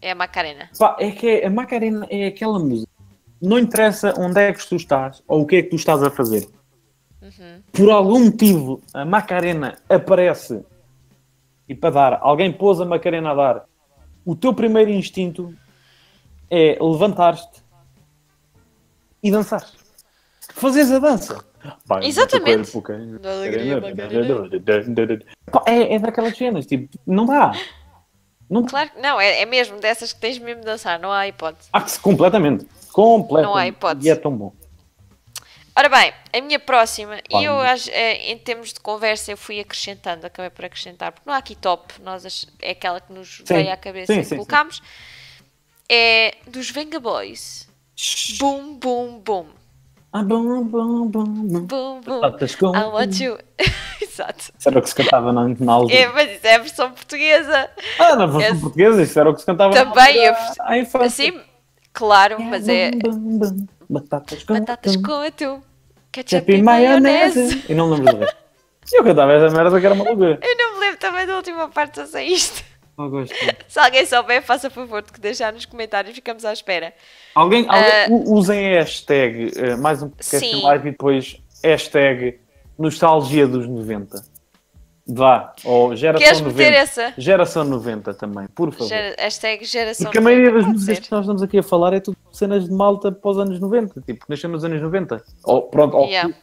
[0.00, 0.70] É a Macarena.
[0.78, 2.90] Pá, é que é- a Macarena é aquela música.
[3.44, 6.10] Não interessa onde é que tu estás ou o que é que tu estás a
[6.10, 6.48] fazer.
[7.72, 10.64] Por algum motivo, a Macarena aparece
[11.68, 13.64] e para dar, alguém pôs a Macarena a dar.
[14.24, 15.54] O teu primeiro instinto
[16.50, 17.62] é levantar-te
[19.22, 19.66] e dançar.
[20.54, 21.44] Fazeres a dança.
[21.86, 22.70] Pá, Exatamente.
[23.20, 23.80] Da alegria,
[25.66, 27.52] É, é daquelas cenas, tipo, não dá.
[28.48, 28.64] Não.
[28.66, 31.68] Claro que não, é, é mesmo dessas que tens mesmo de dançar, não há hipótese.
[31.72, 32.66] Ah, que- completamente.
[32.94, 33.50] Completamente.
[33.50, 34.06] Não há hipótese.
[34.08, 34.52] E é tão bom.
[35.76, 39.58] Ora bem, a minha próxima, e eu acho, eh, em termos de conversa eu fui
[39.58, 43.72] acrescentando, acabei por acrescentar, porque não há aqui top, nós é aquela que nos veio
[43.72, 44.80] à cabeça Sim, e sim, colocámos,
[45.90, 47.68] é dos Venga Boys.
[48.38, 49.46] Boom, boom, boom.
[50.12, 51.60] Ah, bom, bom, bom, bom.
[51.62, 52.20] Boom, boom.
[52.60, 53.36] Com- I want you.
[54.00, 54.52] Exato.
[54.56, 55.98] Isso era o que se cantava na, na altura.
[55.98, 57.70] É, mas isso é a versão portuguesa.
[57.98, 60.64] Ah, na versão esse- portuguesa, isso era o que se cantava na Também, altura, eu-
[60.64, 61.06] à infância.
[61.30, 61.40] Assim,
[61.94, 63.66] claro, mas é Bum, bum, bum.
[63.88, 65.62] Batatas com batatas atum, com atum,
[66.12, 67.38] ketchup e maionese.
[67.38, 67.64] maionese.
[67.68, 68.36] E não me lembro do resto.
[68.92, 70.38] Eu cantava essa merda que era uma loucura.
[70.42, 72.62] Eu não me lembro também da última parte, só sei isto.
[73.66, 76.92] Se alguém souber, faça favor de que deixar nos comentários, ficamos à espera.
[77.34, 78.06] Alguém, alguém Ah.
[78.10, 80.62] usem a hashtag, eh, mais um podcast Sim.
[80.62, 82.38] live e depois hashtag
[82.78, 84.22] nostalgia dos 90.
[85.06, 86.56] Vá, ou geração Queres 90.
[86.58, 87.12] meter essa?
[87.18, 88.88] Geração 90 também, por favor.
[88.88, 91.92] Gera- hashtag geração Porque a maioria 90, das músicas que nós estamos aqui a falar
[91.92, 95.22] é tudo cenas de malta pós anos 90, tipo, que nasceu nos anos 90.
[95.44, 96.32] Ou, pronto, ou Yeah.
[96.32, 96.38] que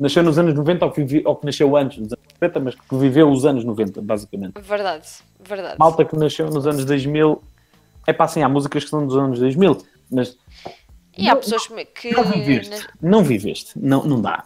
[0.00, 2.96] nasceu nos anos 90 ou que, ou que nasceu antes dos anos 90, mas que
[2.96, 4.60] viveu os anos 90, basicamente.
[4.60, 5.06] Verdade,
[5.48, 5.76] verdade.
[5.78, 7.40] Malta que nasceu nos anos 2000,
[8.04, 9.78] é pá, assim, há músicas que são dos anos 2000,
[10.10, 10.36] mas
[11.16, 14.42] E há não- pessoas que- não viveste, não viveste, não, não dá.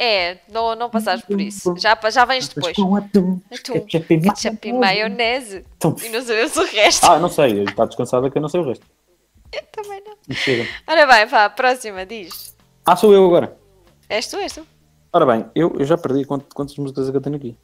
[0.00, 1.74] É, não, não passares por isso.
[1.76, 2.76] Já, já vens depois.
[2.76, 5.64] Com atum, Atum, ketchup e Ketchup e maionese.
[5.76, 7.04] Então, E não sabemos o resto.
[7.10, 8.86] Ah, não sei, está descansada que eu não sei o resto.
[9.52, 10.34] Eu também não.
[10.36, 10.68] Chega.
[10.86, 12.56] Ora bem, vá, próxima, diz.
[12.86, 13.56] Ah, sou eu agora.
[14.08, 14.64] És tu, és tu?
[15.12, 17.56] Ora bem, eu, eu já perdi quant- quantas músicas é que eu tenho aqui.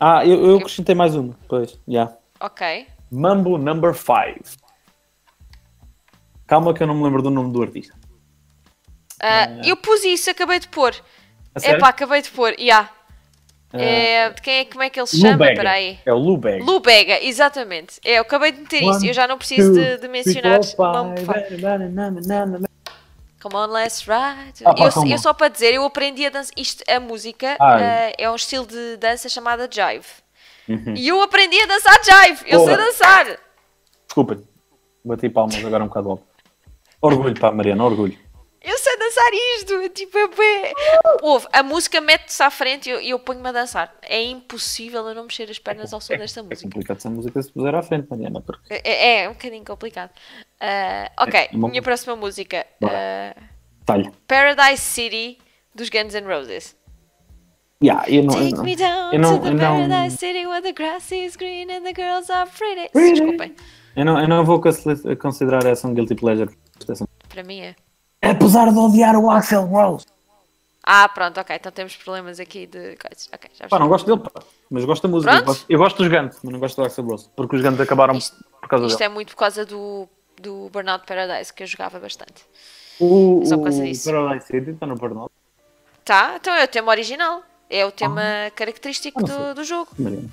[0.00, 1.36] Ah, eu, eu acrescentei mais uma.
[1.48, 2.16] Pois, já.
[2.40, 2.86] Ok.
[3.10, 4.56] Mambo Number 5.
[6.46, 7.94] Calma que eu não me lembro do nome do artista.
[9.20, 10.94] Ah, eu pus isso, acabei de pôr.
[11.56, 11.78] Sério?
[11.78, 12.88] Epá, acabei de pôr, já.
[13.72, 15.36] Ah, É, de quem é, como é que ele se chama?
[15.36, 15.52] Bega.
[15.52, 15.98] Espera aí.
[16.06, 16.64] É o Lu Bega.
[16.64, 18.00] Lu Bega, exatamente.
[18.04, 18.98] É, eu acabei de meter isso.
[18.98, 20.60] One, Eu já não preciso de, de Two, mencionar.
[23.40, 24.64] Come on, let's ride.
[24.64, 26.52] Ah, pá, eu, eu só para dizer, eu aprendi a dançar.
[26.56, 30.06] Isto, a música eh, é um estilo de dança chamada jive.
[30.68, 30.94] Uhum.
[30.96, 32.44] E eu aprendi a dançar jive.
[32.46, 32.86] Eu sei Porra.
[32.86, 33.38] dançar.
[34.06, 34.42] Desculpa,
[35.04, 36.24] bati palmas agora um bocado alto.
[37.00, 38.18] Orgulho, pá, Mariana, orgulho.
[38.68, 39.88] Eu sei dançar isto.
[39.90, 40.72] Tipo, é,
[41.22, 43.94] Ouve, a música mete-se à frente e eu, eu ponho-me a dançar.
[44.02, 46.62] É impossível eu não mexer as pernas ao som desta É música.
[46.68, 50.10] complicado se a música se puser à frente, Mariana, porque É, é um bocadinho complicado.
[50.60, 52.66] Ah, ok, É uma- minha próxima música.
[52.80, 53.34] Bora.
[53.36, 53.42] ah,
[53.86, 54.12] talha.
[54.26, 55.38] Paradise City
[55.74, 56.76] dos Guns N' Roses.
[57.82, 60.16] Yeah, eu não, eu Take não, me down eu não, to the eu não, paradise
[60.16, 62.90] city where the grass is green and the girls are pretty.
[62.92, 63.54] Desculpem,
[63.94, 66.50] eu não, eu não vou consi- considerar essa um guilty pleasure.
[67.28, 67.76] para mim é.
[68.22, 70.06] Apesar de odiar o Axel Rose.
[70.90, 73.28] Ah, pronto, ok, então temos problemas aqui de coisas.
[73.32, 74.42] Ok, já Pá, não gosto dele, pá.
[74.70, 75.30] Mas gosto da música.
[75.30, 75.46] Eu Pronto.
[75.46, 77.28] gosto, eu gosto dos Guns, mas não gosto do Axel Rose.
[77.36, 79.10] Porque os Guns acabaram Isto- por causa Isto dele.
[79.10, 80.08] é muito por causa do,
[80.40, 82.44] do Burnout Paradise que eu jogava bastante.
[82.98, 84.10] O, é só por o causa disso.
[84.10, 85.30] Paradise City está no Burnout.
[86.04, 87.42] Tá, então é o tema original.
[87.70, 88.22] É o tema
[88.56, 89.46] característico Ah, não sei.
[89.48, 89.90] do, do jogo.
[89.98, 90.28] Mariana.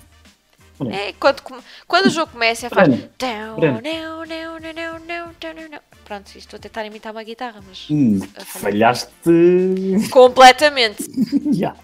[0.91, 1.41] É, quando,
[1.87, 2.89] quando o jogo começa, faz.
[3.17, 3.81] Down, down.
[6.03, 7.87] Pronto, isto estou a tentar imitar uma guitarra, mas.
[8.45, 8.95] Falhar.
[8.95, 9.09] falhaste.
[10.11, 11.03] Completamente.
[11.53, 11.77] yeah.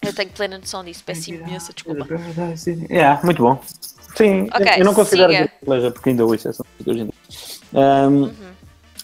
[0.00, 2.06] Eu tenho plena noção disso, peço imensa desculpa.
[2.90, 3.60] Yeah, muito bom.
[4.16, 7.14] Sim, Ok, eu não considero guilty pleasure porque ainda ouço essa música hoje em dia.
[7.72, 8.52] Um, Uhum.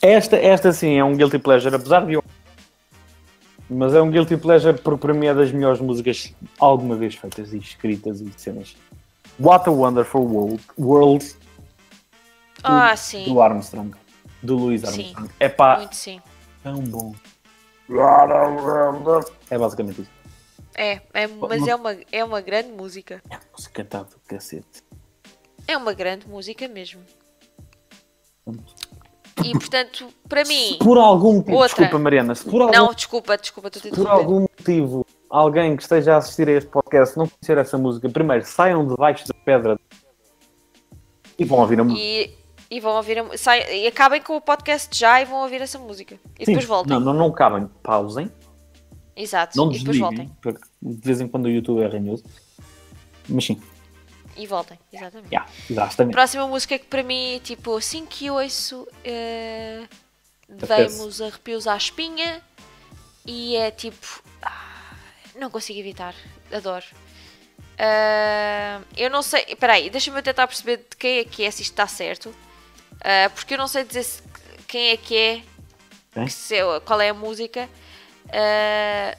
[0.03, 2.25] esta, esta sim é um guilty pleasure, apesar de eu.
[3.71, 7.53] Mas é um guilty pleasure porque para mim é das melhores músicas alguma vez feitas
[7.53, 8.77] e escritas e cenas.
[9.39, 11.37] What a Wonderful World, world
[12.63, 13.25] Ah, sim.
[13.25, 13.95] do Armstrong,
[14.43, 14.87] do Louis Sim.
[14.89, 15.31] Armstrong.
[15.39, 16.21] É pá, Muito sim.
[16.63, 17.15] tão bom.
[19.51, 20.11] É basicamente isso.
[20.75, 23.23] É, é mas é uma, é uma grande música.
[23.31, 24.83] A música está do cacete.
[25.67, 27.01] É uma grande música mesmo.
[29.45, 30.73] E portanto, para mim.
[30.73, 31.69] Se por algum motivo, Outra.
[31.69, 35.83] desculpa Mariana, se por algum, Não, desculpa, desculpa, estou a por algum motivo alguém que
[35.83, 39.79] esteja a assistir a este podcast não conhecer essa música, primeiro saiam debaixo da pedra
[41.39, 42.01] e vão ouvir a música.
[42.03, 42.35] E,
[42.71, 45.79] e vão ouvir a, sai, e acabem com o podcast já e vão ouvir essa
[45.79, 46.19] música.
[46.39, 46.93] E Sim, depois voltem.
[46.93, 48.31] Não, não, não cabem, pausem,
[49.15, 49.57] Exato.
[49.57, 50.37] não e depois desliguem, voltem.
[50.41, 52.25] porque de vez em quando o YouTube é ranhoso.
[53.29, 53.61] Mas sim,
[54.39, 55.29] E voltem, exatamente.
[55.35, 56.15] yeah, exatamente.
[56.15, 59.85] Próxima música que para mim, tipo, assim que ouço, eh,
[60.49, 60.97] Apetece.
[60.99, 62.41] vem-me arrepios à espinha
[63.27, 64.23] e é tipo.
[64.41, 64.95] ah,
[65.35, 66.15] não consigo evitar.
[66.53, 66.85] Adoro.
[67.79, 69.45] Ah, eu não sei.
[69.49, 72.33] Espera aí, deixa-me tentar perceber de quem é que é, se isto está certo.
[73.01, 74.23] Ah, porque eu não sei dizer se-
[74.69, 75.43] quem é que é,
[76.25, 76.57] que se-
[76.87, 77.69] qual é a música.
[78.33, 79.17] Ah,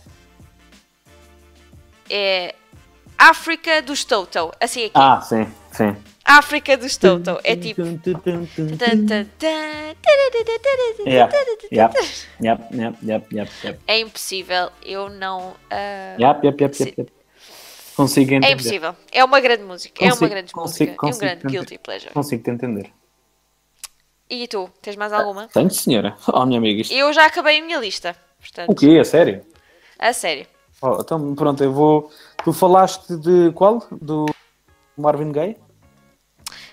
[2.10, 2.56] é
[3.20, 4.52] África dos Toto.
[4.60, 4.92] Assim aqui.
[4.96, 5.96] Ah, sim, sim.
[6.24, 7.40] África dos Toto.
[7.44, 7.82] É tipo.
[11.06, 11.30] Yeah,
[11.82, 12.00] yep,
[12.42, 13.80] yep, yep, yep, yep, yep.
[13.88, 15.56] É impossível, eu não.
[16.20, 16.84] Yep, yep, yep, Sim.
[16.86, 17.12] yep, yep.
[17.96, 18.48] Consigo entender.
[18.48, 18.96] É impossível.
[19.12, 20.02] É uma grande música.
[20.02, 20.92] é uma Consigo- grande consigo- música.
[20.92, 21.52] é um consigo grande entender.
[21.58, 22.14] guilty pleasure.
[22.14, 22.92] Consigo te entender.
[24.30, 25.48] E tu, tens mais alguma?
[25.48, 26.16] Tenho, senhora.
[26.32, 26.94] Oh, minha amiga, isto...
[26.94, 28.16] Eu já acabei a minha lista.
[28.40, 28.98] Portanto, O quê?
[29.00, 29.44] É sério?
[29.98, 30.46] a sério.
[30.82, 32.10] Oh, então, pronto, eu vou...
[32.44, 33.86] Tu falaste de qual?
[34.02, 34.26] Do
[34.98, 35.58] Marvin Gaye?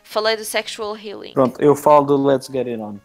[0.04, 1.32] Falei do sexual healing.
[1.32, 2.96] Pronto, eu falo do Let's Get It On.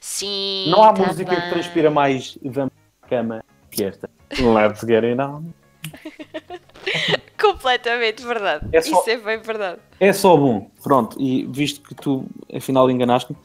[0.00, 0.66] Sim.
[0.70, 1.06] Não há também.
[1.08, 2.72] música que transpira mais vamos
[3.02, 4.10] à cama que esta.
[4.38, 5.44] Let's Get It On.
[7.40, 8.66] Completamente verdade.
[8.72, 9.80] É só- Isso é bem verdade.
[9.98, 10.70] É só bom.
[10.82, 12.24] Pronto, e visto que tu
[12.54, 13.38] afinal enganaste-me,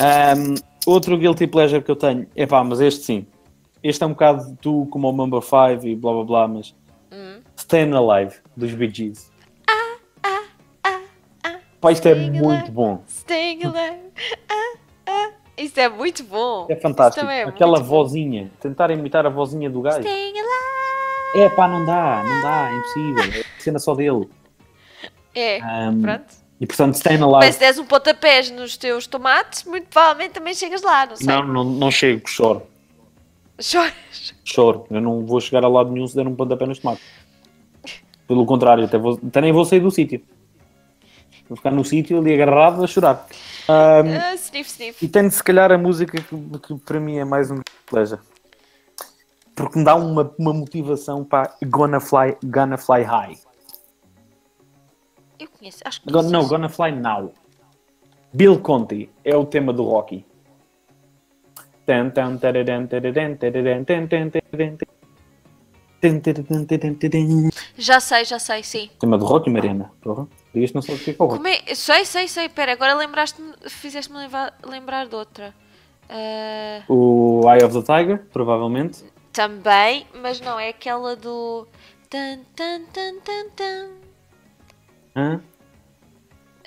[0.00, 0.54] ahm,
[0.86, 3.26] outro guilty pleasure que eu tenho, é pá, mas este sim.
[3.84, 6.74] Este é um bocado tu como o Number 5 e blá blá blá, mas
[7.12, 7.40] Hum.
[7.56, 9.30] Staying Alive dos Bee Gees.
[11.80, 12.70] Pá, isto é muito alive.
[12.70, 13.04] bom.
[13.06, 14.00] Staying alive.
[14.48, 15.30] Ah, ah.
[15.56, 16.66] Isso é muito bom.
[16.70, 17.26] É fantástico.
[17.26, 17.96] É Aquela muito bom.
[18.04, 20.00] vozinha, tentar imitar a vozinha do gajo.
[20.00, 21.44] Staying alive.
[21.44, 23.40] É pá, não dá, não dá, é impossível.
[23.40, 24.28] É cena só dele.
[25.34, 26.24] É, Ahm, pronto.
[26.60, 27.52] e portanto, Staying Mas Alive.
[27.52, 31.26] se des um pontapés nos teus tomates, muito provavelmente também chegas lá, não sei.
[31.26, 32.62] Não, não, não chego, choro.
[33.60, 34.34] Choras.
[34.44, 34.86] Choro.
[34.90, 37.04] Eu não vou chegar a lado nenhum se der um pontapé nos tomates.
[38.26, 40.22] Pelo contrário, até, vou, até nem vou sair do sítio.
[41.48, 43.26] Vou ficar no sítio ali agarrado a chorar.
[43.68, 45.04] Um, Ah, sniff, sniff.
[45.04, 48.20] e tenho se calhar a música que, que para mim é mais um pleasure.
[49.54, 53.38] Porque me dá uma, uma motivação para Gonna Fly, Gonna Fly High.
[55.38, 56.46] Eu conheço, acho que Go- não.
[56.48, 57.32] Gonna Fly Now.
[58.32, 60.24] Bill Conti é o tema do Rocky.
[67.78, 68.90] Já sei, já sei, sim.
[69.00, 69.90] Tema do Rocky, Mariana.
[70.02, 70.26] Porra.
[70.54, 71.34] Isto não sei o que é Rocky.
[71.36, 71.74] Como é?
[71.74, 72.48] Sei, sei, sei.
[72.48, 74.18] Pera, agora lembraste-me, fizeste-me
[74.66, 75.54] lembrar, de outra.
[76.08, 79.02] Ah, O Eye of the Tiger, provavelmente.
[79.32, 81.66] também, mas não, é aquela do.
[82.10, 83.88] Tan, tan, tan, tan, tan.
[85.16, 85.40] Hã?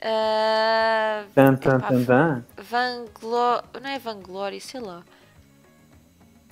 [0.02, 2.46] Ah, Tan, tan, Epá, tan, tan.
[2.58, 3.64] Vanglória.
[3.82, 5.04] Não é Vanglória, sei lá.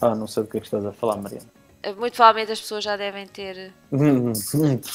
[0.02, 1.48] Ah, não sei do que é que estás a falar, Mariana.
[1.84, 3.72] Ah, Muito provavelmente as pessoas já devem ter.
[3.92, 4.34] Hum,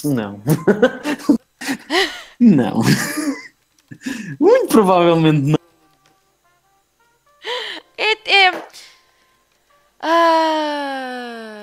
[0.04, 0.40] Não.
[2.40, 2.80] Não.
[4.40, 5.58] Muito provavelmente não.
[7.98, 8.46] É.
[8.46, 8.62] é...
[10.00, 11.59] Ah...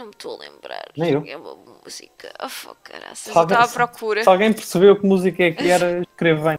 [0.00, 0.88] Não me estou a lembrar.
[0.96, 1.22] Nem eu.
[1.26, 2.32] É uma música.
[2.42, 3.36] Oh, fuck, caraças.
[3.36, 4.22] Eu estava à procura.
[4.22, 6.58] Se alguém percebeu que música é que era, escreve bem.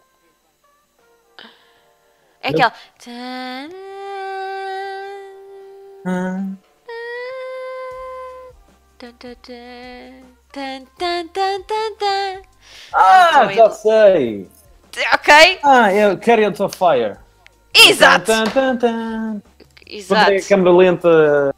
[2.40, 2.72] É aquela.
[6.06, 6.38] Ah.
[12.94, 14.48] Ah, já sei!
[15.14, 15.58] Ok?
[15.64, 17.16] Ah, é o Chariots of Fire.
[17.74, 18.26] Exato!
[18.26, 19.42] Tan, tan, tan.
[19.84, 20.26] Exato.
[20.26, 21.54] Quando é câmara lenta,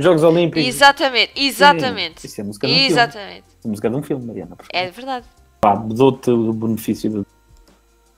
[0.00, 0.64] Jogos Olímpicos.
[0.66, 2.24] Exatamente, exatamente.
[2.26, 2.90] Isso é música de um filme.
[2.92, 3.44] Exatamente.
[3.48, 4.56] Isso é música de um filme, Mariana.
[4.72, 5.26] É verdade.
[5.60, 7.26] Pá, dou-te o benefício do...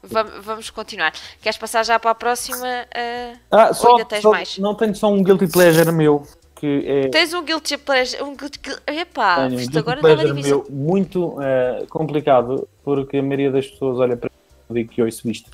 [0.02, 1.12] Vam- Vamos continuar.
[1.40, 2.66] Queres passar já para a próxima?
[2.94, 4.58] ah, Ah, Ou só, ainda tens só- mais?
[4.58, 6.22] não tenho só um guilty pleasure meu,
[6.54, 7.08] que é...
[7.08, 8.22] Tens um guilty pleasure.
[8.22, 8.60] Um guilty...
[8.86, 10.64] Epá, Tenho um isto guilty agora estava difícil.
[10.68, 14.30] meu muito eh, complicado, porque a maioria das pessoas olha para
[14.68, 15.50] mim e que ouço isto.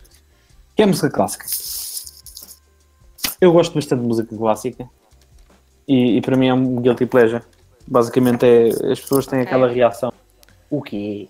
[0.74, 1.44] Que é música clássica.
[3.40, 4.88] Eu gosto bastante de música clássica
[5.86, 7.42] e, e para mim é um guilty pleasure.
[7.86, 10.12] Basicamente é as pessoas têm aquela reação.
[10.68, 11.28] O quê?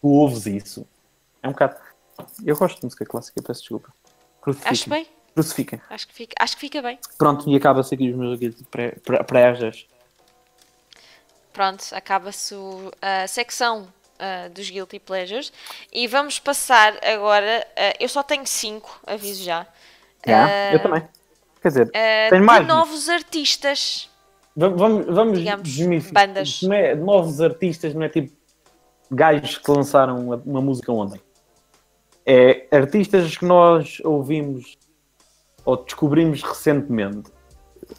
[0.00, 0.86] Tu ouves isso?
[1.42, 1.76] É um bocado.
[2.44, 3.88] Eu gosto de música clássica, peço desculpa.
[3.88, 4.88] Acho Crucifiquem.
[4.90, 5.06] bem.
[5.34, 5.80] Crucifiquem.
[5.90, 6.98] Acho que fica, acho que fica bem.
[7.18, 8.64] Pronto, e acaba-se aqui os meus guilty
[9.26, 9.86] pleasures.
[11.52, 12.54] Pronto, acaba-se
[13.00, 13.88] a secção
[14.18, 15.52] ah, dos Guilty Pleasures.
[15.92, 17.66] E vamos passar agora.
[17.76, 19.66] ah, eu só tenho 5, aviso já.
[20.26, 21.02] Já, Ah, eu também.
[21.64, 22.66] Quer dizer, ah, Tenho de mais.
[22.66, 24.10] novos artistas.
[24.54, 26.60] Vamos, vamos, vamos Digamos, bandas.
[26.62, 28.36] Não é, novos artistas, não é tipo
[29.10, 31.18] gajos que lançaram uma, uma música ontem.
[32.26, 34.76] É artistas que nós ouvimos
[35.64, 37.32] ou descobrimos recentemente.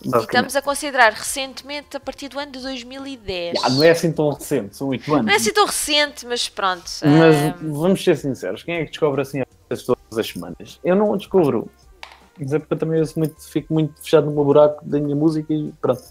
[0.04, 3.60] Estamos a considerar recentemente a partir do ano de 2010.
[3.60, 5.26] Já, não é assim tão recente, são 8 anos.
[5.26, 6.84] Não é assim tão recente, mas pronto.
[7.02, 10.80] Mas ah, vamos ser sinceros, quem é que descobre assim artistas todas as semanas?
[10.84, 11.68] Eu não o descubro.
[12.38, 15.72] Dizer, porque eu também muito, fico muito fechado no meu buraco da minha música e
[15.82, 16.04] pronto.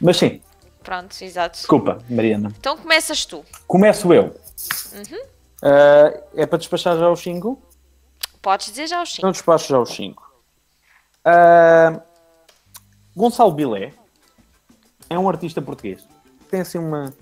[0.00, 0.40] Mas sim,
[0.82, 1.58] pronto, exato.
[1.58, 2.50] desculpa, Mariana.
[2.58, 3.44] Então começas tu.
[3.66, 4.24] Começo eu.
[4.24, 5.26] Uhum.
[5.62, 7.60] Ah, é para despachar já os 5?
[8.40, 9.20] Podes dizer já os 5.
[9.20, 10.22] Então despacho já os 5.
[11.24, 12.00] Ah,
[13.14, 13.92] Gonçalo Bilé
[15.10, 16.06] é um artista português.
[16.50, 17.12] Tem assim uma,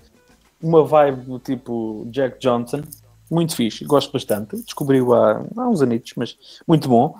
[0.61, 2.83] uma vibe do tipo Jack Johnson.
[3.31, 4.55] Muito fixe, gosto bastante.
[4.57, 6.37] Descobri-o há, há uns anitos, mas
[6.67, 7.17] muito bom.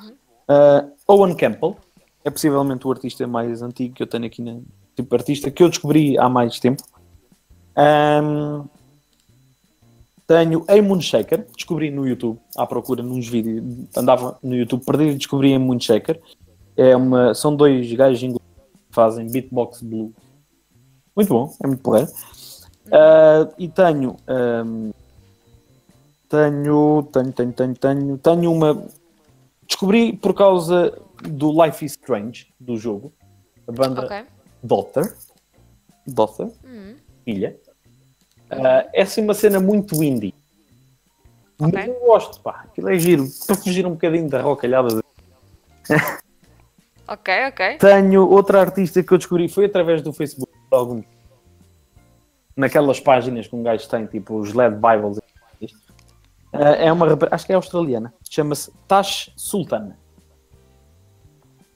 [0.47, 1.75] Ah, Owen Campbell
[2.23, 4.59] é possivelmente o artista mais antigo que eu tenho aqui na
[4.95, 6.83] tipo artista que eu descobri há mais tempo.
[7.75, 8.65] Ahm,
[10.25, 13.63] tenho Eamon Shaker, descobri no YouTube, à procura nos vídeos,
[13.95, 16.19] andava no YouTube perdido e descobri Eamon Shaker.
[16.77, 18.47] É uma, são dois gajos ingleses
[18.89, 20.13] que fazem beatbox blue.
[21.15, 22.09] Muito bom, é muito porreiro.
[22.91, 24.91] Ah, e tenho, ahm,
[26.29, 28.87] tenho, tenho, tenho, tenho, tenho, tenho uma.
[29.67, 33.13] Descobri por causa do Life is Strange, do jogo,
[33.67, 34.25] a banda Ok.
[34.63, 35.15] Daughter,
[36.07, 37.57] Daughter, Hum, filha.
[38.49, 40.33] Ah, essa é uma cena muito indie.
[41.59, 41.71] Ok.
[41.73, 42.65] Mas eu gosto, pá.
[42.65, 43.25] Aquilo é giro.
[43.47, 45.01] Para fugir um bocadinho da rocalhada.
[47.07, 47.77] ok, ok.
[47.77, 50.51] Tenho outra artista que eu descobri, foi através do Facebook.
[50.71, 51.01] Algum...
[52.55, 55.19] Naquelas páginas que um gajo tem, tipo os LED Bibles.
[56.59, 58.13] Ah, é uma rapariga, acho que é australiana.
[58.29, 59.93] Chama-se Tash Sultan.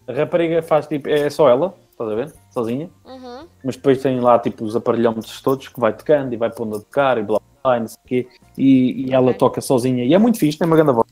[0.08, 2.34] A rapariga faz tipo, é só ela, estás a ver?
[2.52, 2.90] Sozinha.
[3.06, 3.48] Uhum.
[3.64, 6.80] mas depois tem lá tipo os aparelhómetros todos que vai tocando e vai pondo a
[6.80, 8.28] tocar e blá blá, e não sei o quê,
[8.58, 9.38] e, e ela Ok.
[9.38, 11.08] toca sozinha e é muito fixe, tem uma grande voz,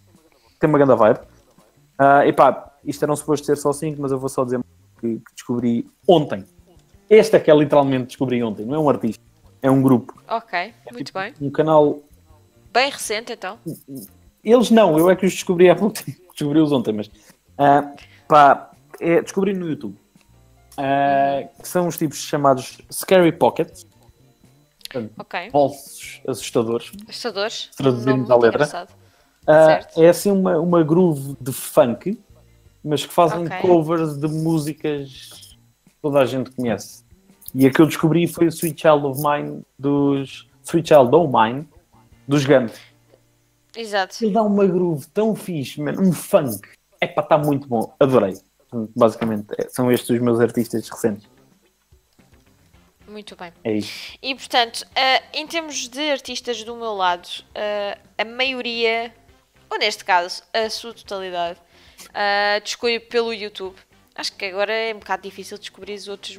[0.59, 1.19] tem uma grande vibe.
[1.97, 4.59] Ah, e pá, isto eram suposto ser só 5, mas eu vou só dizer
[4.99, 6.43] que, que descobri ontem.
[7.09, 9.23] Este é que é literalmente descobri ontem, não é um artista.
[9.61, 10.13] É um grupo.
[10.27, 11.33] Ok, muito bem.
[11.41, 11.99] Um canal.
[12.71, 13.59] Bem recente então.
[14.43, 16.17] Eles não, eu é que os descobri há pouco tempo.
[16.37, 17.09] Descobri-os ontem, mas.
[17.57, 17.91] ah,
[18.27, 19.97] pá, é, descobri no YouTube.
[20.77, 23.87] Ah, que são os tipos chamados Scary Pockets.
[25.17, 25.49] Ok.
[25.51, 26.91] Bolsos assustadores.
[27.07, 27.71] Assustadores.
[27.79, 27.83] À
[28.15, 28.65] muito letra.
[28.65, 29.99] Certo.
[29.99, 32.19] é assim uma, uma groove de funk,
[32.83, 33.57] mas que fazem Ok.
[33.61, 37.03] covers de músicas que toda a gente conhece.
[37.55, 41.33] E a que eu descobri foi o Sweet Child of Mine dos Sweet Child of
[41.33, 41.67] Mine
[42.27, 42.73] dos Guns.
[43.75, 44.23] Exato.
[44.23, 46.67] Ele dá uma groove tão fixe, man, um funk.
[46.99, 48.35] É para está muito bom, adorei.
[48.95, 51.27] Basicamente, é- são estes os meus artistas recentes.
[53.07, 53.53] Muito bem.
[53.63, 54.17] É isso.
[54.21, 59.13] E portanto, eh, em termos de artistas do meu lado, eh, a maioria,
[59.69, 61.59] ou neste caso, a sua totalidade,
[62.63, 63.75] descobri pelo YouTube.
[64.15, 66.37] Acho que agora é um bocado difícil descobrir os outros,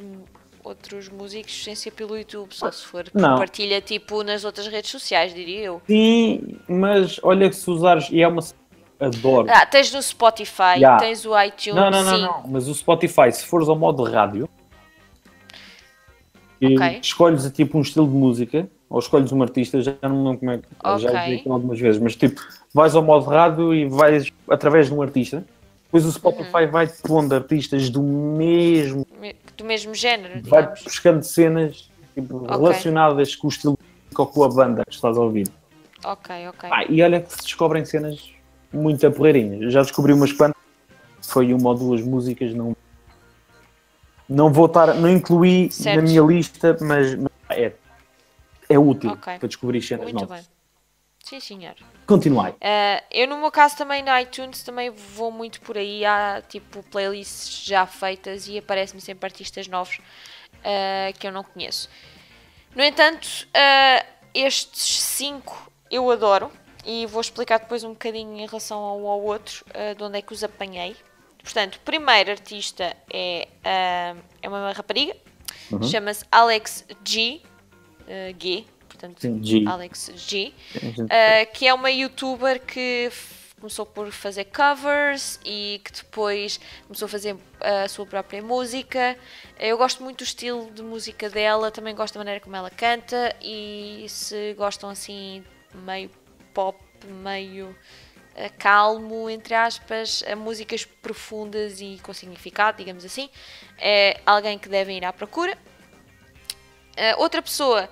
[0.69, 3.37] outros músicos sem ser pelo YouTube, só se for Não.
[3.37, 5.81] partilha tipo nas outras redes sociais, diria eu.
[5.87, 8.41] Sim, mas olha que se usares, e é uma.
[8.99, 9.47] Adoro.
[9.49, 10.97] Ah, tens no Spotify, Yeah.
[10.99, 12.43] tens o iTunes, Não, não, não, não.
[12.47, 14.49] Mas o Spotify, se fores ao modo rádio,
[16.59, 16.99] e Ok.
[17.01, 20.57] escolhes tipo um estilo de música, ou escolhes um artista, já não lembro como é
[20.57, 20.63] que
[20.99, 21.21] já Ok.
[21.31, 22.41] vi aquilo algumas vezes, mas tipo,
[22.73, 25.45] vais ao modo rádio e vais através de um artista,
[25.89, 26.71] depois o Spotify Uhum.
[26.71, 30.83] vai pondo artistas do mesmo, Me- Do mesmo género, vai digamos.
[30.83, 33.77] buscando cenas tipo, relacionadas com o estilo
[34.15, 35.47] ou com a banda que estás a ouvir.
[36.03, 36.69] Ok, ok.
[36.71, 38.31] Ah, e olha que se descobrem cenas
[38.71, 39.73] muito aporreirinhas.
[39.73, 40.55] Já descobri umas quantas.
[41.23, 42.75] Foi uma ou duas músicas, não.
[44.27, 45.95] Não vou estar, não incluí Certo.
[45.97, 47.17] na minha lista, mas
[47.49, 47.73] é,
[48.69, 49.37] é útil Ok.
[49.39, 50.41] para descobrir cenas Muito novas.
[50.41, 50.58] bem.
[51.29, 51.75] Sim, senhor.
[52.07, 52.53] Continuai.
[52.53, 56.03] Uh, eu, no meu caso, também no iTunes, também vou muito por aí.
[56.03, 61.87] Há tipo playlists já feitas e aparecem-me sempre artistas novos uh, que eu não conheço.
[62.75, 66.51] No entanto, uh, estes cinco eu adoro
[66.83, 69.63] e vou explicar depois um bocadinho em relação ao, ao outro,
[69.95, 70.95] de onde é que os apanhei.
[71.43, 73.47] Portanto, o primeiro artista é,
[74.41, 75.15] é uma rapariga,
[75.71, 75.83] Uhum.
[75.83, 77.41] chama-se Alex G.
[78.39, 78.65] G,
[78.99, 79.65] portanto, G.
[79.65, 80.53] Alex G.
[80.75, 83.09] Uh, que é uma youtuber que
[83.59, 87.39] começou por fazer covers e que depois começou a fazer uh,
[87.85, 89.17] a sua própria música.
[89.59, 93.35] Eu gosto muito do estilo de música dela, também gosto da maneira como ela canta
[93.41, 95.43] e se gostam assim
[95.73, 96.09] meio
[96.53, 103.29] pop, meio uh, calmo, entre aspas, a músicas profundas e com significado, digamos assim,
[103.77, 105.57] é alguém que devem ir à procura.
[106.97, 107.89] Uh, outra pessoa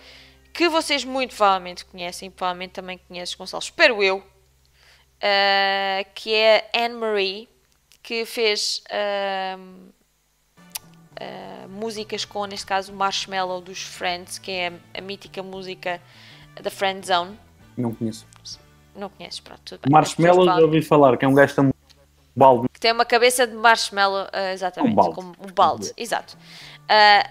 [0.58, 4.24] que vocês muito provavelmente conhecem, provavelmente também conheces Gonçalo, espero eu, uh,
[6.16, 7.48] que é Anne-Marie,
[8.02, 9.62] que fez uh,
[11.14, 16.02] uh, músicas com, neste caso, Marshmallow dos Friends, que é a, a mítica música
[16.60, 17.40] da Friend Zone.
[17.78, 18.26] Não conheço.
[18.96, 19.92] Não conheces, pronto, tudo bem.
[19.92, 21.72] Marshmallow já ouvi falar, que é um gajo tão
[22.36, 22.68] balde.
[22.74, 25.14] que tem uma cabeça de marshmallow, ah, exatamente, Um balde.
[25.16, 26.36] como um balde, exato.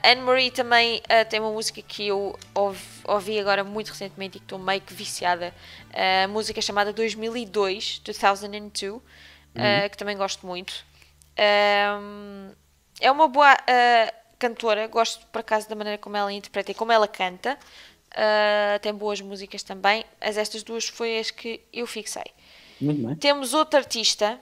[0.05, 4.59] Anne-Marie também tem uma música que eu ouvi, ouvi agora muito recentemente e que estou
[4.59, 5.55] meio que viciada,
[5.93, 9.03] ah, a música chamada 2002, 2002,
[9.55, 10.85] ah, que também gosto muito.
[11.39, 12.53] Um,
[13.01, 16.93] é uma boa ah, cantora, gosto por acaso da maneira como ela interpreta e como
[16.93, 17.59] ela canta.
[18.15, 22.25] Ah, tem boas músicas também, mas estas duas foi as que eu fixei.
[22.81, 23.17] Muito bem.
[23.17, 24.41] Temos outro artista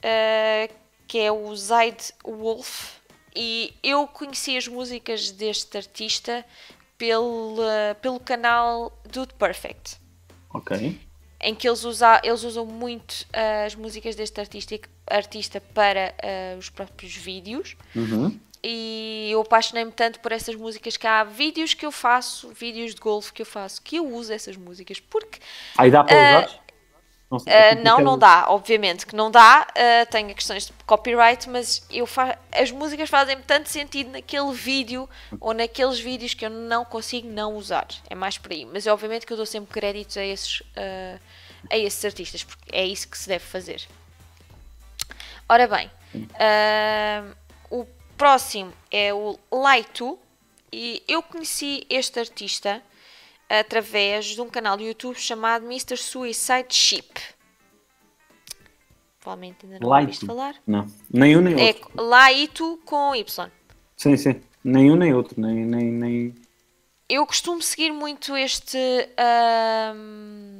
[0.00, 0.74] uh,
[1.06, 2.98] que é o Zaid Wolf
[3.34, 6.44] e eu conheci as músicas deste artista
[7.00, 7.56] pelo,
[8.02, 9.96] pelo canal Dude Perfect
[10.52, 11.00] Ok.
[11.40, 16.58] em que eles, usa, eles usam muito uh, as músicas deste artista, artista para uh,
[16.58, 18.38] os próprios vídeos Uhum.
[18.62, 23.00] e eu apaixonei-me tanto por essas músicas que há vídeos que eu faço, vídeos de
[23.00, 25.38] golfe que eu faço, que eu uso essas músicas porque
[25.78, 26.60] Aí dá para Ah, usar?
[27.30, 30.72] Não, sei, Uh, é não, não dá, obviamente que não dá, uh, tenho questões de
[30.84, 35.08] copyright, mas eu fa as músicas fazem tanto sentido naquele vídeo
[35.40, 37.86] ou naqueles vídeos que eu não consigo não usar.
[38.08, 38.64] É mais por aí.
[38.64, 41.20] Mas obviamente que eu dou sempre créditos a esses, uh,
[41.70, 43.86] a esses artistas, porque é isso que se deve fazer.
[45.48, 47.36] Ora bem, uh,
[47.70, 47.86] o
[48.16, 50.18] próximo é o Laitu,
[50.72, 52.82] e eu conheci este artista
[53.50, 55.96] através de um canal do YouTube chamado Mr.
[55.96, 57.20] Suicide Sheep.
[59.18, 60.54] Provavelmente ainda não ouviste falar.
[60.66, 60.86] Não.
[61.12, 61.90] Nem um nem É outro.
[61.96, 63.50] Laitu com Y.
[63.96, 64.40] Sim, sim.
[64.62, 65.38] Nem um nem outro.
[65.38, 66.34] Nem, nem, nem...
[67.08, 68.78] Eu costumo seguir muito este,
[69.18, 70.59] ahm,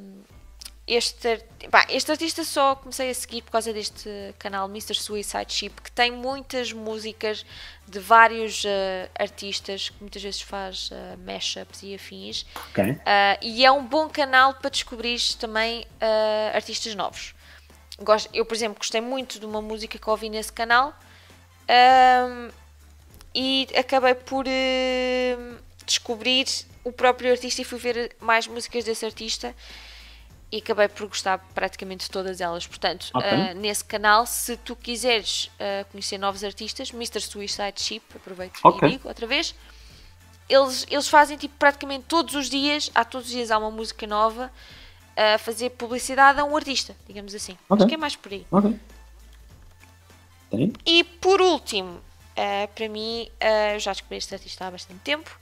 [0.91, 1.39] este,
[1.71, 4.97] pá, este artista só comecei a seguir por causa deste canal Mr.
[4.97, 7.47] Suicide Ship, que tem muitas músicas
[7.87, 12.45] de vários uh, artistas, que muitas vezes faz uh, mashups e afins.
[12.71, 12.85] Ok.
[12.85, 12.99] Uh,
[13.41, 17.37] e é um bom canal para descobrir também uh, artistas novos.
[18.01, 20.93] Gosto, eu, por exemplo, gostei muito de uma música que ouvi nesse canal
[21.69, 22.51] um,
[23.33, 24.45] e acabei por
[25.87, 26.47] descobrir
[26.83, 29.55] o próprio artista e fui ver mais músicas desse artista
[30.53, 32.67] e acabei por gostar praticamente de todas elas.
[32.67, 33.27] Portanto, Ok.
[33.29, 37.21] uh, nesse canal, se tu quiseres uh, conhecer novos artistas, Mr.
[37.21, 38.89] Suicide Ship, aproveito Ok.
[38.89, 39.55] e digo outra vez,
[40.49, 44.07] eles, eles fazem tipo praticamente todos os dias, há todos os dias há uma música
[44.07, 44.51] nova
[45.17, 47.57] a fazer publicidade a um artista, digamos assim.
[47.69, 47.85] Ok.
[47.85, 48.47] Acho que é mais por aí.
[48.51, 48.79] Ok.
[50.51, 50.73] Tem?
[50.85, 52.01] E por último,
[52.35, 53.29] eh, para mim,
[53.73, 55.39] eu já descobri este artista há bastante tempo.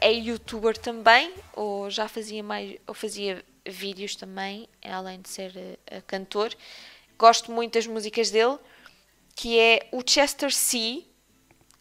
[0.00, 5.52] É youtuber também, ou já fazia mais, ou fazia vídeos também, além de ser
[5.86, 6.54] eh, cantor.
[7.18, 8.58] Gosto muito das músicas dele,
[9.34, 11.04] que é o Chester C,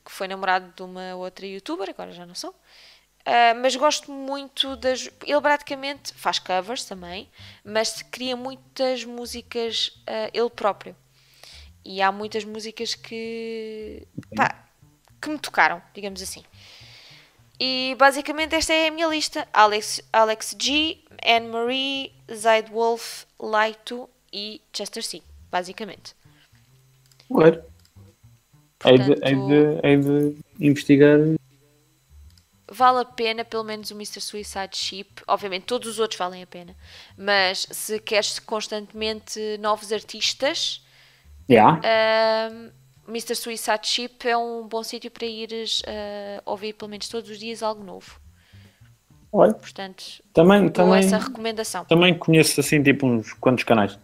[0.03, 2.51] que foi namorado de uma outra youtuber, agora já não sou.
[2.51, 5.09] Uh, mas gosto muito das.
[5.25, 7.27] Ele praticamente faz covers também,
[7.63, 10.95] mas cria muitas músicas uh, ele próprio.
[11.83, 14.07] E há muitas músicas que.
[14.35, 14.67] pá,
[15.19, 16.43] que me tocaram, digamos assim.
[17.59, 24.09] E basicamente esta é a minha lista: Alex, Alex G, Anne Marie, Zaid Wolf, Laito
[24.31, 25.21] e Chester C.
[25.51, 26.13] Basicamente.
[27.31, 27.61] Hei de,
[28.79, 31.17] Portanto- hei, de, hei de investigar.
[32.69, 34.19] vale a pena, pelo menos o Mr.
[34.21, 35.07] Suicide Ship.
[35.27, 36.75] Obviamente, todos os outros valem a pena.
[37.17, 40.81] Mas se queres constantemente novos artistas,
[41.49, 41.79] Yeah.
[41.83, 42.71] ahm,
[43.07, 43.35] Mr.
[43.35, 47.61] Suicide Ship é um bom sítio para ires ah, ouvir pelo menos todos os dias
[47.63, 48.19] algo novo.
[49.37, 50.03] Olha, Portanto,
[50.33, 51.83] também, também, essa recomendação.
[51.83, 53.99] também conheço assim tipo uns quantos canais.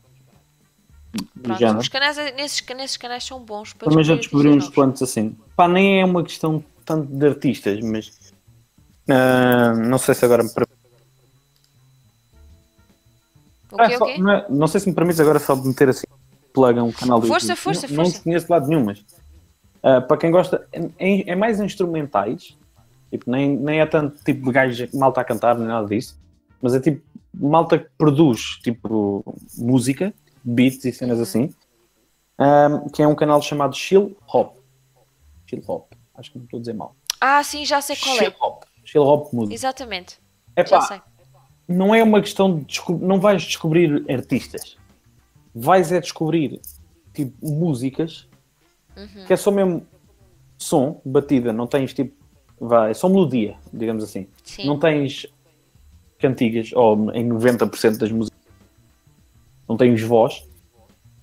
[1.41, 5.33] Pronto, os canais, nesses, nesses canais são bons para Também já descobri uns quantos assim.
[5.55, 8.11] Pá, nem é uma questão tanto de artistas, mas
[9.09, 10.67] ah, não sei se agora me per-
[13.71, 13.71] novos.
[13.71, 14.17] O Ah, quê, só- o quê?
[14.17, 16.03] não, é- não sei se me permites agora só de meter assim
[16.53, 17.57] plug a um canal Força, YouTube.
[17.57, 18.23] força, não, Não força.
[18.23, 19.05] conheço de lado nenhum, mas
[19.81, 22.57] ah, para quem gosta, é, é mais instrumentais,
[23.11, 26.19] tipo, nem, nem é tanto tipo de gajo malta a cantar, nem nada disso,
[26.61, 27.01] mas é tipo
[27.33, 29.23] malta que produz tipo
[29.57, 30.13] música,
[30.43, 31.23] beats e cenas Uhum.
[31.23, 31.53] assim,
[32.37, 34.57] ah, que é um canal chamado Chill Hop.
[35.45, 36.95] Chill Hop, acho que não estou a dizer mal.
[37.19, 38.35] Ah, sim, já sei qual Chill é.
[38.39, 38.63] Hop.
[38.83, 39.53] Chill Hop Música.
[39.53, 40.19] Exatamente.
[40.55, 41.03] É pá,
[41.67, 44.77] não é uma questão de desco- não vais descobrir artistas,
[45.53, 46.59] vais é descobrir
[47.13, 48.27] tipo músicas
[48.97, 49.25] Uhum.
[49.25, 49.85] que é só mesmo
[50.57, 52.13] som, batida, não tens tipo,
[52.61, 54.27] vai, é só melodia, digamos assim.
[54.43, 54.65] Sim.
[54.67, 55.25] Não tens
[56.19, 58.39] cantigas, ou em 90% das músicas
[59.67, 60.47] não tens voz.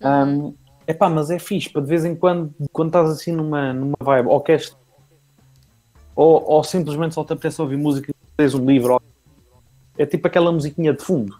[0.03, 0.55] Uhum.
[0.87, 3.97] é pá, mas é fixe, para de vez em quando, quando estás assim numa, numa
[4.01, 4.77] vibe, ou queres
[6.15, 9.03] ou, ou simplesmente só te apetece ouvir música, tens um livro, ou-
[9.97, 11.37] é tipo aquela musiquinha de fundo.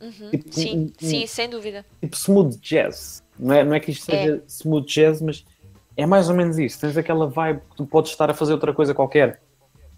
[0.00, 0.30] Uhum.
[0.30, 1.84] tipo, Sim, um- sim, sem dúvida.
[2.00, 3.22] tipo smooth jazz.
[3.38, 4.22] Não é, não é que isto É.
[4.22, 5.44] seja smooth jazz, mas
[5.98, 6.80] é mais ou menos isso.
[6.80, 9.38] Tens aquela vibe que tu podes estar a fazer outra coisa qualquer, É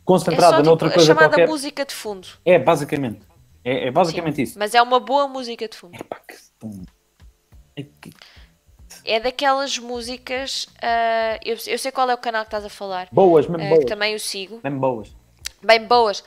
[0.04, 1.46] concentrada só tipo, noutra a coisa chamada qualquer.
[1.46, 2.26] música de fundo.
[2.44, 3.20] É, basicamente.
[3.62, 4.58] É, é basicamente Sim, isso.
[4.58, 5.94] Mas é uma boa música de fundo.
[5.94, 6.34] Epá, que.
[7.76, 8.10] É que-
[9.04, 10.66] É daquelas músicas.
[10.82, 13.08] ah, eu, eu sei qual é o canal que estás a falar.
[13.12, 13.80] Boas, mesmo ah, boas.
[13.80, 14.58] que também o sigo.
[14.64, 15.14] Mesmo boas.
[15.62, 16.20] Bem boas.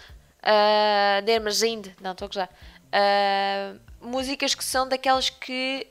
[0.44, 1.88] Uh, Dermerzind.
[2.00, 2.50] Não, estou a gozar.
[2.92, 5.88] Ah, músicas que são daquelas que.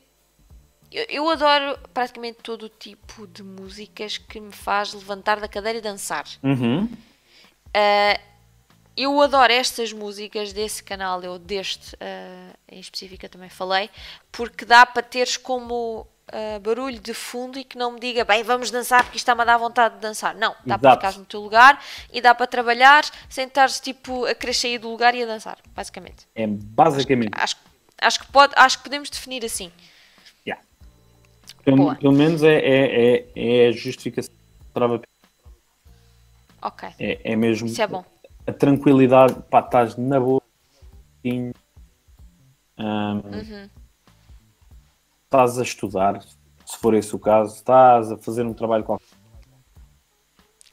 [0.92, 5.78] Eu, eu adoro praticamente todo o tipo de músicas que me faz levantar da cadeira
[5.78, 6.24] e dançar.
[6.42, 6.84] Uhum.
[6.84, 8.32] Uh,
[8.96, 13.88] eu adoro estas músicas desse canal, eu deste uh, em específico também falei,
[14.30, 18.42] porque dá para teres como uh, barulho de fundo e que não me diga, bem,
[18.42, 20.34] vamos dançar porque isto está-me a dar vontade de dançar.
[20.34, 21.06] Não, dá para Exato.
[21.06, 21.82] ficar no teu lugar
[22.12, 25.58] e dá para trabalhar sem estares tipo a querer sair do lugar e a dançar,
[25.74, 26.26] basicamente.
[26.34, 27.32] É basicamente.
[27.34, 27.56] Acho,
[27.98, 29.72] acho, que, pode, acho que podemos definir assim.
[31.64, 34.34] Pelo, pelo menos é, é, é, é a justificação.
[34.74, 35.00] Trava-
[36.60, 38.04] Ok, É, é mesmo isso é bom.
[38.46, 40.40] a tranquilidade, pá, estás na boa.
[41.24, 41.52] Ahm,
[43.24, 43.68] Uhum.
[45.24, 46.20] Estás a estudar,
[46.66, 49.06] se for esse o caso, estás a fazer um trabalho qualquer.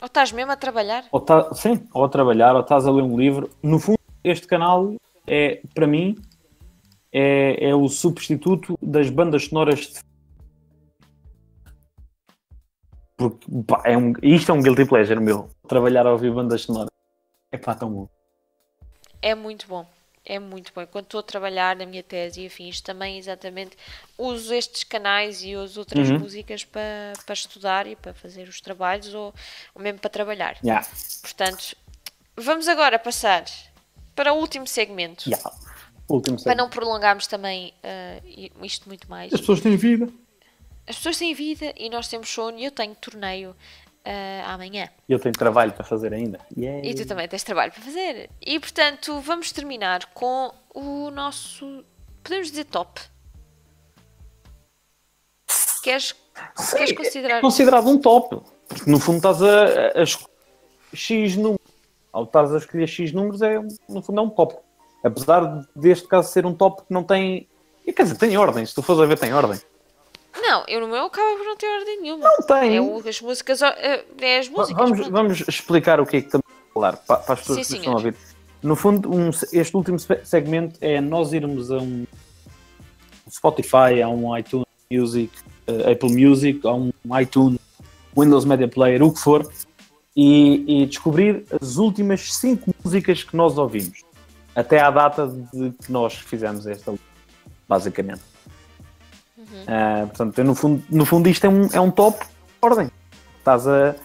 [0.02, 1.06] Ou estás mesmo a trabalhar?
[1.12, 3.50] Ou tá, sim, ou a trabalhar, ou estás a ler um livro.
[3.64, 4.96] No fundo, este canal
[5.26, 6.18] é, para mim,
[7.12, 10.00] é, é o substituto das bandas sonoras de
[13.20, 15.50] porque pá, é um, isto é um guilty pleasure meu.
[15.68, 16.90] Trabalhar a ouvir bandas sonoras.
[17.52, 18.10] É pá, tão bom.
[19.22, 19.86] É muito bom.
[20.26, 20.86] é muito bom.
[20.88, 23.76] Quando estou a trabalhar na minha tese e afins, também exatamente
[24.18, 26.20] uso estes canais e uso outras Uhum.
[26.20, 29.34] músicas para, para estudar e para fazer os trabalhos ou,
[29.74, 30.58] ou mesmo para trabalhar.
[30.64, 30.88] Yeah.
[31.22, 31.76] Portanto,
[32.38, 33.44] vamos agora passar
[34.16, 35.28] para o último segmento.
[35.28, 35.50] Yeah.
[36.08, 36.58] Último Para segmento.
[36.64, 37.74] não prolongarmos também
[38.26, 39.34] i- isto muito mais.
[39.34, 40.08] As pessoas têm vida.
[40.90, 43.56] As pessoas têm vida e nós temos sono e eu tenho torneio
[44.04, 44.90] ah, amanhã.
[45.08, 46.40] E eu tenho trabalho para fazer ainda.
[46.58, 46.82] Yay.
[46.84, 48.28] E tu também tens trabalho para fazer.
[48.42, 51.86] E portanto, vamos terminar com o nosso.
[52.24, 53.00] Podemos dizer top.
[55.84, 56.16] Queres,
[56.72, 57.38] queres considerar.
[57.38, 58.42] É considerado um top.
[58.68, 60.34] Porque no fundo estás a, a, escolher
[60.92, 61.60] X números.
[62.12, 64.56] Ao estás a escolher X números, é, no fundo é um top.
[65.04, 67.48] Apesar deste caso ser um top que não tem.
[67.86, 68.66] e Quer dizer, tem ordem.
[68.66, 69.60] Se tu fores a ver, tem ordem.
[70.42, 72.24] Não, eu no meu acaba por não ter ordem nenhuma.
[72.26, 72.78] Não tem.
[72.78, 73.62] É o- as músicas.
[73.62, 74.78] É, é as músicas.
[74.82, 75.12] vamos, pronto.
[75.12, 77.82] vamos explicar o que é que estamos a falar para, para as pessoas Sim, que
[77.82, 77.82] senhor.
[77.82, 78.16] estão a ouvir.
[78.62, 82.06] No fundo, um- este último se- segmento é nós irmos a um
[83.30, 85.32] Spotify, a um iTunes Music,
[85.68, 86.92] eh, Apple Music, a um
[87.22, 87.60] iTunes,
[88.18, 89.50] Windows Media Player, o que for,
[90.16, 94.02] e, e descobrir as últimas 5 músicas que nós ouvimos,
[94.56, 97.06] até à data de que nós fizemos esta lista,
[97.68, 98.22] basicamente.
[99.68, 102.32] Ah, portanto, no, fundo, no fundo isto é um, é um top de
[102.62, 102.92] ordem.
[103.38, 103.96] Estás a,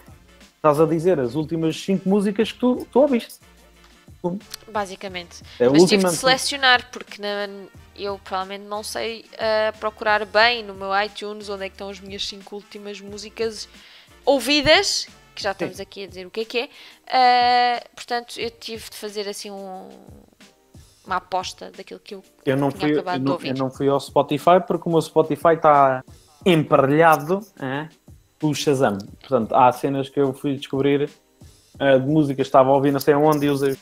[0.57, 3.35] estás a dizer as últimas 5 músicas que tu, tu ouviste.
[4.73, 5.43] Basicamente.
[5.61, 7.49] É Mas tive de selecionar, porque na-
[7.95, 12.01] eu provavelmente não sei ah, procurar bem no meu iTunes onde é que estão as
[12.01, 13.69] minhas cinco últimas músicas
[14.25, 16.69] ouvidas, que já estamos aqui a dizer o que é que é.
[17.07, 19.91] Ah, portanto, eu tive de fazer assim um-
[21.07, 23.49] uma aposta daquilo que eu, Eu não, tinha fui, eu, acabado de não, ouvir.
[23.49, 26.03] eu não fui ao Spotify porque o meu Spotify está
[26.45, 27.89] emparelhado é,
[28.39, 28.99] pelo Shazam.
[29.21, 31.11] Portanto, há cenas que eu fui descobrir
[31.79, 33.77] eh, de música, estava a ouvir não sei onde e usei.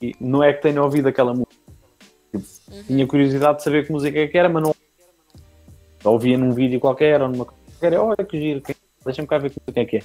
[0.00, 1.54] E não é que tenha ouvido aquela música.
[2.34, 2.82] Uhum.
[2.86, 4.74] Tinha curiosidade de saber que música é que era, mas não.
[6.04, 7.98] Ouvia num vídeo qualquer ou numa coisa qualquer.
[7.98, 8.62] Olha que giro,
[9.04, 10.02] deixa-me cá ver que música é que é.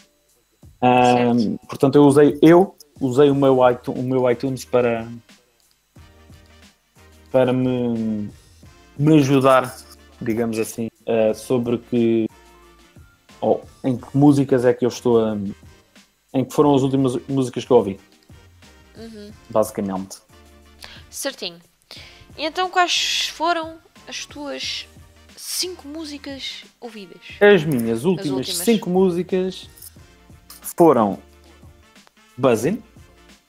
[0.81, 1.60] Certo.
[1.68, 5.06] portanto, eu usei, eu usei o meu iTunes, o meu iTunes para,
[7.32, 8.30] para me,
[8.98, 9.76] me ajudar,
[10.22, 12.28] digamos assim, eh, sobre que
[13.42, 15.38] ou em que músicas é que eu estou a,
[16.34, 18.00] em que foram as últimas músicas que eu ouvi,
[18.98, 19.32] Uhum.
[19.50, 20.18] basicamente.
[21.10, 21.58] Certinho.
[22.38, 23.78] E então, quais foram
[24.08, 24.88] as tuas
[25.36, 27.22] cinco músicas ouvidas?
[27.40, 28.58] As minhas últimas últimas.
[28.58, 29.70] cinco músicas
[30.62, 31.20] foram
[32.38, 32.82] Buzzin,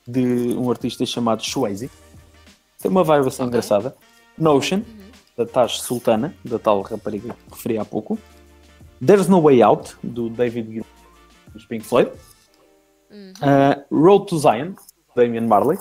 [0.06, 1.90] de um artista chamado Swayze.
[2.80, 3.46] Tem uma vibe assim Ok.
[3.48, 3.94] engraçada.
[4.38, 4.82] Notion,
[5.36, 8.18] da Taj Sultana, da tal rapariga que referi há pouco.
[9.04, 10.86] There's No Way Out, do David Gilmour,
[11.52, 12.10] dos Pink Floyd.
[13.10, 14.74] Uh, Road to Zion,
[15.14, 15.78] Damian Marley.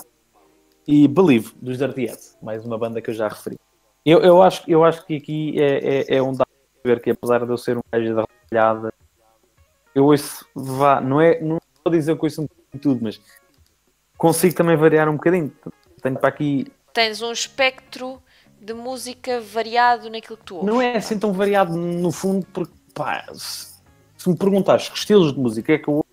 [0.86, 3.56] E Believe, dos Dirty Heads, mais uma banda que eu já referi.
[4.04, 6.48] Eu, eu, acho, eu acho que aqui é, é, é um dado
[6.84, 8.92] ver que apesar de eu ser um gajo da rolhada,
[9.94, 13.20] eu ouço, vá, não é, não vou dizer que ouço um tudo, mas
[14.16, 15.52] consigo também variar um bocadinho.
[16.02, 16.66] Tenho para aqui,
[17.00, 18.22] Tens um espectro
[18.60, 20.70] de música variado naquilo que tu ouves.
[20.70, 23.80] não é assim tão variado no fundo, porque pá, se,
[24.18, 26.10] se me perguntares que estilos de música é que eu ouço,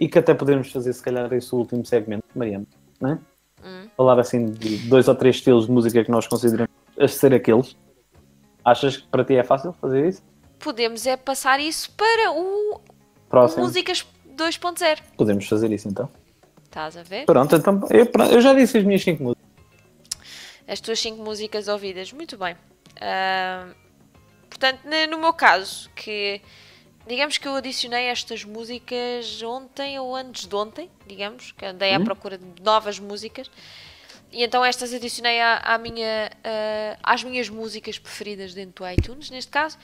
[0.00, 2.66] e que até podemos fazer se calhar esse último segmento, Mariana,
[3.00, 3.18] não é?
[3.64, 3.88] Hum.
[3.96, 7.76] Falar assim de dois ou três estilos de música que nós consideramos a ser aqueles.
[8.64, 10.20] Achas que para ti é fácil fazer isso?
[10.58, 12.80] Podemos é passar isso para o
[13.28, 13.62] Próximo.
[13.62, 14.04] Músicas
[14.36, 14.98] 2.0.
[15.16, 16.10] Podemos fazer isso então.
[16.64, 17.24] Estás a ver?
[17.24, 19.35] Pronto, então eu, eu já disse as minhas 5 músicas.
[20.66, 22.12] As tuas 5 músicas ouvidas.
[22.12, 22.56] Muito bem.
[23.00, 23.74] Ahm,
[24.48, 24.80] portanto,
[25.10, 26.40] no meu caso, que
[27.06, 32.00] digamos que eu adicionei estas músicas ontem ou antes de ontem, digamos, que andei à
[32.00, 33.50] procura de novas músicas.
[34.32, 39.30] E então estas adicionei à, à minha, ah, às minhas músicas preferidas dentro do iTunes,
[39.30, 39.78] neste caso,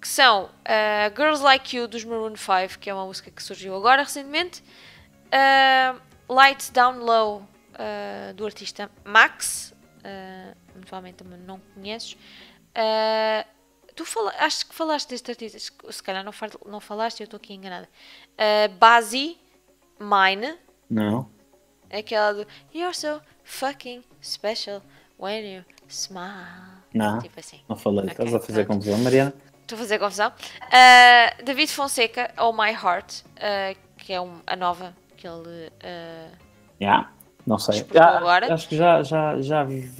[0.00, 3.74] que são ah, Girls Like You dos Maroon 5, que é uma música que surgiu
[3.74, 4.62] agora recentemente,
[5.30, 5.96] ah,
[6.28, 7.48] Lights Down Low
[8.36, 9.73] do artista Max,
[10.74, 12.16] muito provavelmente também não conheces.
[12.74, 13.46] Ah,
[13.94, 17.38] tu fala, acho que falaste deste artista, se calhar não, fal- não falaste, eu estou
[17.38, 17.88] aqui enganada.
[18.34, 19.38] Uh, Bazi
[20.00, 20.56] Mine,
[20.90, 21.28] Não.
[21.92, 24.82] aquela do You're so fucking special
[25.18, 26.82] when you smile.
[26.92, 27.20] Não.
[27.20, 27.60] Tipo assim.
[27.68, 28.00] Não falei.
[28.00, 28.78] Ok, Estás a fazer pronto.
[28.80, 29.32] confusão, Mariana?
[29.62, 30.28] Estou a fazer confusão.
[30.30, 35.68] Uh, David Fonseca, Oh My Heart, uh, que é um- a nova que ele.
[35.68, 36.36] uh,
[36.80, 37.10] Já.
[37.46, 37.84] Não sei.
[37.92, 38.52] Já, agora?
[38.54, 39.90] Acho que já, já, já vi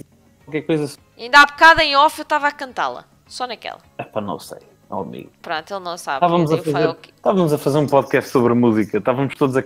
[0.43, 0.83] qualquer coisa.
[0.85, 0.97] assim.
[1.17, 3.05] ainda há bocado em off eu estava a cantá-la.
[3.27, 3.79] Só naquela.
[3.97, 4.59] Epá, não sei.
[4.89, 5.31] Não, amigo.
[5.41, 6.17] Pronto, ele não sabe.
[6.17, 8.97] Estávamos a, fazer, "Ok." estávamos a fazer um podcast sobre música.
[8.97, 9.63] Estávamos todos a.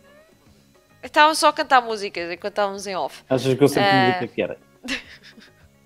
[1.03, 3.23] Estavam só a cantar músicas enquanto estávamos em off.
[3.29, 4.57] Achas que eu sei que Eh, música que era?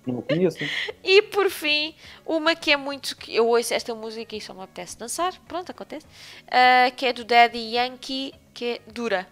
[0.06, 0.58] Não conheço.
[1.02, 1.94] E por fim,
[2.26, 3.16] uma que é muito.
[3.16, 5.32] que Eu ouço esta música e só me apetece dançar.
[5.48, 6.06] Pronto, acontece.
[6.50, 9.26] Ah, que é do Daddy Yankee, que é Dura.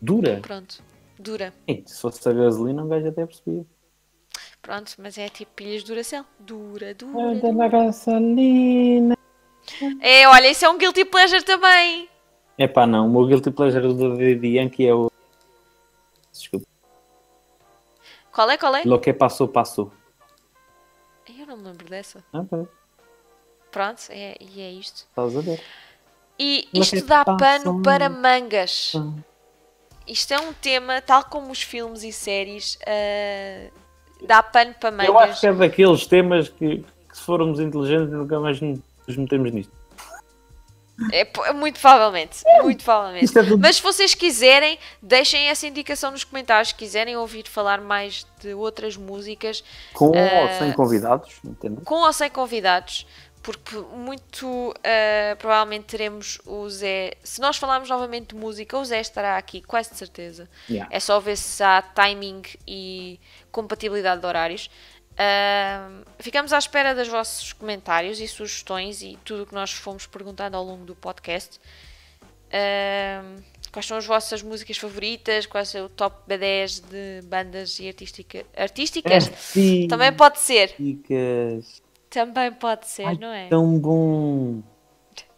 [0.00, 0.38] Dura?
[0.40, 0.82] Pronto,
[1.18, 1.52] Dura.
[1.66, 3.64] Ei, se fosse a gasolina, um gajo até percebia.
[4.60, 6.24] Pronto, mas é tipo pilhas Duracell.
[6.38, 7.20] Dura, dura.
[7.20, 7.52] Anda dura.
[7.52, 9.16] na gasolina.
[10.00, 12.08] É, olha, isso é um guilty pleasure também.
[12.58, 13.06] Epá, não.
[13.06, 15.10] O meu guilty pleasure do Daddy Yankee é o...
[16.32, 16.66] Desculpa.
[18.32, 18.82] Qual é, qual é?
[18.84, 19.92] Lo que passou, passou.
[21.38, 22.24] Eu não me lembro dessa.
[22.32, 22.64] Ah, pá,
[23.70, 25.06] Pronto, é, e é isto.
[25.08, 25.60] estás a ver.
[26.38, 27.38] E Lo isto dá passou.
[27.38, 28.92] pano para mangas.
[30.06, 33.70] Isto é um tema, tal como os filmes e séries, ah,
[34.22, 35.06] dá pano para mangas.
[35.08, 39.52] Eu acho que é daqueles temas que, que se formos inteligentes nunca mais nos metemos
[39.52, 39.72] nisto.
[41.10, 42.42] É, muito provavelmente.
[42.62, 43.36] Muito provavelmente.
[43.36, 46.68] É tudo- Mas se vocês quiserem, deixem essa indicação nos comentários.
[46.68, 49.64] Se quiserem ouvir falar mais de outras músicas,
[49.94, 51.80] Com ou Ah, sem convidados, entende?
[51.84, 53.06] com ou sem convidados,
[53.42, 57.14] porque muito ah, provavelmente teremos o Zé.
[57.22, 60.48] Se nós falarmos novamente de música, o Zé estará aqui, quase de certeza.
[60.70, 60.88] Yeah.
[60.94, 63.18] É só ver se há timing e
[63.50, 64.70] compatibilidade de horários.
[65.18, 70.06] Ahm, ficamos à espera dos vossos comentários e sugestões e tudo o que nós fomos
[70.06, 71.60] perguntando ao longo do podcast.
[72.52, 73.42] Ahm,
[73.72, 75.46] quais são as vossas músicas favoritas?
[75.46, 79.26] Qual é o top B10 de bandas e artística, artísticas?
[79.26, 79.88] Artísticas.
[79.88, 80.74] Também pode ser.
[82.12, 83.48] Também pode ser, Ai, não é?
[83.48, 84.60] Tão bom.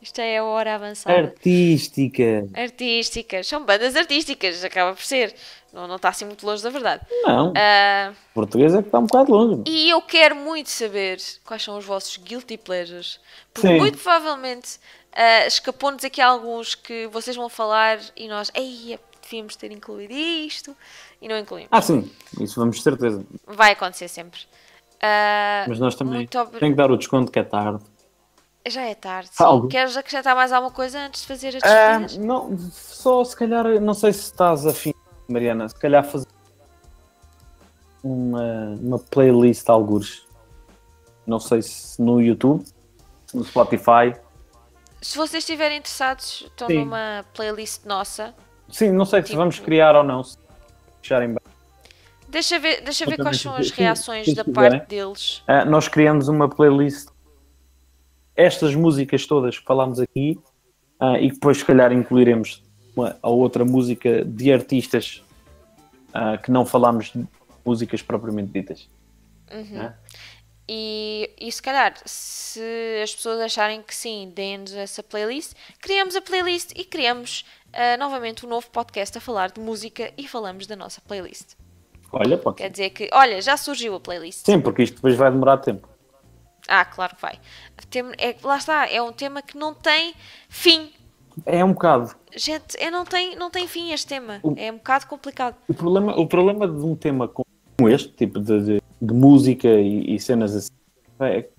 [0.03, 1.17] Isto é a hora avançada.
[1.17, 2.47] Artística.
[2.53, 3.47] Artísticas.
[3.47, 5.35] São bandas artísticas, acaba por ser.
[5.73, 7.07] Não, não está assim muito longe da verdade.
[7.23, 9.63] Não, Ah, português é que está um bocado longe.
[9.67, 13.21] E eu quero muito saber quais são os vossos guilty pleasures.
[13.53, 13.79] Porque Sim.
[13.79, 14.79] muito provavelmente
[15.13, 20.77] ah, escapou-nos aqui alguns que vocês vão falar e nós, ei, devíamos ter incluído isto
[21.23, 21.69] e não incluímos.
[21.71, 22.11] Ah, sim,
[22.41, 23.25] isso vamos de certeza.
[23.47, 24.41] Vai acontecer sempre.
[25.07, 27.85] Ah, Mas nós também Muito obri- tem que dar o desconto que é tarde.
[28.67, 29.29] já é tarde.
[29.39, 29.65] Algo.
[29.65, 29.69] Sim.
[29.69, 32.17] Queres acrescentar mais alguma coisa antes de fazer as despedidas?
[32.17, 34.95] não, só se calhar, não sei se estás afim,
[35.29, 36.27] Mariana, se calhar fazer
[38.03, 40.27] uma, uma playlist algures.
[41.27, 42.65] Não sei se no YouTube,
[43.27, 44.15] se no Spotify.
[45.01, 46.79] Se vocês estiverem interessados, estão Sim.
[46.85, 48.35] numa playlist nossa.
[48.71, 50.39] Sim, não sei se Tipo- vamos criar ou não, se
[51.03, 51.39] acharem bem.
[52.35, 55.41] Deixa ver, deixa ver Eu quais são as se- reações se da parte deles.
[55.47, 57.07] Ah, nós criamos uma playlist,
[58.35, 60.37] estas músicas todas que falámos aqui,
[60.99, 62.61] ah, e depois se calhar incluiremos
[62.97, 65.23] uma ou outra música de artistas
[66.13, 67.25] ah, que não falámos de
[67.65, 68.89] músicas propriamente ditas.
[69.53, 69.93] Uhum.
[70.69, 72.61] E, e se calhar, se
[73.01, 77.45] as pessoas acharem que sim, deem-nos essa playlist, criamos a playlist e criamos
[77.99, 81.55] novamente um novo podcast a falar de música e falamos da nossa playlist.
[82.19, 84.45] Olha, Quer dizer que, olha, já surgiu a playlist.
[84.47, 85.89] Sim, porque isto depois vai demorar tempo.
[86.67, 87.39] Ah, claro que vai.
[87.91, 90.15] Tem- é- lá está, é um tema que não tem
[90.49, 90.91] fim.
[91.45, 92.15] É um bocado.
[92.35, 94.41] Gente, é, não, tem, não tem fim este tema.
[94.43, 95.57] O- É um bocado complicado.
[95.69, 97.47] O problema, o problema de um tema como
[97.91, 100.71] este, tipo de, de- de música e, e cenas assim,
[101.21, 101.51] é que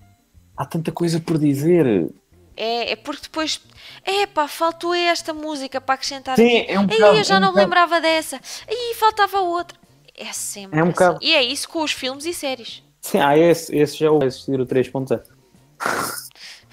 [0.56, 2.10] há tanta coisa por dizer.
[2.56, 3.60] É, é porque depois,
[4.02, 6.72] é pá, faltou esta música para acrescentar Sim, aqui.
[6.72, 8.40] é um bocado- eu já é um não me lembrava dessa.
[8.66, 9.76] Aí faltava outra.
[10.16, 10.92] É sempre É um assim.
[10.92, 12.82] bocado- E é isso com os filmes e séries.
[13.00, 15.22] Sim, ah, esse, esse já vai existir o 3.0.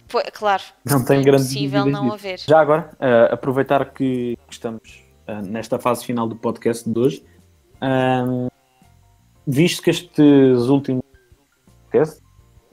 [0.08, 2.14] Pô, claro, Não tem é grande impossível dúvidas não disso.
[2.16, 2.40] haver.
[2.48, 7.24] Já agora, eh, aproveitar que estamos eh, nesta fase final do podcast de hoje,
[7.82, 8.48] ahm,
[9.48, 11.04] visto que estes últimos
[11.82, 12.22] podcasts,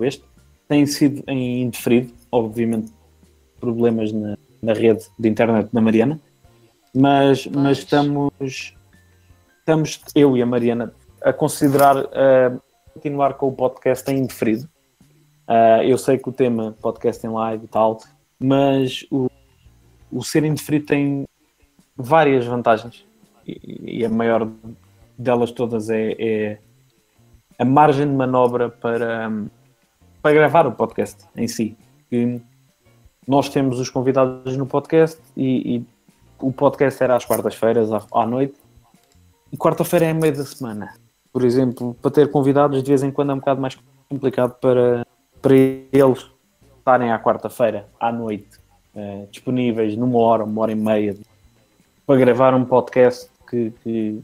[0.00, 0.24] este,
[0.68, 2.92] têm sido em indeferido, obviamente
[3.58, 6.20] problemas na, na rede de internet da Mariana,
[6.94, 8.74] mas, mas estamos,
[9.70, 10.92] estamos, eu e a Mariana,
[11.22, 12.58] a considerar ah,
[12.92, 14.68] continuar com o podcast em indeferido.
[15.46, 17.98] Ah, eu sei que o tema podcast em live e tal,
[18.38, 19.28] mas o,
[20.10, 21.24] o ser indeferido tem
[21.96, 23.06] várias vantagens
[23.46, 24.50] e, e a maior
[25.16, 26.58] delas todas é, é
[27.56, 29.30] a margem de manobra para,
[30.20, 31.76] para gravar o podcast em si.
[32.08, 32.42] Que
[33.28, 35.86] nós temos os convidados no podcast e, e
[36.40, 38.58] o podcast era às quartas-feiras à, à noite
[39.52, 40.94] e quarta-feira é meio da semana.
[41.32, 43.78] Por exemplo, para ter convidados de vez em quando é um bocado mais
[44.08, 45.06] complicado para,
[45.40, 46.30] para eles
[46.78, 48.58] estarem à quarta-feira à noite
[48.94, 51.16] eh, disponíveis numa hora, uma hora e meia
[52.06, 54.20] para gravar um podcast que, que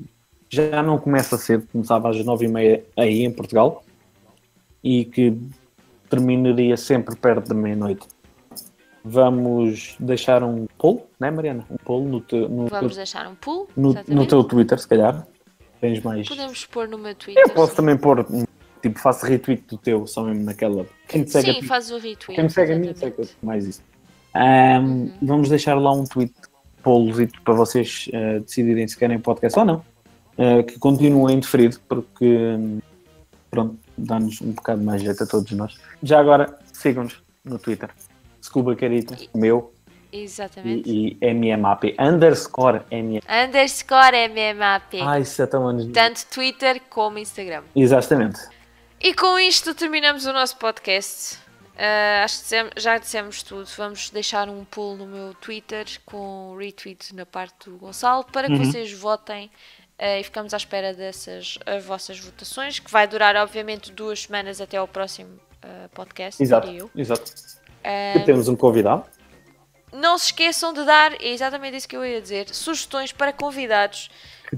[0.48, 3.84] já não começa cedo, começava às nove e meia aí em Portugal
[4.82, 5.38] e que
[6.10, 8.06] terminaria sempre perto da meia-noite.
[9.08, 11.64] Vamos deixar um poll, né Mariana?
[11.70, 14.28] Um poll no teu, no, Vamos deixar um no, no exatamente.
[14.28, 15.24] teu Twitter, se calhar,
[15.80, 16.26] Tens mais.
[16.28, 17.40] Podemos pôr no meu Twitter.
[17.46, 18.44] Eu posso também pôr, um,
[18.82, 20.84] tipo, faço retweet do teu, só mesmo naquela.
[21.06, 22.34] Quem te segue a Sim, ti- faz o retweet.
[22.34, 23.16] Quem me segue a mim, exatamente.
[23.26, 23.82] segue mais isso.
[24.34, 25.12] Ahm, Uhum.
[25.22, 26.34] Vamos deixar lá um tweet
[26.82, 29.84] polosito para vocês eh, decidirem se querem podcast ou não.
[30.36, 32.24] Eh, que continua indeferido, porque
[32.58, 32.80] hum,
[33.50, 35.76] pronto, dá-nos um bocado mais jeito a todos nós.
[36.02, 37.90] Já agora, sigam-nos no Twitter.
[38.46, 39.72] Scuba Carita, meu,
[40.12, 40.88] Exatamente.
[40.88, 43.20] e, e MMAP, underscore MM.
[43.28, 45.00] Underscore MMAP.
[45.02, 45.86] Ai, isso é tão anos.
[45.92, 47.64] Tanto Twitter como Instagram.
[47.74, 48.38] Exatamente.
[49.00, 51.38] E com isto terminamos o nosso podcast.
[51.76, 53.68] Ah, acho que já dissemos tudo.
[53.76, 58.46] Vamos deixar um poll no meu Twitter com o retweet na parte do Gonçalo para
[58.46, 58.64] que Uhum.
[58.64, 59.50] vocês votem
[59.98, 64.60] ah, e ficamos à espera dessas as vossas votações, que vai durar obviamente duas semanas
[64.60, 65.30] até ao próximo
[65.62, 66.40] ah, podcast.
[66.42, 66.90] Exato.
[66.96, 67.32] Exato.
[68.16, 69.04] E temos um convidado.
[69.92, 74.10] não se esqueçam de dar, é exatamente isso que eu ia dizer, sugestões para convidados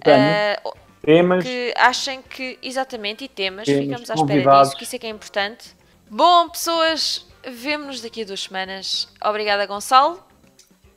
[0.03, 0.61] Que ah,
[1.03, 1.45] temas.
[1.45, 5.07] que achem que, exatamente, e temas, Temas, ficamos à espera disso, que isso é que
[5.07, 5.77] é importante.
[6.11, 9.09] Bom, pessoas, vemo-nos daqui a duas semanas.
[9.25, 10.23] Obrigada, Gonçalo.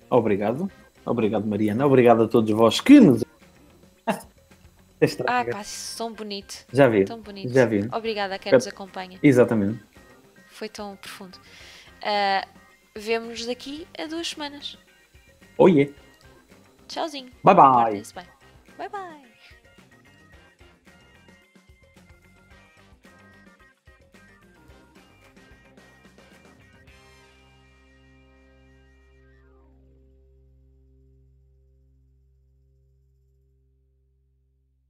[0.09, 0.71] Obrigado.
[1.05, 1.85] Obrigado, Mariana.
[1.85, 3.23] Obrigado a todos vós que nos.
[5.25, 5.61] Ah, pá,
[5.97, 6.63] tão bonito.
[6.71, 7.05] Já vi.
[7.05, 7.51] Tão bonito.
[7.51, 7.89] Já vi.
[7.91, 9.17] Obrigada a quem nos acompanha.
[9.23, 9.83] Exatamente.
[10.45, 11.39] Foi tão profundo.
[12.01, 12.47] Ah,
[12.95, 14.77] vemo-nos daqui a duas semanas.
[15.57, 15.93] Oiê.
[16.87, 17.31] Tchauzinho.
[17.43, 18.03] Bye bye.
[18.77, 19.30] Bye bye.